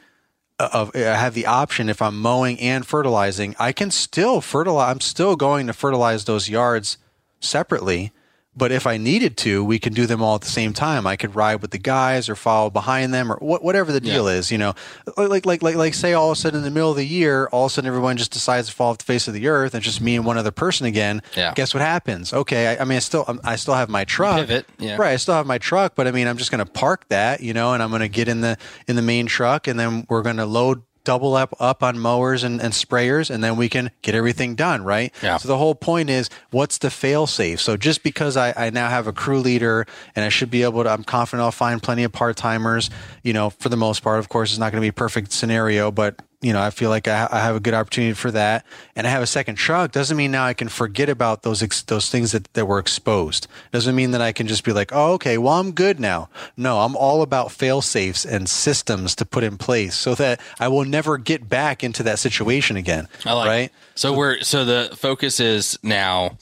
of 0.57 0.95
I 0.95 0.99
have 0.99 1.33
the 1.33 1.47
option 1.47 1.89
if 1.89 2.01
I'm 2.01 2.17
mowing 2.17 2.57
and 2.61 2.85
fertilizing, 2.85 3.55
I 3.59 3.73
can 3.73 3.91
still 3.91 4.39
fertilize. 4.39 4.89
I'm 4.89 5.01
still 5.01 5.35
going 5.35 5.67
to 5.67 5.73
fertilize 5.73 6.23
those 6.23 6.47
yards 6.47 6.97
separately 7.41 8.13
but 8.55 8.71
if 8.71 8.87
I 8.87 8.97
needed 8.97 9.37
to, 9.37 9.63
we 9.63 9.79
can 9.79 9.93
do 9.93 10.05
them 10.05 10.21
all 10.21 10.35
at 10.35 10.41
the 10.41 10.47
same 10.47 10.71
time. 10.73 11.05
I 11.05 11.15
could 11.15 11.35
ride 11.35 11.61
with 11.61 11.71
the 11.71 11.77
guys 11.77 12.29
or 12.29 12.35
follow 12.35 12.69
behind 12.69 13.13
them 13.13 13.31
or 13.31 13.35
wh- 13.37 13.63
whatever 13.63 13.91
the 13.91 13.99
deal 13.99 14.29
yeah. 14.29 14.37
is, 14.37 14.51
you 14.51 14.57
know, 14.57 14.73
like, 15.17 15.45
like, 15.45 15.61
like, 15.61 15.75
like 15.75 15.93
say 15.93 16.13
all 16.13 16.31
of 16.31 16.37
a 16.37 16.39
sudden 16.39 16.59
in 16.59 16.63
the 16.63 16.71
middle 16.71 16.89
of 16.89 16.95
the 16.95 17.05
year, 17.05 17.47
all 17.51 17.65
of 17.65 17.71
a 17.71 17.73
sudden 17.73 17.87
everyone 17.87 18.17
just 18.17 18.31
decides 18.31 18.67
to 18.67 18.73
fall 18.73 18.91
off 18.91 18.99
the 18.99 19.05
face 19.05 19.27
of 19.27 19.33
the 19.33 19.47
earth 19.47 19.73
and 19.73 19.83
just 19.83 19.99
me 19.99 20.15
and 20.15 20.25
one 20.25 20.37
other 20.37 20.51
person 20.51 20.85
again. 20.85 21.21
Yeah. 21.35 21.53
Guess 21.53 21.73
what 21.73 21.81
happens? 21.81 22.33
Okay. 22.33 22.67
I, 22.67 22.81
I 22.81 22.85
mean, 22.85 22.95
I 22.95 22.99
still, 22.99 23.39
I 23.43 23.57
still 23.57 23.73
have 23.73 23.89
my 23.89 24.05
truck. 24.05 24.37
Pivot. 24.37 24.65
Yeah. 24.79 24.95
Right. 24.95 25.11
I 25.11 25.17
still 25.17 25.35
have 25.35 25.45
my 25.45 25.57
truck, 25.57 25.95
but 25.95 26.07
I 26.07 26.11
mean, 26.11 26.27
I'm 26.27 26.37
just 26.37 26.51
going 26.51 26.63
to 26.63 26.71
park 26.71 27.07
that, 27.09 27.41
you 27.41 27.53
know, 27.53 27.73
and 27.73 27.83
I'm 27.83 27.89
going 27.89 28.01
to 28.01 28.07
get 28.07 28.27
in 28.27 28.41
the, 28.41 28.57
in 28.87 28.95
the 28.95 29.01
main 29.01 29.25
truck 29.25 29.67
and 29.67 29.79
then 29.79 30.05
we're 30.09 30.21
going 30.21 30.37
to 30.37 30.45
load 30.45 30.81
double 31.05 31.35
up, 31.35 31.55
up 31.59 31.81
on 31.81 31.97
mowers 31.97 32.43
and, 32.43 32.61
and 32.61 32.73
sprayers, 32.73 33.29
and 33.29 33.41
then 33.43 33.55
we 33.55 33.69
can 33.69 33.91
get 34.01 34.13
everything 34.13 34.55
done, 34.55 34.83
right? 34.83 35.13
Yeah. 35.23 35.37
So 35.37 35.47
the 35.47 35.57
whole 35.57 35.75
point 35.75 36.09
is 36.09 36.29
what's 36.51 36.79
the 36.79 36.89
fail 36.89 37.27
safe? 37.27 37.61
So 37.61 37.77
just 37.77 38.03
because 38.03 38.35
I, 38.35 38.53
I 38.57 38.69
now 38.71 38.89
have 38.89 39.07
a 39.07 39.13
crew 39.13 39.39
leader 39.39 39.85
and 40.15 40.25
I 40.25 40.29
should 40.29 40.51
be 40.51 40.63
able 40.63 40.83
to, 40.83 40.89
I'm 40.89 41.03
confident 41.03 41.43
I'll 41.45 41.51
find 41.51 41.81
plenty 41.81 42.03
of 42.03 42.11
part 42.11 42.35
timers, 42.35 42.89
you 43.23 43.31
know, 43.31 43.49
for 43.49 43.69
the 43.69 43.77
most 43.77 44.03
part, 44.03 44.19
of 44.19 44.27
course, 44.27 44.51
it's 44.51 44.59
not 44.59 44.71
going 44.71 44.81
to 44.81 44.85
be 44.85 44.89
a 44.89 44.93
perfect 44.93 45.31
scenario, 45.31 45.91
but 45.91 46.19
you 46.41 46.53
know, 46.53 46.61
I 46.61 46.69
feel 46.69 46.89
like 46.89 47.07
I, 47.07 47.27
I, 47.31 47.39
have 47.39 47.55
a 47.55 47.59
good 47.59 47.73
opportunity 47.73 48.13
for 48.13 48.31
that, 48.31 48.65
and 48.95 49.07
I 49.07 49.09
have 49.09 49.21
a 49.21 49.27
second 49.27 49.55
truck, 49.55 49.91
doesn't 49.91 50.15
mean 50.15 50.31
now 50.31 50.45
I 50.45 50.53
can 50.53 50.69
forget 50.69 51.09
about 51.09 51.43
those 51.43 51.63
ex- 51.63 51.83
those 51.83 52.09
things 52.09 52.31
that, 52.33 52.53
that 52.53 52.67
were 52.67 52.79
exposed. 52.79 53.47
Doesn't 53.71 53.95
mean 53.95 54.11
that 54.11 54.21
I 54.21 54.31
can 54.31 54.47
just 54.47 54.63
be 54.63 54.71
like, 54.71 54.91
oh, 54.93 55.13
okay, 55.13 55.37
well, 55.37 55.53
I'm 55.53 55.71
good 55.71 55.99
now. 55.99 56.29
No, 56.55 56.79
I'm 56.79 56.95
all 56.95 57.21
about 57.21 57.51
fail 57.51 57.81
safes 57.81 58.25
and 58.25 58.49
systems 58.49 59.15
to 59.15 59.25
put 59.25 59.43
in 59.43 59.57
place 59.57 59.95
so 59.95 60.15
that 60.15 60.39
I 60.59 60.67
will 60.67 60.85
never 60.85 61.17
get 61.17 61.49
back 61.49 61.83
into 61.83 62.03
that 62.03 62.19
situation 62.19 62.77
again. 62.77 63.07
I 63.25 63.33
like 63.33 63.47
right. 63.47 63.71
So 63.95 64.13
we're 64.13 64.41
so 64.41 64.65
the 64.65 64.95
focus 64.95 65.39
is 65.39 65.79
now. 65.83 66.37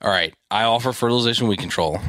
All 0.00 0.10
right, 0.10 0.34
I 0.50 0.64
offer 0.64 0.92
fertilization 0.92 1.48
weed 1.48 1.58
control. 1.58 2.00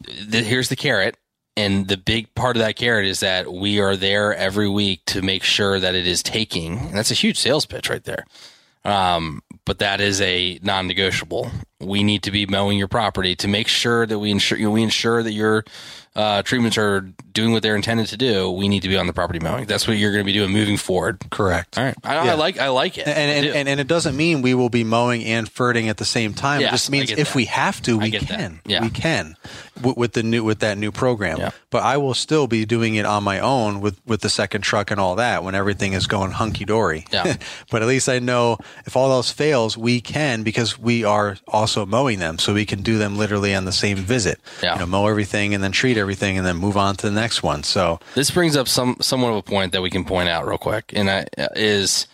The, 0.00 0.42
here's 0.42 0.68
the 0.68 0.76
carrot 0.76 1.16
and 1.58 1.88
the 1.88 1.96
big 1.96 2.32
part 2.36 2.54
of 2.54 2.60
that 2.60 2.76
carrot 2.76 3.04
is 3.04 3.18
that 3.18 3.52
we 3.52 3.80
are 3.80 3.96
there 3.96 4.32
every 4.32 4.68
week 4.68 5.04
to 5.06 5.22
make 5.22 5.42
sure 5.42 5.80
that 5.80 5.96
it 5.96 6.06
is 6.06 6.22
taking. 6.22 6.78
And 6.78 6.94
that's 6.94 7.10
a 7.10 7.14
huge 7.14 7.36
sales 7.36 7.66
pitch 7.66 7.90
right 7.90 8.04
there. 8.04 8.24
Um, 8.84 9.42
but 9.64 9.80
that 9.80 10.00
is 10.00 10.20
a 10.20 10.60
non-negotiable. 10.62 11.50
We 11.80 12.02
need 12.02 12.24
to 12.24 12.30
be 12.30 12.46
mowing 12.46 12.76
your 12.76 12.88
property 12.88 13.36
to 13.36 13.48
make 13.48 13.68
sure 13.68 14.04
that 14.04 14.18
we 14.18 14.30
ensure 14.30 14.58
you 14.58 14.64
know, 14.64 14.72
we 14.72 14.82
ensure 14.82 15.22
that 15.22 15.32
your 15.32 15.64
uh, 16.18 16.42
treatments 16.42 16.76
are 16.76 17.02
doing 17.32 17.52
what 17.52 17.62
they're 17.62 17.76
intended 17.76 18.08
to 18.08 18.16
do. 18.16 18.50
We 18.50 18.66
need 18.66 18.82
to 18.82 18.88
be 18.88 18.96
on 18.96 19.06
the 19.06 19.12
property 19.12 19.38
mowing. 19.38 19.66
That's 19.66 19.86
what 19.86 19.98
you're 19.98 20.10
going 20.10 20.24
to 20.24 20.26
be 20.26 20.32
doing 20.32 20.50
moving 20.50 20.76
forward. 20.76 21.18
Correct. 21.30 21.78
All 21.78 21.84
right. 21.84 21.94
I, 22.02 22.24
yeah. 22.24 22.32
I 22.32 22.34
like 22.34 22.58
I 22.58 22.68
like 22.70 22.98
it. 22.98 23.06
And 23.06 23.16
and, 23.46 23.56
and, 23.56 23.68
and, 23.68 23.78
it 23.78 23.86
doesn't 23.86 24.16
mean 24.16 24.42
we 24.42 24.52
will 24.52 24.68
be 24.68 24.82
mowing 24.82 25.22
and 25.24 25.48
ferting 25.48 25.88
at 25.88 25.98
the 25.98 26.04
same 26.04 26.34
time. 26.34 26.60
Yeah, 26.60 26.68
it 26.68 26.70
just 26.72 26.90
means 26.90 27.12
if 27.12 27.28
that. 27.28 27.34
we 27.36 27.44
have 27.44 27.80
to, 27.82 27.96
we 27.96 28.10
can. 28.10 28.60
Yeah. 28.66 28.82
We 28.82 28.90
can 28.90 29.36
with, 29.80 29.96
with, 29.96 30.12
the 30.14 30.24
new 30.24 30.42
with 30.42 30.58
that 30.58 30.76
new 30.76 30.90
program. 30.90 31.38
Yeah. 31.38 31.50
But 31.70 31.84
I 31.84 31.98
will 31.98 32.14
still 32.14 32.48
be 32.48 32.64
doing 32.64 32.96
it 32.96 33.06
on 33.06 33.22
my 33.22 33.38
own 33.38 33.80
with 33.80 34.00
with 34.04 34.20
the 34.20 34.30
second 34.30 34.62
truck 34.62 34.90
and 34.90 34.98
all 34.98 35.14
that 35.16 35.44
when 35.44 35.54
everything 35.54 35.92
is 35.92 36.08
going 36.08 36.32
hunky 36.32 36.64
dory. 36.64 37.04
Yeah. 37.12 37.36
but 37.70 37.82
at 37.82 37.86
least 37.86 38.08
I 38.08 38.18
know 38.18 38.58
if 38.86 38.96
all 38.96 39.12
else 39.12 39.30
fails, 39.30 39.78
we 39.78 40.00
can 40.00 40.42
because 40.42 40.76
we 40.76 41.04
are 41.04 41.36
also 41.46 41.67
mowing 41.76 42.18
them, 42.18 42.38
so 42.38 42.54
we 42.54 42.66
can 42.66 42.82
do 42.82 42.98
them 42.98 43.16
literally 43.16 43.54
on 43.54 43.64
the 43.64 43.72
same 43.72 43.96
visit. 43.96 44.40
Yeah. 44.62 44.74
You 44.74 44.80
know, 44.80 44.86
mow 44.86 45.06
everything 45.06 45.54
and 45.54 45.62
then 45.62 45.72
treat 45.72 45.96
everything 45.96 46.36
and 46.36 46.46
then 46.46 46.56
move 46.56 46.76
on 46.76 46.96
to 46.96 47.08
the 47.08 47.14
next 47.14 47.42
one. 47.42 47.62
So 47.62 48.00
this 48.14 48.30
brings 48.30 48.56
up 48.56 48.68
some 48.68 48.96
somewhat 49.00 49.30
of 49.30 49.36
a 49.36 49.42
point 49.42 49.72
that 49.72 49.82
we 49.82 49.90
can 49.90 50.04
point 50.04 50.28
out 50.28 50.46
real 50.46 50.58
quick, 50.58 50.92
and 50.94 51.10
I, 51.10 51.26
is 51.54 52.06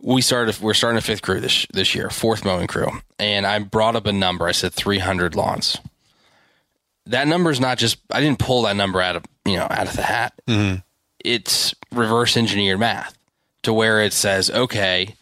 we 0.00 0.20
started 0.22 0.58
we're 0.60 0.74
starting 0.74 0.98
a 0.98 1.02
fifth 1.02 1.22
crew 1.22 1.40
this 1.40 1.66
this 1.72 1.94
year, 1.94 2.10
fourth 2.10 2.44
mowing 2.44 2.66
crew, 2.66 2.90
and 3.18 3.46
I 3.46 3.58
brought 3.58 3.96
up 3.96 4.06
a 4.06 4.12
number. 4.12 4.46
I 4.46 4.52
said 4.52 4.72
300 4.72 5.34
lawns. 5.34 5.78
That 7.06 7.28
number 7.28 7.50
is 7.50 7.60
not 7.60 7.78
just 7.78 7.98
I 8.10 8.20
didn't 8.20 8.38
pull 8.38 8.62
that 8.62 8.76
number 8.76 9.00
out 9.00 9.16
of 9.16 9.24
you 9.44 9.56
know 9.56 9.66
out 9.70 9.88
of 9.88 9.96
the 9.96 10.02
hat. 10.02 10.34
Mm-hmm. 10.46 10.80
It's 11.24 11.74
reverse 11.92 12.36
engineered 12.36 12.78
math 12.78 13.16
to 13.66 13.72
where 13.72 14.00
it 14.00 14.12
says, 14.12 14.48
okay, 14.48 15.14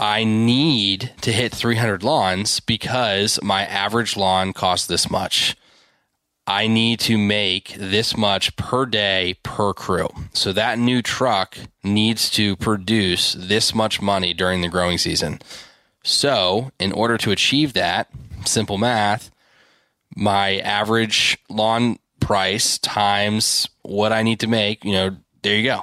I 0.00 0.24
need 0.24 1.12
to 1.20 1.30
hit 1.30 1.54
300 1.54 2.02
lawns 2.02 2.58
because 2.58 3.38
my 3.42 3.66
average 3.66 4.16
lawn 4.16 4.54
costs 4.54 4.86
this 4.86 5.10
much. 5.10 5.54
I 6.46 6.68
need 6.68 7.00
to 7.00 7.18
make 7.18 7.74
this 7.74 8.16
much 8.16 8.56
per 8.56 8.86
day 8.86 9.36
per 9.42 9.74
crew. 9.74 10.08
So 10.32 10.54
that 10.54 10.78
new 10.78 11.02
truck 11.02 11.58
needs 11.84 12.30
to 12.30 12.56
produce 12.56 13.34
this 13.34 13.74
much 13.74 14.00
money 14.00 14.32
during 14.32 14.62
the 14.62 14.68
growing 14.68 14.96
season. 14.96 15.38
So, 16.02 16.70
in 16.78 16.92
order 16.92 17.18
to 17.18 17.30
achieve 17.30 17.74
that, 17.74 18.08
simple 18.46 18.78
math, 18.78 19.30
my 20.16 20.60
average 20.60 21.36
lawn 21.50 21.98
price 22.20 22.78
times 22.78 23.68
what 23.82 24.14
I 24.14 24.22
need 24.22 24.40
to 24.40 24.46
make, 24.46 24.82
you 24.82 24.92
know, 24.92 25.16
there 25.42 25.56
you 25.56 25.64
go. 25.64 25.82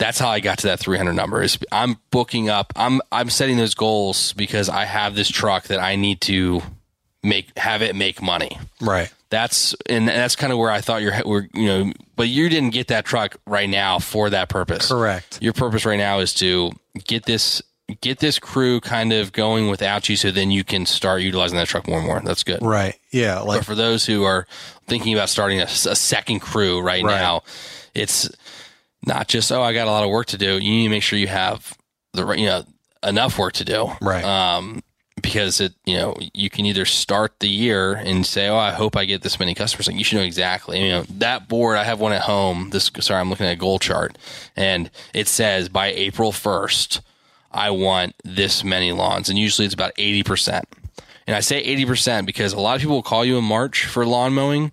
That's 0.00 0.18
how 0.18 0.30
I 0.30 0.40
got 0.40 0.58
to 0.58 0.68
that 0.68 0.80
300 0.80 1.12
number. 1.12 1.42
Is 1.42 1.58
I'm 1.70 1.98
booking 2.10 2.48
up. 2.48 2.72
I'm 2.74 3.02
I'm 3.12 3.28
setting 3.28 3.58
those 3.58 3.74
goals 3.74 4.32
because 4.32 4.70
I 4.70 4.86
have 4.86 5.14
this 5.14 5.28
truck 5.28 5.64
that 5.64 5.78
I 5.78 5.94
need 5.94 6.22
to 6.22 6.62
make 7.22 7.56
have 7.58 7.82
it 7.82 7.94
make 7.94 8.22
money. 8.22 8.58
Right. 8.80 9.12
That's 9.28 9.76
and 9.86 10.08
that's 10.08 10.36
kind 10.36 10.52
of 10.52 10.58
where 10.58 10.70
I 10.70 10.80
thought 10.80 11.02
you're 11.02 11.14
were 11.26 11.48
you 11.52 11.66
know, 11.66 11.92
but 12.16 12.28
you 12.28 12.48
didn't 12.48 12.70
get 12.70 12.88
that 12.88 13.04
truck 13.04 13.36
right 13.46 13.68
now 13.68 13.98
for 13.98 14.30
that 14.30 14.48
purpose. 14.48 14.88
Correct. 14.88 15.38
Your 15.42 15.52
purpose 15.52 15.84
right 15.84 15.98
now 15.98 16.20
is 16.20 16.32
to 16.34 16.72
get 17.04 17.26
this 17.26 17.62
get 18.00 18.20
this 18.20 18.38
crew 18.38 18.80
kind 18.80 19.12
of 19.12 19.32
going 19.32 19.68
without 19.68 20.08
you 20.08 20.16
so 20.16 20.30
then 20.30 20.50
you 20.50 20.64
can 20.64 20.86
start 20.86 21.20
utilizing 21.20 21.58
that 21.58 21.68
truck 21.68 21.86
more 21.86 21.98
and 21.98 22.06
more. 22.06 22.20
That's 22.20 22.42
good. 22.42 22.62
Right. 22.62 22.96
Yeah. 23.10 23.40
Like 23.40 23.60
but 23.60 23.66
for 23.66 23.74
those 23.74 24.06
who 24.06 24.24
are 24.24 24.46
thinking 24.86 25.12
about 25.12 25.28
starting 25.28 25.60
a, 25.60 25.64
a 25.64 25.68
second 25.68 26.40
crew 26.40 26.80
right, 26.80 27.04
right, 27.04 27.20
now, 27.20 27.42
it's 27.94 28.30
not 29.06 29.28
just 29.28 29.50
oh 29.52 29.62
I 29.62 29.72
got 29.72 29.86
a 29.86 29.90
lot 29.90 30.04
of 30.04 30.10
work 30.10 30.26
to 30.28 30.38
do. 30.38 30.54
You 30.54 30.70
need 30.70 30.84
to 30.84 30.90
make 30.90 31.02
sure 31.02 31.18
you 31.18 31.28
have 31.28 31.76
the 32.12 32.24
right, 32.24 32.38
you 32.38 32.46
know 32.46 32.64
enough 33.02 33.38
work 33.38 33.54
to 33.54 33.64
do. 33.64 33.90
Right. 34.00 34.24
Um, 34.24 34.82
because 35.22 35.60
it 35.60 35.74
you 35.84 35.96
know 35.96 36.16
you 36.32 36.50
can 36.50 36.66
either 36.66 36.84
start 36.84 37.40
the 37.40 37.48
year 37.48 37.94
and 37.94 38.24
say 38.24 38.48
oh 38.48 38.56
I 38.56 38.72
hope 38.72 38.96
I 38.96 39.04
get 39.04 39.22
this 39.22 39.38
many 39.38 39.54
customers 39.54 39.86
like 39.86 39.96
you 39.96 40.04
should 40.04 40.16
know 40.16 40.24
exactly 40.24 40.82
you 40.82 40.90
know 40.90 41.02
that 41.18 41.48
board 41.48 41.76
I 41.76 41.84
have 41.84 42.00
one 42.00 42.12
at 42.12 42.22
home 42.22 42.70
this 42.70 42.90
sorry 43.00 43.20
I'm 43.20 43.30
looking 43.30 43.46
at 43.46 43.52
a 43.52 43.56
goal 43.56 43.78
chart 43.78 44.16
and 44.56 44.90
it 45.14 45.28
says 45.28 45.68
by 45.68 45.88
April 45.88 46.32
1st 46.32 47.00
I 47.52 47.70
want 47.70 48.14
this 48.24 48.64
many 48.64 48.92
lawns 48.92 49.28
and 49.28 49.38
usually 49.38 49.66
it's 49.66 49.74
about 49.74 49.94
80% 49.96 50.62
and 51.26 51.36
I 51.36 51.40
say 51.40 51.64
80% 51.76 52.26
because 52.26 52.52
a 52.52 52.60
lot 52.60 52.76
of 52.76 52.80
people 52.80 52.96
will 52.96 53.02
call 53.02 53.24
you 53.24 53.38
in 53.38 53.44
March 53.44 53.84
for 53.86 54.06
lawn 54.06 54.32
mowing 54.32 54.72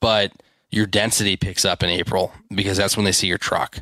but 0.00 0.32
your 0.76 0.86
density 0.86 1.36
picks 1.36 1.64
up 1.64 1.82
in 1.82 1.88
April 1.88 2.32
because 2.54 2.76
that's 2.76 2.96
when 2.96 3.04
they 3.04 3.12
see 3.12 3.26
your 3.26 3.38
truck. 3.38 3.78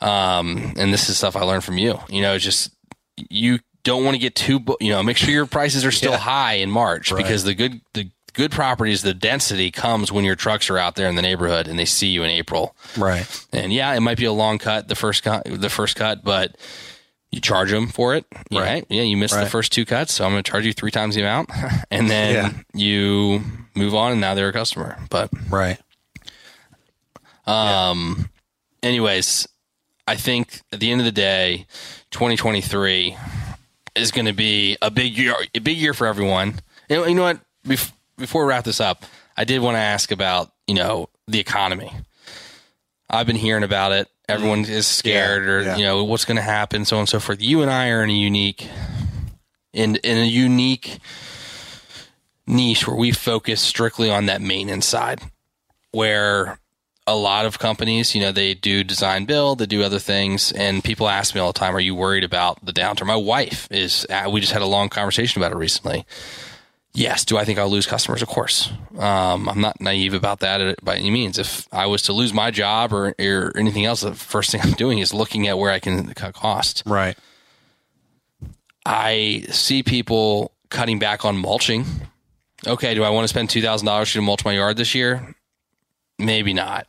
Um, 0.00 0.72
and 0.76 0.92
this 0.92 1.08
is 1.08 1.18
stuff 1.18 1.34
I 1.34 1.42
learned 1.42 1.64
from 1.64 1.78
you. 1.78 1.98
You 2.08 2.22
know, 2.22 2.38
just 2.38 2.70
you 3.16 3.58
don't 3.82 4.04
want 4.04 4.14
to 4.14 4.20
get 4.20 4.36
too, 4.36 4.60
you 4.80 4.90
know, 4.90 5.02
make 5.02 5.16
sure 5.16 5.30
your 5.30 5.46
prices 5.46 5.84
are 5.84 5.90
still 5.90 6.12
yeah. 6.12 6.18
high 6.18 6.54
in 6.54 6.70
March 6.70 7.10
right. 7.10 7.18
because 7.18 7.42
the 7.42 7.54
good, 7.54 7.80
the 7.94 8.10
good 8.34 8.52
properties, 8.52 9.02
the 9.02 9.14
density 9.14 9.72
comes 9.72 10.12
when 10.12 10.24
your 10.24 10.36
trucks 10.36 10.70
are 10.70 10.78
out 10.78 10.94
there 10.94 11.08
in 11.08 11.16
the 11.16 11.22
neighborhood 11.22 11.66
and 11.66 11.76
they 11.76 11.84
see 11.84 12.06
you 12.06 12.22
in 12.22 12.30
April. 12.30 12.76
Right. 12.96 13.46
And 13.52 13.72
yeah, 13.72 13.92
it 13.94 14.00
might 14.00 14.18
be 14.18 14.26
a 14.26 14.32
long 14.32 14.58
cut, 14.58 14.86
the 14.86 14.94
first 14.94 15.24
cut, 15.24 15.44
the 15.44 15.68
first 15.68 15.96
cut, 15.96 16.22
but 16.22 16.56
you 17.32 17.40
charge 17.40 17.72
them 17.72 17.88
for 17.88 18.14
it. 18.14 18.26
Right. 18.52 18.60
right? 18.60 18.86
Yeah. 18.88 19.02
You 19.02 19.16
missed 19.16 19.34
right. 19.34 19.42
the 19.42 19.50
first 19.50 19.72
two 19.72 19.84
cuts. 19.84 20.14
So 20.14 20.24
I'm 20.24 20.30
going 20.30 20.44
to 20.44 20.48
charge 20.48 20.64
you 20.64 20.72
three 20.72 20.92
times 20.92 21.16
the 21.16 21.22
amount 21.22 21.50
and 21.90 22.08
then 22.08 22.34
yeah. 22.34 22.52
you 22.74 23.42
move 23.74 23.96
on 23.96 24.12
and 24.12 24.20
now 24.20 24.34
they're 24.34 24.50
a 24.50 24.52
customer, 24.52 24.98
but 25.10 25.30
right. 25.50 25.78
Um, 27.48 28.28
yeah. 28.82 28.88
anyways, 28.90 29.48
I 30.06 30.16
think 30.16 30.60
at 30.72 30.80
the 30.80 30.90
end 30.90 31.00
of 31.00 31.04
the 31.06 31.12
day, 31.12 31.66
2023 32.10 33.16
is 33.96 34.10
going 34.10 34.26
to 34.26 34.32
be 34.32 34.76
a 34.82 34.90
big 34.90 35.16
year, 35.16 35.34
a 35.54 35.58
big 35.58 35.78
year 35.78 35.94
for 35.94 36.06
everyone. 36.06 36.60
You 36.88 36.96
know, 36.96 37.06
you 37.06 37.14
know 37.14 37.22
what? 37.22 37.40
Bef- 37.66 37.92
before 38.16 38.44
we 38.44 38.50
wrap 38.50 38.64
this 38.64 38.80
up, 38.80 39.04
I 39.36 39.44
did 39.44 39.60
want 39.60 39.76
to 39.76 39.80
ask 39.80 40.10
about 40.10 40.52
you 40.66 40.74
know 40.74 41.08
the 41.26 41.40
economy. 41.40 41.92
I've 43.10 43.26
been 43.26 43.36
hearing 43.36 43.62
about 43.62 43.92
it. 43.92 44.08
Everyone 44.28 44.66
is 44.66 44.86
scared, 44.86 45.44
yeah, 45.44 45.50
or 45.50 45.62
yeah. 45.62 45.76
you 45.76 45.84
know 45.84 46.04
what's 46.04 46.26
going 46.26 46.36
to 46.36 46.42
happen, 46.42 46.84
so 46.84 46.96
on 46.96 47.00
and 47.00 47.08
so 47.08 47.18
forth. 47.20 47.40
You 47.40 47.62
and 47.62 47.70
I 47.70 47.88
are 47.88 48.02
in 48.02 48.10
a 48.10 48.14
unique, 48.14 48.68
in 49.72 49.96
in 49.96 50.18
a 50.18 50.26
unique 50.26 50.98
niche 52.46 52.86
where 52.86 52.96
we 52.96 53.12
focus 53.12 53.62
strictly 53.62 54.10
on 54.10 54.26
that 54.26 54.42
maintenance 54.42 54.86
side, 54.86 55.22
where 55.92 56.58
a 57.08 57.16
lot 57.16 57.46
of 57.46 57.58
companies, 57.58 58.14
you 58.14 58.20
know, 58.20 58.32
they 58.32 58.54
do 58.54 58.84
design 58.84 59.24
build, 59.24 59.58
they 59.58 59.66
do 59.66 59.82
other 59.82 59.98
things, 59.98 60.52
and 60.52 60.84
people 60.84 61.08
ask 61.08 61.34
me 61.34 61.40
all 61.40 61.52
the 61.52 61.58
time, 61.58 61.74
"Are 61.74 61.80
you 61.80 61.94
worried 61.94 62.24
about 62.24 62.64
the 62.64 62.72
downturn?" 62.72 63.06
My 63.06 63.16
wife 63.16 63.66
is. 63.70 64.06
uh, 64.10 64.28
We 64.30 64.40
just 64.40 64.52
had 64.52 64.62
a 64.62 64.66
long 64.66 64.88
conversation 64.88 65.40
about 65.40 65.52
it 65.52 65.56
recently. 65.56 66.04
Yes. 66.94 67.24
Do 67.24 67.36
I 67.38 67.44
think 67.44 67.58
I'll 67.58 67.68
lose 67.70 67.86
customers? 67.86 68.22
Of 68.22 68.28
course. 68.28 68.70
Um, 68.98 69.48
I'm 69.48 69.60
not 69.60 69.80
naive 69.80 70.14
about 70.14 70.40
that 70.40 70.82
by 70.84 70.96
any 70.96 71.10
means. 71.10 71.38
If 71.38 71.68
I 71.72 71.86
was 71.86 72.02
to 72.02 72.12
lose 72.12 72.32
my 72.32 72.50
job 72.50 72.92
or, 72.92 73.14
or 73.20 73.52
anything 73.56 73.84
else, 73.84 74.00
the 74.00 74.14
first 74.14 74.50
thing 74.50 74.60
I'm 74.64 74.72
doing 74.72 74.98
is 74.98 75.14
looking 75.14 75.46
at 75.48 75.58
where 75.58 75.70
I 75.70 75.78
can 75.78 76.12
cut 76.14 76.34
costs. 76.34 76.82
Right. 76.86 77.16
I 78.84 79.44
see 79.50 79.82
people 79.82 80.52
cutting 80.70 80.98
back 80.98 81.24
on 81.24 81.36
mulching. 81.36 81.84
Okay, 82.66 82.94
do 82.94 83.04
I 83.04 83.10
want 83.10 83.24
to 83.24 83.28
spend 83.28 83.50
two 83.50 83.62
thousand 83.62 83.86
dollars 83.86 84.12
to 84.12 84.22
mulch 84.22 84.44
my 84.44 84.52
yard 84.52 84.76
this 84.76 84.94
year? 84.94 85.34
Maybe 86.18 86.52
not. 86.52 86.86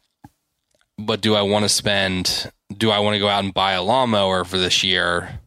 But 0.99 1.21
do 1.21 1.35
I 1.35 1.41
want 1.41 1.63
to 1.65 1.69
spend? 1.69 2.51
Do 2.75 2.91
I 2.91 2.99
want 2.99 3.15
to 3.15 3.19
go 3.19 3.27
out 3.27 3.43
and 3.43 3.53
buy 3.53 3.71
a 3.73 3.81
lawnmower 3.83 4.43
for 4.43 4.57
this 4.57 4.83
year 4.83 5.39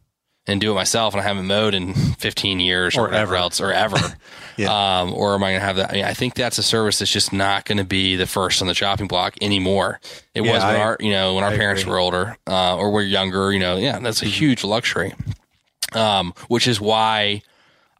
and 0.47 0.59
do 0.59 0.71
it 0.71 0.75
myself? 0.75 1.13
And 1.13 1.21
I 1.21 1.23
haven't 1.23 1.47
mowed 1.47 1.73
in 1.73 1.93
fifteen 2.17 2.59
years 2.59 2.97
or, 2.97 3.01
Or 3.01 3.03
whatever 3.05 3.35
ever. 3.35 3.35
else, 3.35 3.61
or 3.61 3.71
ever. 3.71 3.97
Yeah. 4.55 4.99
um, 5.01 5.15
or 5.15 5.33
am 5.33 5.43
I 5.43 5.49
going 5.49 5.61
to 5.61 5.65
have 5.65 5.77
that? 5.77 5.89
I, 5.89 5.93
mean, 5.95 6.05
I 6.05 6.13
think 6.13 6.35
that's 6.35 6.59
a 6.59 6.63
service 6.63 6.99
that's 6.99 7.09
just 7.11 7.33
not 7.33 7.65
going 7.65 7.79
to 7.79 7.83
be 7.83 8.15
the 8.17 8.27
first 8.27 8.61
on 8.61 8.67
the 8.67 8.75
chopping 8.75 9.07
block 9.07 9.33
anymore. 9.41 9.99
It 10.35 10.43
Yeah, 10.45 10.51
was 10.53 10.63
when 10.63 10.75
I- 10.75 10.79
our, 10.79 10.97
you 10.99 11.09
know, 11.09 11.33
when 11.33 11.43
our 11.43 11.49
I 11.49 11.57
parents 11.57 11.81
agree. 11.81 11.93
were 11.93 11.97
older 11.97 12.37
uh, 12.45 12.77
or 12.77 12.91
were 12.91 13.01
younger. 13.01 13.51
You 13.51 13.57
know, 13.57 13.77
yeah, 13.77 13.97
that's 13.97 14.21
a 14.21 14.27
huge 14.27 14.63
luxury 14.63 15.13
um, 15.93 16.33
which 16.49 16.67
is 16.67 16.79
why 16.79 17.41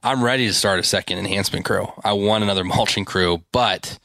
I'm 0.03 0.23
ready 0.23 0.45
to 0.45 0.53
start 0.53 0.79
a 0.79 0.83
second 0.83 1.17
enhancement 1.17 1.65
crew. 1.65 1.87
I 2.03 2.13
want 2.13 2.43
another 2.43 2.63
mulching 2.75 3.05
crew, 3.05 3.41
but 3.51 3.97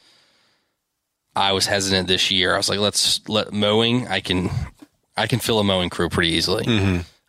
I 1.37 1.53
was 1.53 1.67
hesitant 1.67 2.09
this 2.09 2.31
year. 2.31 2.55
I 2.55 2.57
was 2.57 2.69
like, 2.69 2.79
let's 2.81 3.27
let 3.29 3.53
mowing. 3.53 4.07
I 4.09 4.21
can 4.21 4.51
I 5.17 5.27
can 5.27 5.39
fill 5.39 5.59
a 5.61 5.65
mowing 5.65 5.91
crew 5.91 6.09
pretty 6.09 6.31
easily. 6.31 6.65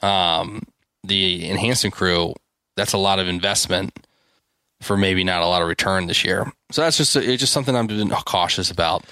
Um, 0.01 0.63
the 1.03 1.49
enhancement 1.49 1.93
crew, 1.95 2.33
that's 2.75 2.93
a 2.93 2.97
lot 2.97 3.19
of 3.19 3.27
investment 3.27 3.93
for 4.81 4.95
maybe 4.95 5.23
not 5.23 5.41
a 5.41 5.45
lot 5.47 5.61
of 5.61 5.67
return 5.67 6.07
this 6.07 6.23
year. 6.23 6.51
So 6.71 6.81
that's 6.81 6.97
just 6.97 7.15
it's 7.15 7.39
just 7.39 7.51
something 7.53 7.75
I'm 7.75 7.87
being 7.87 8.09
cautious 8.09 8.71
about. 8.71 9.03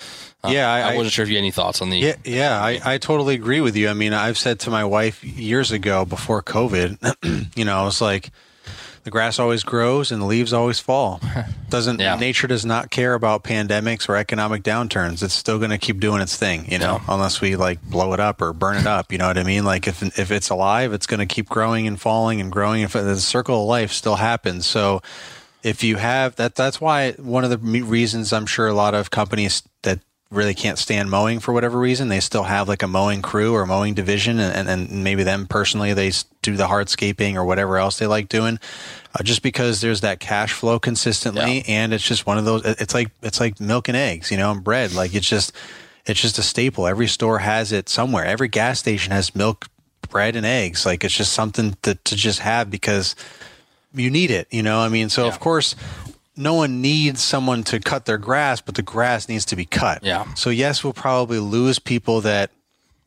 Uh, 0.44 0.50
Yeah, 0.50 0.72
I- 0.72 0.80
I, 0.82 0.94
I- 0.94 0.96
wasn't 0.96 1.14
sure 1.14 1.24
if 1.24 1.30
you 1.30 1.36
had 1.36 1.42
any 1.42 1.52
thoughts 1.52 1.82
on 1.82 1.90
the. 1.90 1.98
Yeah, 1.98 2.16
yeah, 2.24 2.62
I, 2.64 2.80
I 2.86 2.98
totally 3.00 3.36
agree 3.36 3.60
with 3.62 3.76
you. 3.76 3.90
I 3.90 3.94
mean, 3.94 4.14
I've 4.14 4.38
said 4.38 4.60
to 4.62 4.70
my 4.70 4.86
wife 4.86 5.24
years 5.24 5.72
ago 5.72 6.06
before 6.06 6.42
COVID, 6.42 7.50
you 7.58 7.66
know, 7.66 7.78
I 7.78 7.84
was 7.84 8.00
like, 8.02 8.30
the 9.08 9.12
grass 9.12 9.40
always 9.40 9.64
grows 9.64 10.12
and 10.12 10.22
the 10.22 10.26
leaves 10.26 10.52
always 10.52 10.82
fall. 10.82 11.22
Doesn't 11.70 12.02
Yeah. 12.02 12.18
nature 12.18 12.46
does 12.46 12.66
not 12.66 12.90
care 12.92 13.14
about 13.14 13.42
pandemics 13.42 14.10
or 14.10 14.18
economic 14.18 14.64
downturns. 14.64 15.24
It's 15.24 15.34
still 15.34 15.60
going 15.60 15.70
to 15.70 15.78
keep 15.78 16.02
doing 16.02 16.22
its 16.22 16.36
thing, 16.36 16.70
you 16.70 16.78
know, 16.78 17.00
unless 17.08 17.40
we 17.40 17.56
like 17.56 17.82
blow 17.82 18.12
it 18.12 18.20
up 18.20 18.42
or 18.42 18.52
burn 18.52 18.76
it 18.76 18.86
up. 18.86 19.14
You 19.14 19.18
know 19.18 19.28
what 19.28 19.38
I 19.38 19.44
mean? 19.44 19.64
Like 19.64 19.88
if 19.88 20.04
if 20.20 20.30
it's 20.30 20.50
alive, 20.50 20.92
it's 20.92 21.08
going 21.08 21.22
to 21.22 21.26
keep 21.26 21.48
growing 21.48 21.88
and 21.88 21.98
falling 21.98 22.42
and 22.42 22.52
growing. 22.52 22.82
If 22.82 22.92
the 22.92 23.16
circle 23.16 23.62
of 23.62 23.68
life 23.70 23.94
still 23.94 24.18
happens, 24.18 24.66
so 24.66 25.02
if 25.64 25.86
you 25.86 25.96
have 25.96 26.36
that 26.36 26.56
that's 26.56 26.82
why 26.82 27.14
one 27.14 27.44
of 27.46 27.50
the 27.50 27.58
reasons 27.82 28.32
i'm 28.32 28.46
sure 28.46 28.68
a 28.68 28.74
lot 28.74 28.94
of 28.94 29.10
companies 29.10 29.64
that 29.82 30.00
really 30.30 30.54
can't 30.54 30.78
stand 30.78 31.10
mowing 31.10 31.40
for 31.40 31.54
whatever 31.54 31.80
reason. 31.80 32.10
They 32.10 32.20
still 32.20 32.44
have 32.44 32.68
like 32.68 32.84
a 32.84 32.88
mowing 32.88 33.22
crew 33.22 33.54
or 33.54 33.66
mowing 33.66 33.94
division 33.94 34.40
and, 34.40 34.68
and, 34.68 35.04
maybe 35.04 35.24
them 35.24 35.48
personally 35.48 35.94
they 35.94 36.12
do 36.42 36.56
the 36.56 36.68
hardscaping 36.68 37.36
or 37.36 37.46
whatever 37.46 37.78
else 37.78 37.98
they 37.98 38.08
like 38.08 38.28
doing 38.28 38.60
uh, 39.16 39.24
just 39.24 39.42
because 39.42 39.80
there's 39.80 40.02
that 40.02 40.20
cash 40.20 40.52
flow 40.52 40.80
consistently 40.80 41.64
and 41.68 41.94
it's 41.94 42.04
just 42.04 42.26
one 42.26 42.38
of 42.38 42.46
those 42.46 42.66
it's 42.66 42.94
like 42.94 43.10
it's 43.22 43.40
like 43.40 43.60
milk 43.60 43.88
and 43.88 43.98
eggs 43.98 44.32
you 44.32 44.38
know 44.38 44.52
and 44.52 44.64
bread. 44.64 44.94
Like 44.94 45.16
it's 45.16 45.28
just 45.28 45.54
it's 46.06 46.22
just 46.22 46.38
a 46.38 46.44
staple. 46.44 46.88
Every 46.88 47.08
store 47.08 47.40
has 47.40 47.72
it 47.72 47.90
somewhere. 47.90 48.26
Every 48.26 48.48
gas 48.48 48.80
station 48.80 49.12
has 49.12 49.36
milk 49.36 49.68
bread 50.10 50.36
and 50.36 50.46
eggs. 50.46 50.86
Like 50.86 51.04
it's 51.04 51.16
just 51.16 51.34
something 51.34 51.78
to, 51.84 51.96
to 51.96 52.16
just 52.16 52.40
have 52.40 52.72
because 52.72 53.16
you 53.94 54.10
need 54.10 54.32
it, 54.32 54.48
you 54.52 54.64
know? 54.64 54.80
I 54.80 54.90
mean, 54.90 55.10
so 55.10 55.28
of 55.28 55.40
course, 55.40 55.76
no 56.38 56.54
one 56.54 56.82
needs 56.82 57.22
someone 57.22 57.64
to 57.66 57.80
cut 57.80 58.06
their 58.06 58.18
grass, 58.18 58.62
but 58.62 58.76
the 58.76 58.82
grass 58.82 59.28
needs 59.28 59.46
to 59.46 59.56
be 59.56 59.66
cut. 59.66 60.04
Yeah. 60.04 60.32
So 60.36 60.50
yes, 60.50 60.84
we'll 60.84 60.94
probably 60.94 61.40
lose 61.40 61.80
people 61.80 62.22
that 62.22 62.52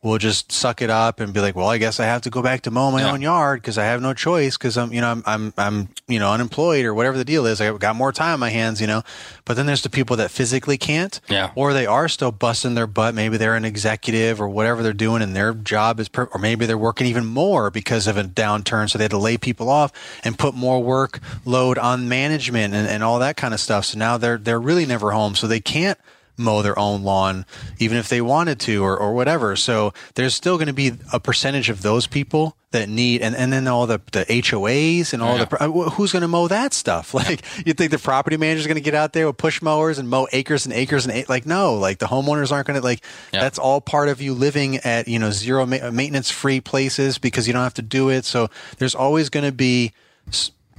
will 0.03 0.17
just 0.17 0.51
suck 0.51 0.81
it 0.81 0.89
up 0.89 1.19
and 1.19 1.31
be 1.31 1.39
like, 1.39 1.55
well, 1.55 1.67
I 1.67 1.77
guess 1.77 1.99
I 1.99 2.05
have 2.05 2.21
to 2.23 2.31
go 2.31 2.41
back 2.41 2.61
to 2.61 2.71
mow 2.71 2.89
my 2.89 3.01
Yeah. 3.01 3.11
own 3.11 3.21
yard 3.21 3.61
because 3.61 3.77
I 3.77 3.83
have 3.83 4.01
no 4.01 4.15
choice 4.15 4.57
because 4.57 4.75
I'm, 4.75 4.91
you 4.91 4.99
know, 4.99 5.11
I'm, 5.11 5.23
I'm, 5.27 5.53
I'm, 5.59 5.89
you 6.07 6.17
know, 6.17 6.31
unemployed 6.31 6.85
or 6.85 6.95
whatever 6.95 7.19
the 7.19 7.23
deal 7.25 7.45
is. 7.45 7.61
I 7.61 7.71
got 7.77 7.95
more 7.95 8.11
time 8.11 8.33
on 8.33 8.39
my 8.39 8.49
hands, 8.49 8.81
you 8.81 8.87
know. 8.87 9.03
But 9.45 9.57
then 9.57 9.67
there's 9.67 9.83
the 9.83 9.91
people 9.91 10.15
that 10.15 10.31
physically 10.31 10.75
can't, 10.79 11.21
Yeah. 11.29 11.51
or 11.53 11.73
they 11.73 11.85
are 11.85 12.07
still 12.07 12.31
busting 12.31 12.73
their 12.73 12.87
butt. 12.87 13.13
Maybe 13.13 13.37
they're 13.37 13.53
an 13.55 13.63
executive 13.63 14.41
or 14.41 14.49
whatever 14.49 14.81
they're 14.81 14.91
doing, 14.93 15.21
and 15.21 15.35
their 15.35 15.53
job 15.53 15.99
is, 15.99 16.09
per- 16.09 16.29
or 16.33 16.39
maybe 16.39 16.65
they're 16.65 16.79
working 16.79 17.05
even 17.05 17.25
more 17.27 17.69
because 17.69 18.07
of 18.07 18.17
a 18.17 18.23
downturn, 18.23 18.89
so 18.89 18.97
they 18.97 19.03
had 19.03 19.11
to 19.11 19.19
lay 19.19 19.37
people 19.37 19.69
off 19.69 19.91
and 20.23 20.35
put 20.39 20.55
more 20.55 20.81
work 20.81 21.19
load 21.45 21.77
on 21.77 22.09
management 22.09 22.73
and, 22.73 22.87
and 22.87 23.03
all 23.03 23.19
that 23.19 23.37
kind 23.37 23.53
of 23.53 23.59
stuff. 23.59 23.85
So 23.85 23.99
now 23.99 24.17
they're 24.17 24.37
they're 24.39 24.59
really 24.59 24.87
never 24.87 25.11
home, 25.11 25.35
so 25.35 25.45
they 25.45 25.59
can't 25.59 25.99
mow 26.41 26.61
their 26.61 26.77
own 26.77 27.03
lawn 27.03 27.45
even 27.79 27.97
if 27.97 28.09
they 28.09 28.21
wanted 28.21 28.59
to 28.59 28.83
or, 28.83 28.97
or 28.97 29.13
whatever 29.13 29.55
so 29.55 29.93
there's 30.15 30.35
still 30.35 30.57
going 30.57 30.67
to 30.67 30.73
be 30.73 30.91
a 31.13 31.19
percentage 31.19 31.69
of 31.69 31.81
those 31.81 32.07
people 32.07 32.55
that 32.71 32.87
need 32.87 33.21
and, 33.21 33.35
and 33.35 33.51
then 33.51 33.67
all 33.67 33.85
the, 33.85 33.99
the 34.13 34.23
HOAs 34.25 35.11
and 35.13 35.21
all 35.21 35.37
Yeah. 35.37 35.45
the 35.45 35.61
uh, 35.63 35.67
who's 35.91 36.11
going 36.13 36.21
to 36.21 36.27
mow 36.27 36.47
that 36.47 36.73
stuff 36.73 37.13
like 37.21 37.41
you 37.65 37.73
think 37.73 37.91
the 37.91 37.99
property 37.99 38.37
manager's 38.37 38.65
going 38.67 38.75
to 38.75 38.81
get 38.81 38.95
out 38.95 39.13
there 39.13 39.27
with 39.27 39.37
push 39.37 39.61
mowers 39.61 39.97
and 39.99 40.09
mow 40.09 40.27
acres 40.31 40.65
and 40.65 40.73
acres 40.73 41.05
and 41.05 41.27
like 41.29 41.45
no 41.45 41.75
like 41.75 41.99
the 41.99 42.05
homeowners 42.07 42.51
aren't 42.51 42.67
going 42.67 42.79
to 42.79 42.83
like 42.85 43.03
Yeah. 43.33 43.41
that's 43.41 43.59
all 43.59 43.81
part 43.81 44.07
of 44.09 44.21
you 44.21 44.33
living 44.33 44.77
at 44.77 45.07
you 45.07 45.19
know 45.19 45.31
zero 45.31 45.65
ma- 45.65 45.91
maintenance 45.91 46.31
free 46.31 46.61
places 46.61 47.17
because 47.17 47.45
you 47.47 47.53
don't 47.53 47.63
have 47.63 47.73
to 47.75 47.81
do 47.81 48.09
it 48.09 48.23
so 48.25 48.49
there's 48.77 48.95
always 48.95 49.29
going 49.29 49.45
to 49.45 49.51
be 49.51 49.91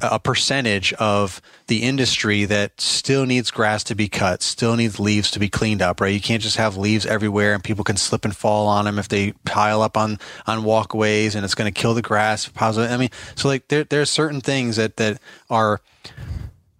a 0.02 0.18
percentage 0.18 0.92
of 0.94 1.40
the 1.66 1.82
industry 1.82 2.44
that 2.44 2.80
still 2.80 3.24
needs 3.24 3.50
grass 3.50 3.84
to 3.84 3.94
be 3.94 4.08
cut, 4.08 4.42
still 4.42 4.76
needs 4.76 4.98
leaves 4.98 5.30
to 5.30 5.38
be 5.38 5.48
cleaned 5.48 5.80
up, 5.80 6.00
right? 6.00 6.12
You 6.12 6.20
can't 6.20 6.42
just 6.42 6.56
have 6.56 6.76
leaves 6.76 7.06
everywhere 7.06 7.54
and 7.54 7.62
people 7.62 7.84
can 7.84 7.96
slip 7.96 8.24
and 8.24 8.36
fall 8.36 8.66
on 8.66 8.84
them 8.84 8.98
if 8.98 9.08
they 9.08 9.32
pile 9.44 9.82
up 9.82 9.96
on 9.96 10.18
on 10.46 10.64
walkways 10.64 11.34
and 11.34 11.44
it's 11.44 11.54
going 11.54 11.72
to 11.72 11.80
kill 11.80 11.94
the 11.94 12.02
grass. 12.02 12.50
I 12.56 12.96
mean, 12.96 13.10
so 13.34 13.48
like 13.48 13.68
there 13.68 13.84
there 13.84 14.00
are 14.00 14.06
certain 14.06 14.40
things 14.40 14.76
that 14.76 14.96
that 14.96 15.20
are 15.48 15.80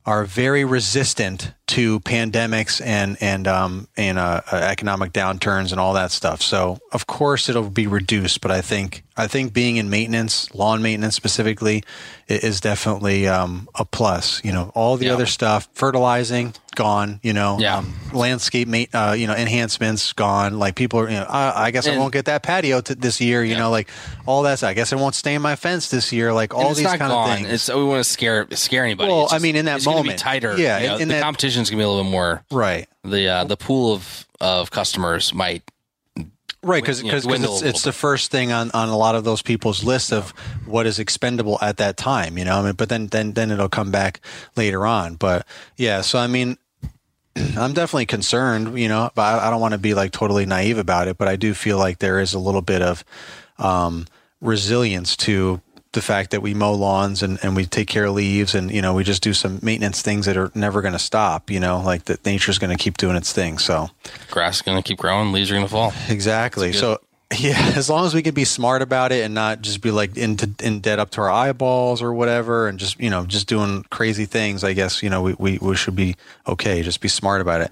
are 0.04 0.24
very 0.24 0.64
resistant 0.64 1.52
to 1.72 2.00
pandemics 2.00 2.80
and 2.84 3.16
and 3.20 3.46
um 3.48 3.88
and 3.96 4.18
uh, 4.18 4.40
uh, 4.52 4.56
economic 4.56 5.12
downturns 5.12 5.70
and 5.72 5.80
all 5.80 5.94
that 5.94 6.10
stuff. 6.10 6.42
So 6.42 6.78
of 6.92 7.06
course 7.06 7.48
it'll 7.48 7.70
be 7.70 7.86
reduced, 7.86 8.40
but 8.40 8.50
I 8.50 8.60
think 8.60 9.02
I 9.16 9.26
think 9.26 9.52
being 9.52 9.76
in 9.76 9.88
maintenance, 9.90 10.54
lawn 10.54 10.82
maintenance 10.82 11.14
specifically, 11.14 11.82
is 12.28 12.60
definitely 12.60 13.28
um, 13.28 13.68
a 13.74 13.84
plus. 13.84 14.40
You 14.44 14.52
know, 14.52 14.70
all 14.74 14.96
the 14.96 15.06
Yeah. 15.06 15.14
other 15.14 15.26
stuff, 15.26 15.68
fertilizing 15.74 16.54
gone. 16.74 17.20
You 17.22 17.32
know, 17.32 17.58
Yeah. 17.60 17.78
um, 17.78 17.94
landscape 18.12 18.68
ma- 18.68 18.84
uh, 18.92 19.12
you 19.12 19.26
know 19.26 19.34
enhancements 19.34 20.12
gone. 20.12 20.58
Like 20.58 20.74
people 20.74 21.00
are, 21.00 21.08
you 21.08 21.16
know, 21.16 21.26
I, 21.28 21.66
I 21.66 21.70
guess 21.70 21.86
I 21.86 21.96
won't 21.96 22.12
get 22.12 22.26
that 22.26 22.42
patio 22.42 22.80
t- 22.80 22.94
this 22.94 23.20
year. 23.20 23.42
You 23.44 23.56
know, 23.56 23.70
like 23.70 23.88
all 24.26 24.42
that. 24.42 24.62
I 24.62 24.74
guess 24.74 24.92
I 24.92 24.96
won't 24.96 25.14
stain 25.14 25.40
my 25.42 25.56
fence 25.56 25.88
this 25.90 26.12
year. 26.12 26.32
Like 26.32 26.54
all 26.54 26.74
these 26.74 26.86
kind 26.86 26.98
gone. 27.00 27.30
of 27.30 27.36
things. 27.38 27.48
It's 27.52 27.68
we 27.74 27.84
want 27.84 28.04
to 28.04 28.10
scare 28.10 28.46
scare 28.52 28.84
anybody. 28.84 29.10
Well, 29.10 29.24
It's 29.24 29.32
I 29.32 29.38
mean, 29.38 29.56
in 29.56 29.64
that 29.66 29.76
it's 29.76 29.86
moment. 29.86 30.08
be 30.08 30.14
tighter. 30.14 30.56
Yeah, 30.58 30.78
you 30.78 30.86
know, 30.88 30.94
in- 30.96 31.02
in 31.02 31.08
the 31.08 31.14
that- 31.14 31.22
competition's 31.22 31.70
gonna 31.70 31.80
be 31.80 31.84
a 31.84 31.88
little 31.88 32.04
bit 32.04 32.10
more. 32.10 32.44
right. 32.50 32.86
The 33.04 33.28
uh, 33.28 33.44
the 33.44 33.56
pool 33.56 33.92
of 33.94 34.26
of 34.40 34.70
customers 34.70 35.34
might 35.34 35.62
Right, 36.64 36.80
because 36.80 37.02
you 37.02 37.10
know, 37.10 37.20
because 37.20 37.44
it's, 37.44 37.62
it's 37.62 37.82
the 37.82 37.92
first 37.92 38.30
thing 38.30 38.52
on, 38.52 38.70
on 38.70 38.88
a 38.88 38.96
lot 38.96 39.16
of 39.16 39.24
those 39.24 39.42
people's 39.42 39.82
list 39.82 40.12
of 40.12 40.30
what 40.64 40.86
is 40.86 41.00
expendable 41.00 41.58
at 41.60 41.78
that 41.78 41.96
time, 41.96 42.38
you 42.38 42.44
know. 42.44 42.60
I 42.60 42.62
mean, 42.62 42.74
but 42.74 42.88
then 42.88 43.08
then 43.08 43.32
then 43.32 43.50
it'll 43.50 43.68
come 43.68 43.90
back 43.90 44.20
later 44.54 44.86
on. 44.86 45.16
But 45.16 45.44
yeah, 45.76 46.02
so 46.02 46.20
I 46.20 46.28
mean, 46.28 46.56
I'm 47.36 47.72
definitely 47.72 48.06
concerned, 48.06 48.78
you 48.78 48.88
know, 48.88 49.10
but 49.16 49.22
I, 49.22 49.48
I 49.48 49.50
don't 49.50 49.60
want 49.60 49.72
to 49.72 49.78
be 49.78 49.94
like 49.94 50.12
totally 50.12 50.46
naive 50.46 50.78
about 50.78 51.08
it. 51.08 51.18
But 51.18 51.26
I 51.26 51.34
do 51.34 51.52
feel 51.52 51.78
like 51.78 51.98
there 51.98 52.20
is 52.20 52.32
a 52.32 52.38
little 52.38 52.62
bit 52.62 52.80
of 52.80 53.04
um, 53.58 54.06
resilience 54.40 55.16
to 55.16 55.60
the 55.92 56.02
fact 56.02 56.30
that 56.30 56.40
we 56.40 56.54
mow 56.54 56.72
lawns 56.72 57.22
and, 57.22 57.38
and 57.42 57.54
we 57.54 57.66
take 57.66 57.86
care 57.86 58.06
of 58.06 58.14
leaves 58.14 58.54
and 58.54 58.70
you 58.70 58.82
know 58.82 58.94
we 58.94 59.04
just 59.04 59.22
do 59.22 59.34
some 59.34 59.58
maintenance 59.62 60.02
things 60.02 60.26
that 60.26 60.36
are 60.36 60.50
never 60.54 60.82
going 60.82 60.92
to 60.92 60.98
stop. 60.98 61.50
You 61.50 61.60
know, 61.60 61.80
like 61.80 62.04
that 62.06 62.24
nature's 62.24 62.58
going 62.58 62.76
to 62.76 62.82
keep 62.82 62.96
doing 62.96 63.16
its 63.16 63.32
thing. 63.32 63.58
So. 63.58 63.90
grass 64.30 64.56
is 64.56 64.62
gonna 64.62 64.82
keep 64.82 64.98
growing, 64.98 65.32
leaves 65.32 65.50
are 65.50 65.54
gonna 65.54 65.68
fall. 65.68 65.92
Exactly. 66.08 66.72
So 66.72 67.00
Yeah, 67.38 67.72
as 67.76 67.88
long 67.88 68.04
as 68.04 68.14
we 68.14 68.22
can 68.22 68.34
be 68.34 68.44
smart 68.44 68.82
about 68.82 69.10
it 69.10 69.24
and 69.24 69.34
not 69.34 69.62
just 69.62 69.80
be 69.80 69.90
like 69.90 70.16
into 70.16 70.50
in 70.62 70.80
debt 70.80 70.98
up 70.98 71.10
to 71.10 71.22
our 71.22 71.30
eyeballs 71.30 72.02
or 72.02 72.12
whatever, 72.12 72.68
and 72.68 72.78
just 72.78 73.00
you 73.00 73.08
know 73.08 73.24
just 73.24 73.48
doing 73.48 73.84
crazy 73.90 74.26
things. 74.26 74.64
I 74.64 74.74
guess 74.74 75.02
you 75.02 75.08
know 75.08 75.22
we 75.22 75.34
we, 75.38 75.58
we 75.58 75.76
should 75.76 75.96
be 75.96 76.16
okay. 76.46 76.82
Just 76.82 77.00
be 77.00 77.08
smart 77.08 77.40
about 77.40 77.62
it. 77.62 77.70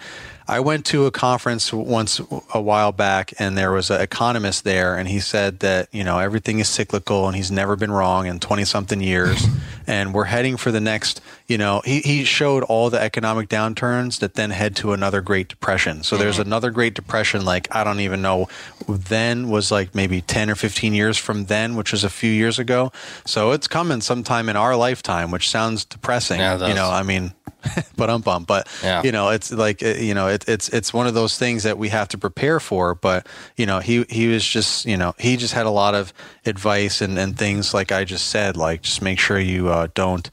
I 0.50 0.58
went 0.58 0.84
to 0.86 1.06
a 1.06 1.12
conference 1.12 1.72
once 1.72 2.20
a 2.52 2.60
while 2.60 2.90
back, 2.90 3.32
and 3.38 3.56
there 3.56 3.70
was 3.70 3.88
an 3.88 4.00
economist 4.00 4.64
there, 4.64 4.96
and 4.96 5.06
he 5.08 5.20
said 5.20 5.60
that 5.60 5.88
you 5.92 6.02
know 6.02 6.18
everything 6.18 6.58
is 6.58 6.68
cyclical, 6.68 7.28
and 7.28 7.36
he's 7.36 7.52
never 7.52 7.76
been 7.76 7.92
wrong 7.92 8.26
in 8.26 8.40
twenty 8.40 8.64
something 8.64 9.00
years, 9.00 9.46
and 9.86 10.12
we're 10.12 10.24
heading 10.24 10.56
for 10.56 10.72
the 10.72 10.80
next. 10.80 11.20
You 11.46 11.56
know, 11.56 11.82
he 11.84 12.00
he 12.00 12.24
showed 12.24 12.64
all 12.64 12.90
the 12.90 13.00
economic 13.00 13.48
downturns 13.48 14.18
that 14.18 14.34
then 14.34 14.50
head 14.50 14.74
to 14.76 14.92
another 14.92 15.20
Great 15.20 15.46
Depression. 15.46 16.02
So 16.02 16.16
there's 16.16 16.40
another 16.40 16.70
Great 16.72 16.94
Depression, 16.94 17.44
like 17.44 17.68
I 17.70 17.84
don't 17.84 18.00
even 18.00 18.20
know. 18.20 18.48
Then 18.88 19.50
was 19.50 19.70
like 19.70 19.94
maybe 19.94 20.20
ten 20.20 20.50
or 20.50 20.56
fifteen 20.56 20.94
years 20.94 21.16
from 21.16 21.44
then, 21.44 21.76
which 21.76 21.92
was 21.92 22.02
a 22.02 22.10
few 22.10 22.30
years 22.32 22.58
ago. 22.58 22.90
So 23.24 23.52
it's 23.52 23.68
coming 23.68 24.00
sometime 24.00 24.48
in 24.48 24.56
our 24.56 24.74
lifetime, 24.74 25.30
which 25.30 25.48
sounds 25.48 25.84
depressing. 25.84 26.40
Yeah, 26.40 26.66
you 26.66 26.74
know, 26.74 26.90
I 26.90 27.04
mean, 27.04 27.34
but 27.96 28.10
um 28.10 28.22
bum. 28.22 28.44
But 28.44 28.68
Yeah. 28.82 29.02
you 29.02 29.12
know, 29.12 29.30
it's 29.30 29.50
like 29.52 29.82
uh, 29.82 29.88
you 29.88 30.14
know, 30.14 30.28
it, 30.28 30.39
it's 30.48 30.68
it's 30.70 30.92
one 30.94 31.06
of 31.06 31.14
those 31.14 31.38
things 31.38 31.62
that 31.64 31.78
we 31.78 31.88
have 31.90 32.08
to 32.08 32.18
prepare 32.18 32.60
for. 32.60 32.94
But 32.94 33.26
you 33.56 33.66
know, 33.66 33.80
he 33.80 34.04
he 34.08 34.28
was 34.28 34.44
just 34.46 34.86
you 34.86 34.96
know 34.96 35.14
he 35.18 35.36
just 35.36 35.54
had 35.54 35.66
a 35.66 35.70
lot 35.70 35.94
of 35.94 36.12
advice 36.46 37.00
and 37.00 37.18
and 37.18 37.36
things 37.38 37.72
like 37.74 37.92
I 37.92 38.04
just 38.04 38.28
said, 38.28 38.56
like 38.56 38.82
just 38.82 39.02
make 39.02 39.18
sure 39.18 39.38
you 39.38 39.68
uh, 39.68 39.88
don't 39.94 40.30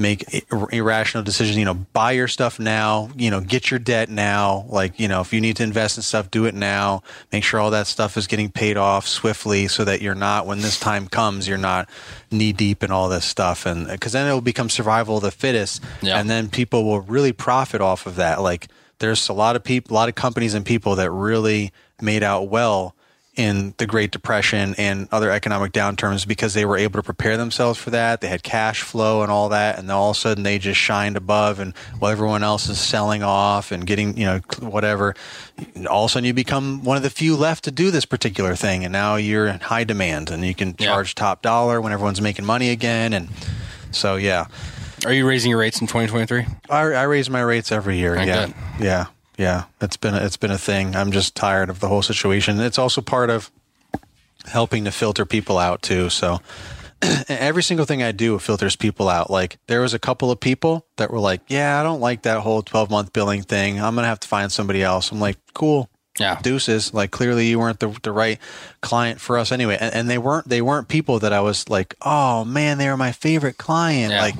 make 0.00 0.44
irrational 0.70 1.24
decisions 1.24 1.56
you 1.56 1.64
know 1.64 1.74
buy 1.74 2.12
your 2.12 2.28
stuff 2.28 2.60
now 2.60 3.10
you 3.16 3.32
know 3.32 3.40
get 3.40 3.68
your 3.68 3.80
debt 3.80 4.08
now 4.08 4.64
like 4.68 5.00
you 5.00 5.08
know 5.08 5.20
if 5.20 5.32
you 5.32 5.40
need 5.40 5.56
to 5.56 5.64
invest 5.64 5.96
in 5.96 6.02
stuff 6.04 6.30
do 6.30 6.44
it 6.44 6.54
now 6.54 7.02
make 7.32 7.42
sure 7.42 7.58
all 7.58 7.72
that 7.72 7.84
stuff 7.84 8.16
is 8.16 8.28
getting 8.28 8.48
paid 8.48 8.76
off 8.76 9.08
swiftly 9.08 9.66
so 9.66 9.84
that 9.84 10.00
you're 10.00 10.14
not 10.14 10.46
when 10.46 10.60
this 10.60 10.78
time 10.78 11.08
comes 11.08 11.48
you're 11.48 11.58
not 11.58 11.88
knee 12.30 12.52
deep 12.52 12.84
in 12.84 12.92
all 12.92 13.08
this 13.08 13.24
stuff 13.24 13.66
and 13.66 13.88
because 13.88 14.12
then 14.12 14.30
it 14.30 14.32
will 14.32 14.40
become 14.40 14.70
survival 14.70 15.16
of 15.16 15.22
the 15.24 15.32
fittest 15.32 15.82
Yeah. 16.00 16.20
and 16.20 16.30
then 16.30 16.48
people 16.48 16.84
will 16.84 17.00
really 17.00 17.32
profit 17.32 17.80
off 17.80 18.06
of 18.06 18.14
that 18.14 18.40
like 18.40 18.68
there's 18.98 19.28
a 19.28 19.32
lot 19.32 19.56
of 19.56 19.64
people 19.64 19.94
a 19.94 19.96
lot 19.96 20.08
of 20.08 20.14
companies 20.14 20.54
and 20.54 20.64
people 20.64 20.96
that 20.96 21.10
really 21.10 21.72
made 22.00 22.22
out 22.22 22.48
well 22.48 22.94
in 23.36 23.72
the 23.78 23.86
Great 23.86 24.10
Depression 24.10 24.74
and 24.78 25.06
other 25.12 25.30
economic 25.30 25.70
downturns 25.70 26.26
because 26.26 26.54
they 26.54 26.64
were 26.64 26.76
able 26.76 26.98
to 26.98 27.04
prepare 27.04 27.36
themselves 27.36 27.78
for 27.78 27.90
that. 27.90 28.20
They 28.20 28.26
had 28.26 28.42
cash 28.42 28.82
flow 28.82 29.22
and 29.22 29.30
all 29.30 29.50
that, 29.50 29.78
and 29.78 29.88
then 29.88 29.94
all 29.94 30.10
of 30.10 30.16
a 30.16 30.18
sudden 30.18 30.42
they 30.42 30.58
just 30.58 30.80
shined 30.80 31.16
above, 31.16 31.60
and 31.60 31.72
while 32.00 32.10
everyone 32.10 32.42
else 32.42 32.68
is 32.68 32.80
selling 32.80 33.22
off 33.22 33.70
and 33.70 33.86
getting, 33.86 34.16
you 34.16 34.26
know, 34.26 34.40
whatever, 34.58 35.14
all 35.88 36.06
of 36.06 36.10
a 36.10 36.12
sudden 36.14 36.26
you 36.26 36.34
become 36.34 36.82
one 36.82 36.96
of 36.96 37.04
the 37.04 37.10
few 37.10 37.36
left 37.36 37.62
to 37.64 37.70
do 37.70 37.92
this 37.92 38.04
particular 38.04 38.56
thing, 38.56 38.82
and 38.82 38.90
now 38.92 39.14
you're 39.14 39.46
in 39.46 39.60
high 39.60 39.84
demand, 39.84 40.30
and 40.30 40.44
you 40.44 40.52
can 40.54 40.74
Yeah. 40.76 40.86
charge 40.88 41.14
top 41.14 41.40
dollar 41.40 41.80
when 41.80 41.92
everyone's 41.92 42.20
making 42.20 42.44
money 42.44 42.70
again, 42.70 43.12
and 43.12 43.28
so 43.92 44.16
yeah, 44.16 44.46
Are 45.08 45.14
you 45.14 45.26
raising 45.26 45.48
your 45.48 45.60
rates 45.60 45.80
in 45.80 45.86
2023? 45.86 46.44
I, 46.68 46.80
I 46.80 47.02
raise 47.04 47.30
my 47.30 47.40
rates 47.40 47.72
every 47.72 47.96
year. 47.96 48.14
Yeah, 48.22 48.52
yeah, 48.78 49.06
yeah. 49.38 49.64
It's 49.80 49.96
been 49.96 50.14
a, 50.14 50.18
it's 50.18 50.36
been 50.36 50.50
a 50.50 50.58
thing. 50.58 50.94
I'm 50.94 51.12
just 51.12 51.34
tired 51.34 51.70
of 51.70 51.80
the 51.80 51.88
whole 51.88 52.02
situation. 52.02 52.60
It's 52.60 52.78
also 52.78 53.00
part 53.00 53.30
of 53.30 53.50
helping 54.44 54.84
to 54.84 54.90
filter 54.90 55.24
people 55.24 55.56
out 55.56 55.80
too. 55.80 56.10
So 56.10 56.42
every 57.30 57.62
single 57.62 57.86
thing 57.86 58.02
I 58.02 58.12
do 58.12 58.38
filters 58.38 58.76
people 58.76 59.08
out. 59.08 59.30
Like 59.30 59.56
there 59.66 59.80
was 59.80 59.94
a 59.94 59.98
couple 59.98 60.30
of 60.30 60.40
people 60.40 60.84
that 60.96 61.10
were 61.10 61.20
like, 61.20 61.40
"Yeah, 61.48 61.80
I 61.80 61.82
don't 61.82 62.00
like 62.00 62.24
that 62.24 62.40
whole 62.40 62.60
12 62.60 62.90
month 62.90 63.14
billing 63.14 63.40
thing. 63.40 63.80
I'm 63.80 63.94
gonna 63.94 64.08
have 64.08 64.20
to 64.20 64.28
find 64.28 64.52
somebody 64.52 64.82
else." 64.82 65.10
I'm 65.10 65.20
like, 65.20 65.38
"Cool." 65.54 65.88
Yeah. 66.18 66.38
deuces 66.42 66.92
like 66.92 67.10
clearly 67.10 67.46
you 67.46 67.58
weren't 67.58 67.80
the, 67.80 67.96
the 68.02 68.12
right 68.12 68.38
client 68.80 69.20
for 69.20 69.38
us 69.38 69.52
anyway 69.52 69.76
and, 69.80 69.94
and 69.94 70.10
they 70.10 70.18
weren't 70.18 70.48
they 70.48 70.60
weren't 70.62 70.88
people 70.88 71.18
that 71.20 71.32
i 71.32 71.40
was 71.40 71.68
like 71.68 71.94
oh 72.02 72.44
man 72.44 72.78
they 72.78 72.88
were 72.88 72.96
my 72.96 73.12
favorite 73.12 73.58
client 73.58 74.12
Yeah. 74.12 74.22
like 74.22 74.34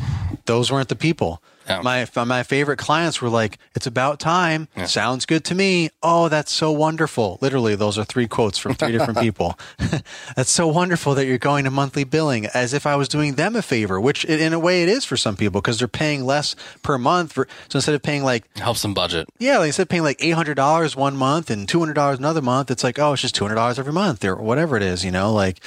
those 0.46 0.72
weren't 0.72 0.88
the 0.88 0.96
people 0.96 1.40
Yeah. 1.68 1.80
my 1.82 2.06
my 2.24 2.42
favorite 2.42 2.78
clients 2.78 3.20
were 3.20 3.28
like 3.28 3.58
it's 3.74 3.86
about 3.86 4.18
time 4.20 4.68
sounds 4.86 5.26
good 5.26 5.44
to 5.44 5.54
me 5.54 5.90
oh 6.02 6.28
that's 6.28 6.52
so 6.52 6.72
wonderful 6.72 7.38
literally 7.40 7.74
those 7.74 7.98
are 7.98 8.04
three 8.04 8.26
quotes 8.26 8.56
from 8.58 8.74
three 8.74 8.92
different 8.92 9.18
people 9.26 9.58
that's 10.36 10.50
so 10.50 10.66
wonderful 10.66 11.14
that 11.14 11.26
you're 11.26 11.38
going 11.38 11.64
to 11.64 11.70
monthly 11.70 12.04
billing 12.04 12.46
as 12.46 12.72
if 12.72 12.86
i 12.86 12.96
was 12.96 13.08
doing 13.08 13.34
them 13.34 13.54
a 13.54 13.62
favor 13.62 14.00
which 14.00 14.24
in 14.24 14.52
a 14.52 14.58
way 14.58 14.82
it 14.82 14.88
is 14.88 15.04
for 15.04 15.16
some 15.16 15.36
people 15.36 15.60
because 15.60 15.78
they're 15.78 15.88
paying 15.88 16.24
less 16.24 16.56
per 16.82 16.96
month 16.98 17.32
for 17.32 17.46
so 17.68 17.76
instead 17.76 17.94
of 17.94 18.02
paying 18.02 18.24
like 18.24 18.44
Helps 18.58 18.82
them 18.82 18.94
budget. 18.94 19.28
yeah, 19.38 19.58
like 19.58 19.66
instead 19.68 19.82
of 19.82 19.88
paying 19.88 20.02
like 20.02 20.16
eight 20.20 20.30
hundred 20.32 20.54
dollars 20.54 20.96
one 20.96 21.16
month 21.16 21.50
and 21.50 21.68
two 21.68 21.78
hundred 21.78 21.94
dollars 21.94 22.18
another 22.18 22.40
month, 22.42 22.70
it's 22.70 22.82
like 22.84 22.98
oh, 22.98 23.12
it's 23.12 23.22
just 23.22 23.34
two 23.34 23.44
hundred 23.44 23.56
dollars 23.56 23.78
every 23.78 23.92
month 23.92 24.24
or 24.24 24.36
whatever 24.36 24.76
it 24.76 24.82
is, 24.82 25.04
you 25.04 25.10
know. 25.10 25.32
Like, 25.32 25.60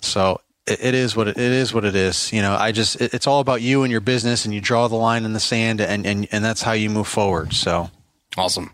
so 0.00 0.40
it, 0.66 0.94
is 0.94 1.16
what 1.16 1.28
it, 1.28 1.36
it 1.38 1.52
is. 1.52 1.74
What 1.74 1.84
it 1.84 1.94
is, 1.96 2.32
you 2.32 2.42
know. 2.42 2.54
I 2.54 2.72
just 2.72 3.00
it, 3.00 3.14
it's 3.14 3.26
all 3.26 3.40
about 3.40 3.62
you 3.62 3.82
and 3.82 3.90
your 3.90 4.00
business, 4.00 4.44
and 4.44 4.54
you 4.54 4.60
draw 4.60 4.88
the 4.88 4.96
line 4.96 5.24
in 5.24 5.32
the 5.32 5.40
sand, 5.40 5.80
and 5.80 6.06
and 6.06 6.28
and 6.32 6.44
that's 6.44 6.62
how 6.62 6.72
you 6.72 6.88
move 6.90 7.08
forward. 7.08 7.52
So 7.52 7.90
Awesome. 8.36 8.70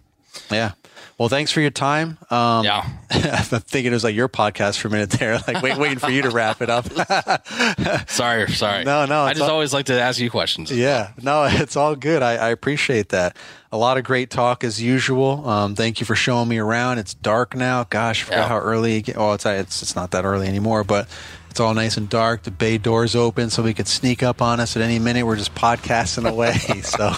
yeah. 0.51 0.72
Well, 1.18 1.28
thanks 1.28 1.51
for 1.51 1.61
your 1.61 1.70
time. 1.72 2.16
Um, 2.30 2.64
Yeah. 2.64 2.89
I'm 3.11 3.43
thinking 3.43 3.91
it 3.91 3.97
was 3.97 4.05
like 4.05 4.14
your 4.14 4.28
podcast 4.28 4.78
for 4.78 4.86
a 4.86 4.91
minute 4.93 5.11
there, 5.11 5.39
like 5.49 5.62
wait, 5.62 5.76
waiting 5.76 5.99
for 5.99 6.11
you 6.11 6.22
to 6.22 6.30
wrap 6.30 6.62
it 6.62 6.70
up. 6.70 6.86
Sorry, 8.09 8.49
sorry. 8.53 8.84
No, 8.84 9.05
no, 9.05 9.22
I 9.22 9.30
just 9.32 9.43
all- 9.43 9.51
always 9.51 9.72
like 9.74 9.86
to 9.86 10.01
ask 10.01 10.20
you 10.20 10.30
questions. 10.30 10.70
Yeah, 10.70 11.11
no, 11.20 11.45
it's 11.51 11.74
all 11.76 11.97
good. 11.97 12.22
I, 12.22 12.36
I 12.36 12.49
appreciate 12.51 13.09
that. 13.09 13.36
A 13.71 13.77
lot 13.77 13.99
of 13.99 14.05
great 14.05 14.31
talk 14.31 14.64
as 14.64 14.81
usual. 14.81 15.47
Um, 15.47 15.75
thank 15.75 16.01
you 16.01 16.07
for 16.07 16.14
showing 16.14 16.49
me 16.49 16.57
around. 16.59 16.99
It's 16.99 17.12
dark 17.12 17.55
now. 17.55 17.85
Gosh, 17.85 18.23
I 18.23 18.25
forgot 18.25 18.37
Yeah. 18.39 18.49
how 18.49 18.59
early. 18.59 19.05
Oh, 19.14 19.35
it's 19.35 19.45
it's 19.45 19.83
it's 19.83 19.95
not 19.95 20.12
that 20.12 20.25
early 20.25 20.49
anymore, 20.49 20.85
but 20.85 21.07
it's 21.51 21.61
all 21.61 21.75
nice 21.75 21.99
and 21.99 22.09
dark. 22.09 22.45
The 22.45 22.51
bay 22.51 22.79
doors 22.79 23.14
open, 23.14 23.51
so 23.51 23.62
we 23.62 23.75
could 23.75 23.87
sneak 23.87 24.23
up 24.23 24.41
on 24.41 24.59
us 24.59 24.75
at 24.75 24.83
any 24.83 24.99
minute. 24.99 25.27
We're 25.27 25.37
just 25.37 25.55
podcasting 25.55 26.27
away. 26.27 26.55
so, 26.83 27.12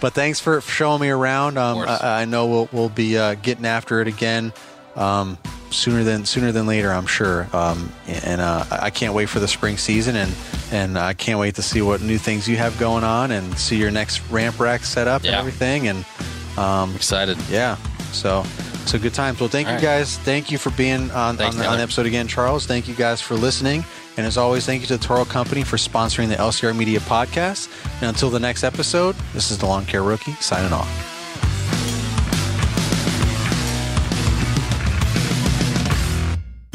but 0.00 0.14
thanks 0.14 0.40
for 0.40 0.62
showing 0.62 1.02
me 1.02 1.10
around. 1.10 1.58
Um. 1.58 1.80
I, 1.86 2.22
I 2.22 2.24
know 2.24 2.46
we'll 2.46 2.68
we'll 2.72 2.88
be 2.88 3.18
uh, 3.18 3.34
getting 3.34 3.66
after 3.66 4.00
it 4.00 4.08
again. 4.08 4.54
Um, 4.96 5.38
sooner 5.70 6.04
than 6.04 6.24
sooner 6.24 6.52
than 6.52 6.66
later, 6.66 6.90
I'm 6.90 7.06
sure. 7.06 7.48
Um, 7.52 7.92
and 8.06 8.40
uh, 8.40 8.64
I 8.70 8.90
can't 8.90 9.14
wait 9.14 9.28
for 9.28 9.40
the 9.40 9.48
spring 9.48 9.76
season, 9.76 10.16
and 10.16 10.32
and 10.72 10.98
I 10.98 11.12
can't 11.14 11.38
wait 11.38 11.54
to 11.56 11.62
see 11.62 11.82
what 11.82 12.00
new 12.00 12.18
things 12.18 12.48
you 12.48 12.56
have 12.56 12.78
going 12.78 13.04
on, 13.04 13.30
and 13.30 13.56
see 13.58 13.76
your 13.76 13.90
next 13.90 14.20
ramp 14.30 14.58
rack 14.58 14.84
set 14.84 15.06
up 15.06 15.22
and 15.24 15.34
everything. 15.34 15.88
And 15.88 16.04
Excited. 16.94 17.38
yeah, 17.50 17.76
so 18.12 18.44
so 18.86 18.98
good 18.98 19.14
times. 19.14 19.40
Well, 19.40 19.48
thank 19.48 19.66
All 19.66 19.72
you 19.74 19.78
right. 19.78 19.98
guys. 19.98 20.18
Thank 20.18 20.50
you 20.50 20.58
for 20.58 20.70
being 20.70 21.10
on 21.10 21.36
Thanks, 21.36 21.56
on, 21.56 21.62
the, 21.62 21.68
on 21.68 21.76
the 21.76 21.82
episode 21.82 22.06
again, 22.06 22.28
Charles. 22.28 22.66
Thank 22.66 22.88
you 22.88 22.94
guys 22.94 23.20
for 23.20 23.34
listening. 23.34 23.84
And 24.16 24.24
as 24.24 24.38
always, 24.38 24.64
thank 24.64 24.80
you 24.80 24.86
to 24.86 24.96
the 24.96 25.04
Toro 25.04 25.26
Company 25.26 25.62
for 25.62 25.76
sponsoring 25.76 26.28
the 26.28 26.36
LCR 26.36 26.74
Media 26.74 27.00
podcast. 27.00 27.68
And 28.00 28.04
until 28.04 28.30
the 28.30 28.40
next 28.40 28.64
episode, 28.64 29.14
this 29.34 29.50
is 29.50 29.58
the 29.58 29.66
Lawn 29.66 29.84
Care 29.84 30.02
Rookie 30.02 30.32
signing 30.34 30.72
off. 30.72 31.15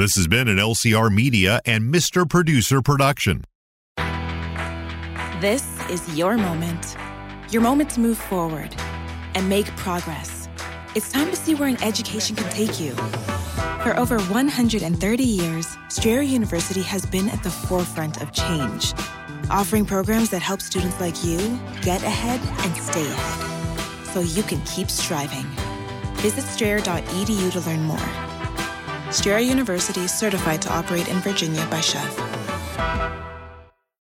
This 0.02 0.16
has 0.16 0.28
been 0.28 0.47
an 0.47 0.58
LCR 0.58 1.14
Media 1.14 1.62
and 1.64 1.93
Mr. 1.93 2.28
Producer 2.28 2.82
production. 2.82 3.43
This 5.39 5.64
is 5.91 6.18
your 6.18 6.38
moment. 6.38 6.97
Your 7.52 7.62
moment 7.62 7.91
to 7.91 7.99
move 7.99 8.18
forward 8.18 8.76
and 9.36 9.47
make 9.47 9.68
progress. 9.78 10.49
It's 10.95 11.12
time 11.12 11.30
to 11.30 11.36
see 11.36 11.54
where 11.54 11.70
an 11.70 11.80
education 11.84 12.36
can 12.36 12.49
take 12.52 12.80
you. 12.80 12.95
For 13.84 13.95
over 13.95 14.20
130 14.20 15.24
years, 15.24 15.78
Strayer 15.89 16.24
University 16.24 16.82
has 16.82 17.06
been 17.06 17.30
at 17.30 17.43
the 17.43 17.52
forefront 17.52 18.24
of 18.24 18.32
change, 18.32 18.95
offering 19.52 19.86
programs 19.86 20.32
that 20.32 20.41
help 20.41 20.64
students 20.64 20.99
like 20.99 21.24
you 21.24 21.38
get 21.84 22.02
ahead 22.02 22.39
and 22.66 22.76
stay 22.76 23.06
ahead 23.06 24.08
so 24.08 24.22
you 24.22 24.41
can 24.41 24.60
keep 24.62 24.89
striving. 24.89 25.45
Visit 26.24 26.41
strayer.edu 26.41 27.52
to 27.52 27.60
learn 27.60 27.84
more. 27.84 28.30
Strayer 29.12 29.39
University 29.39 30.01
is 30.01 30.14
certified 30.14 30.62
to 30.62 30.74
operate 30.74 31.09
in 31.09 31.18
Virginia 31.18 31.66
by 31.70 31.80
SCHEV. 31.80 33.30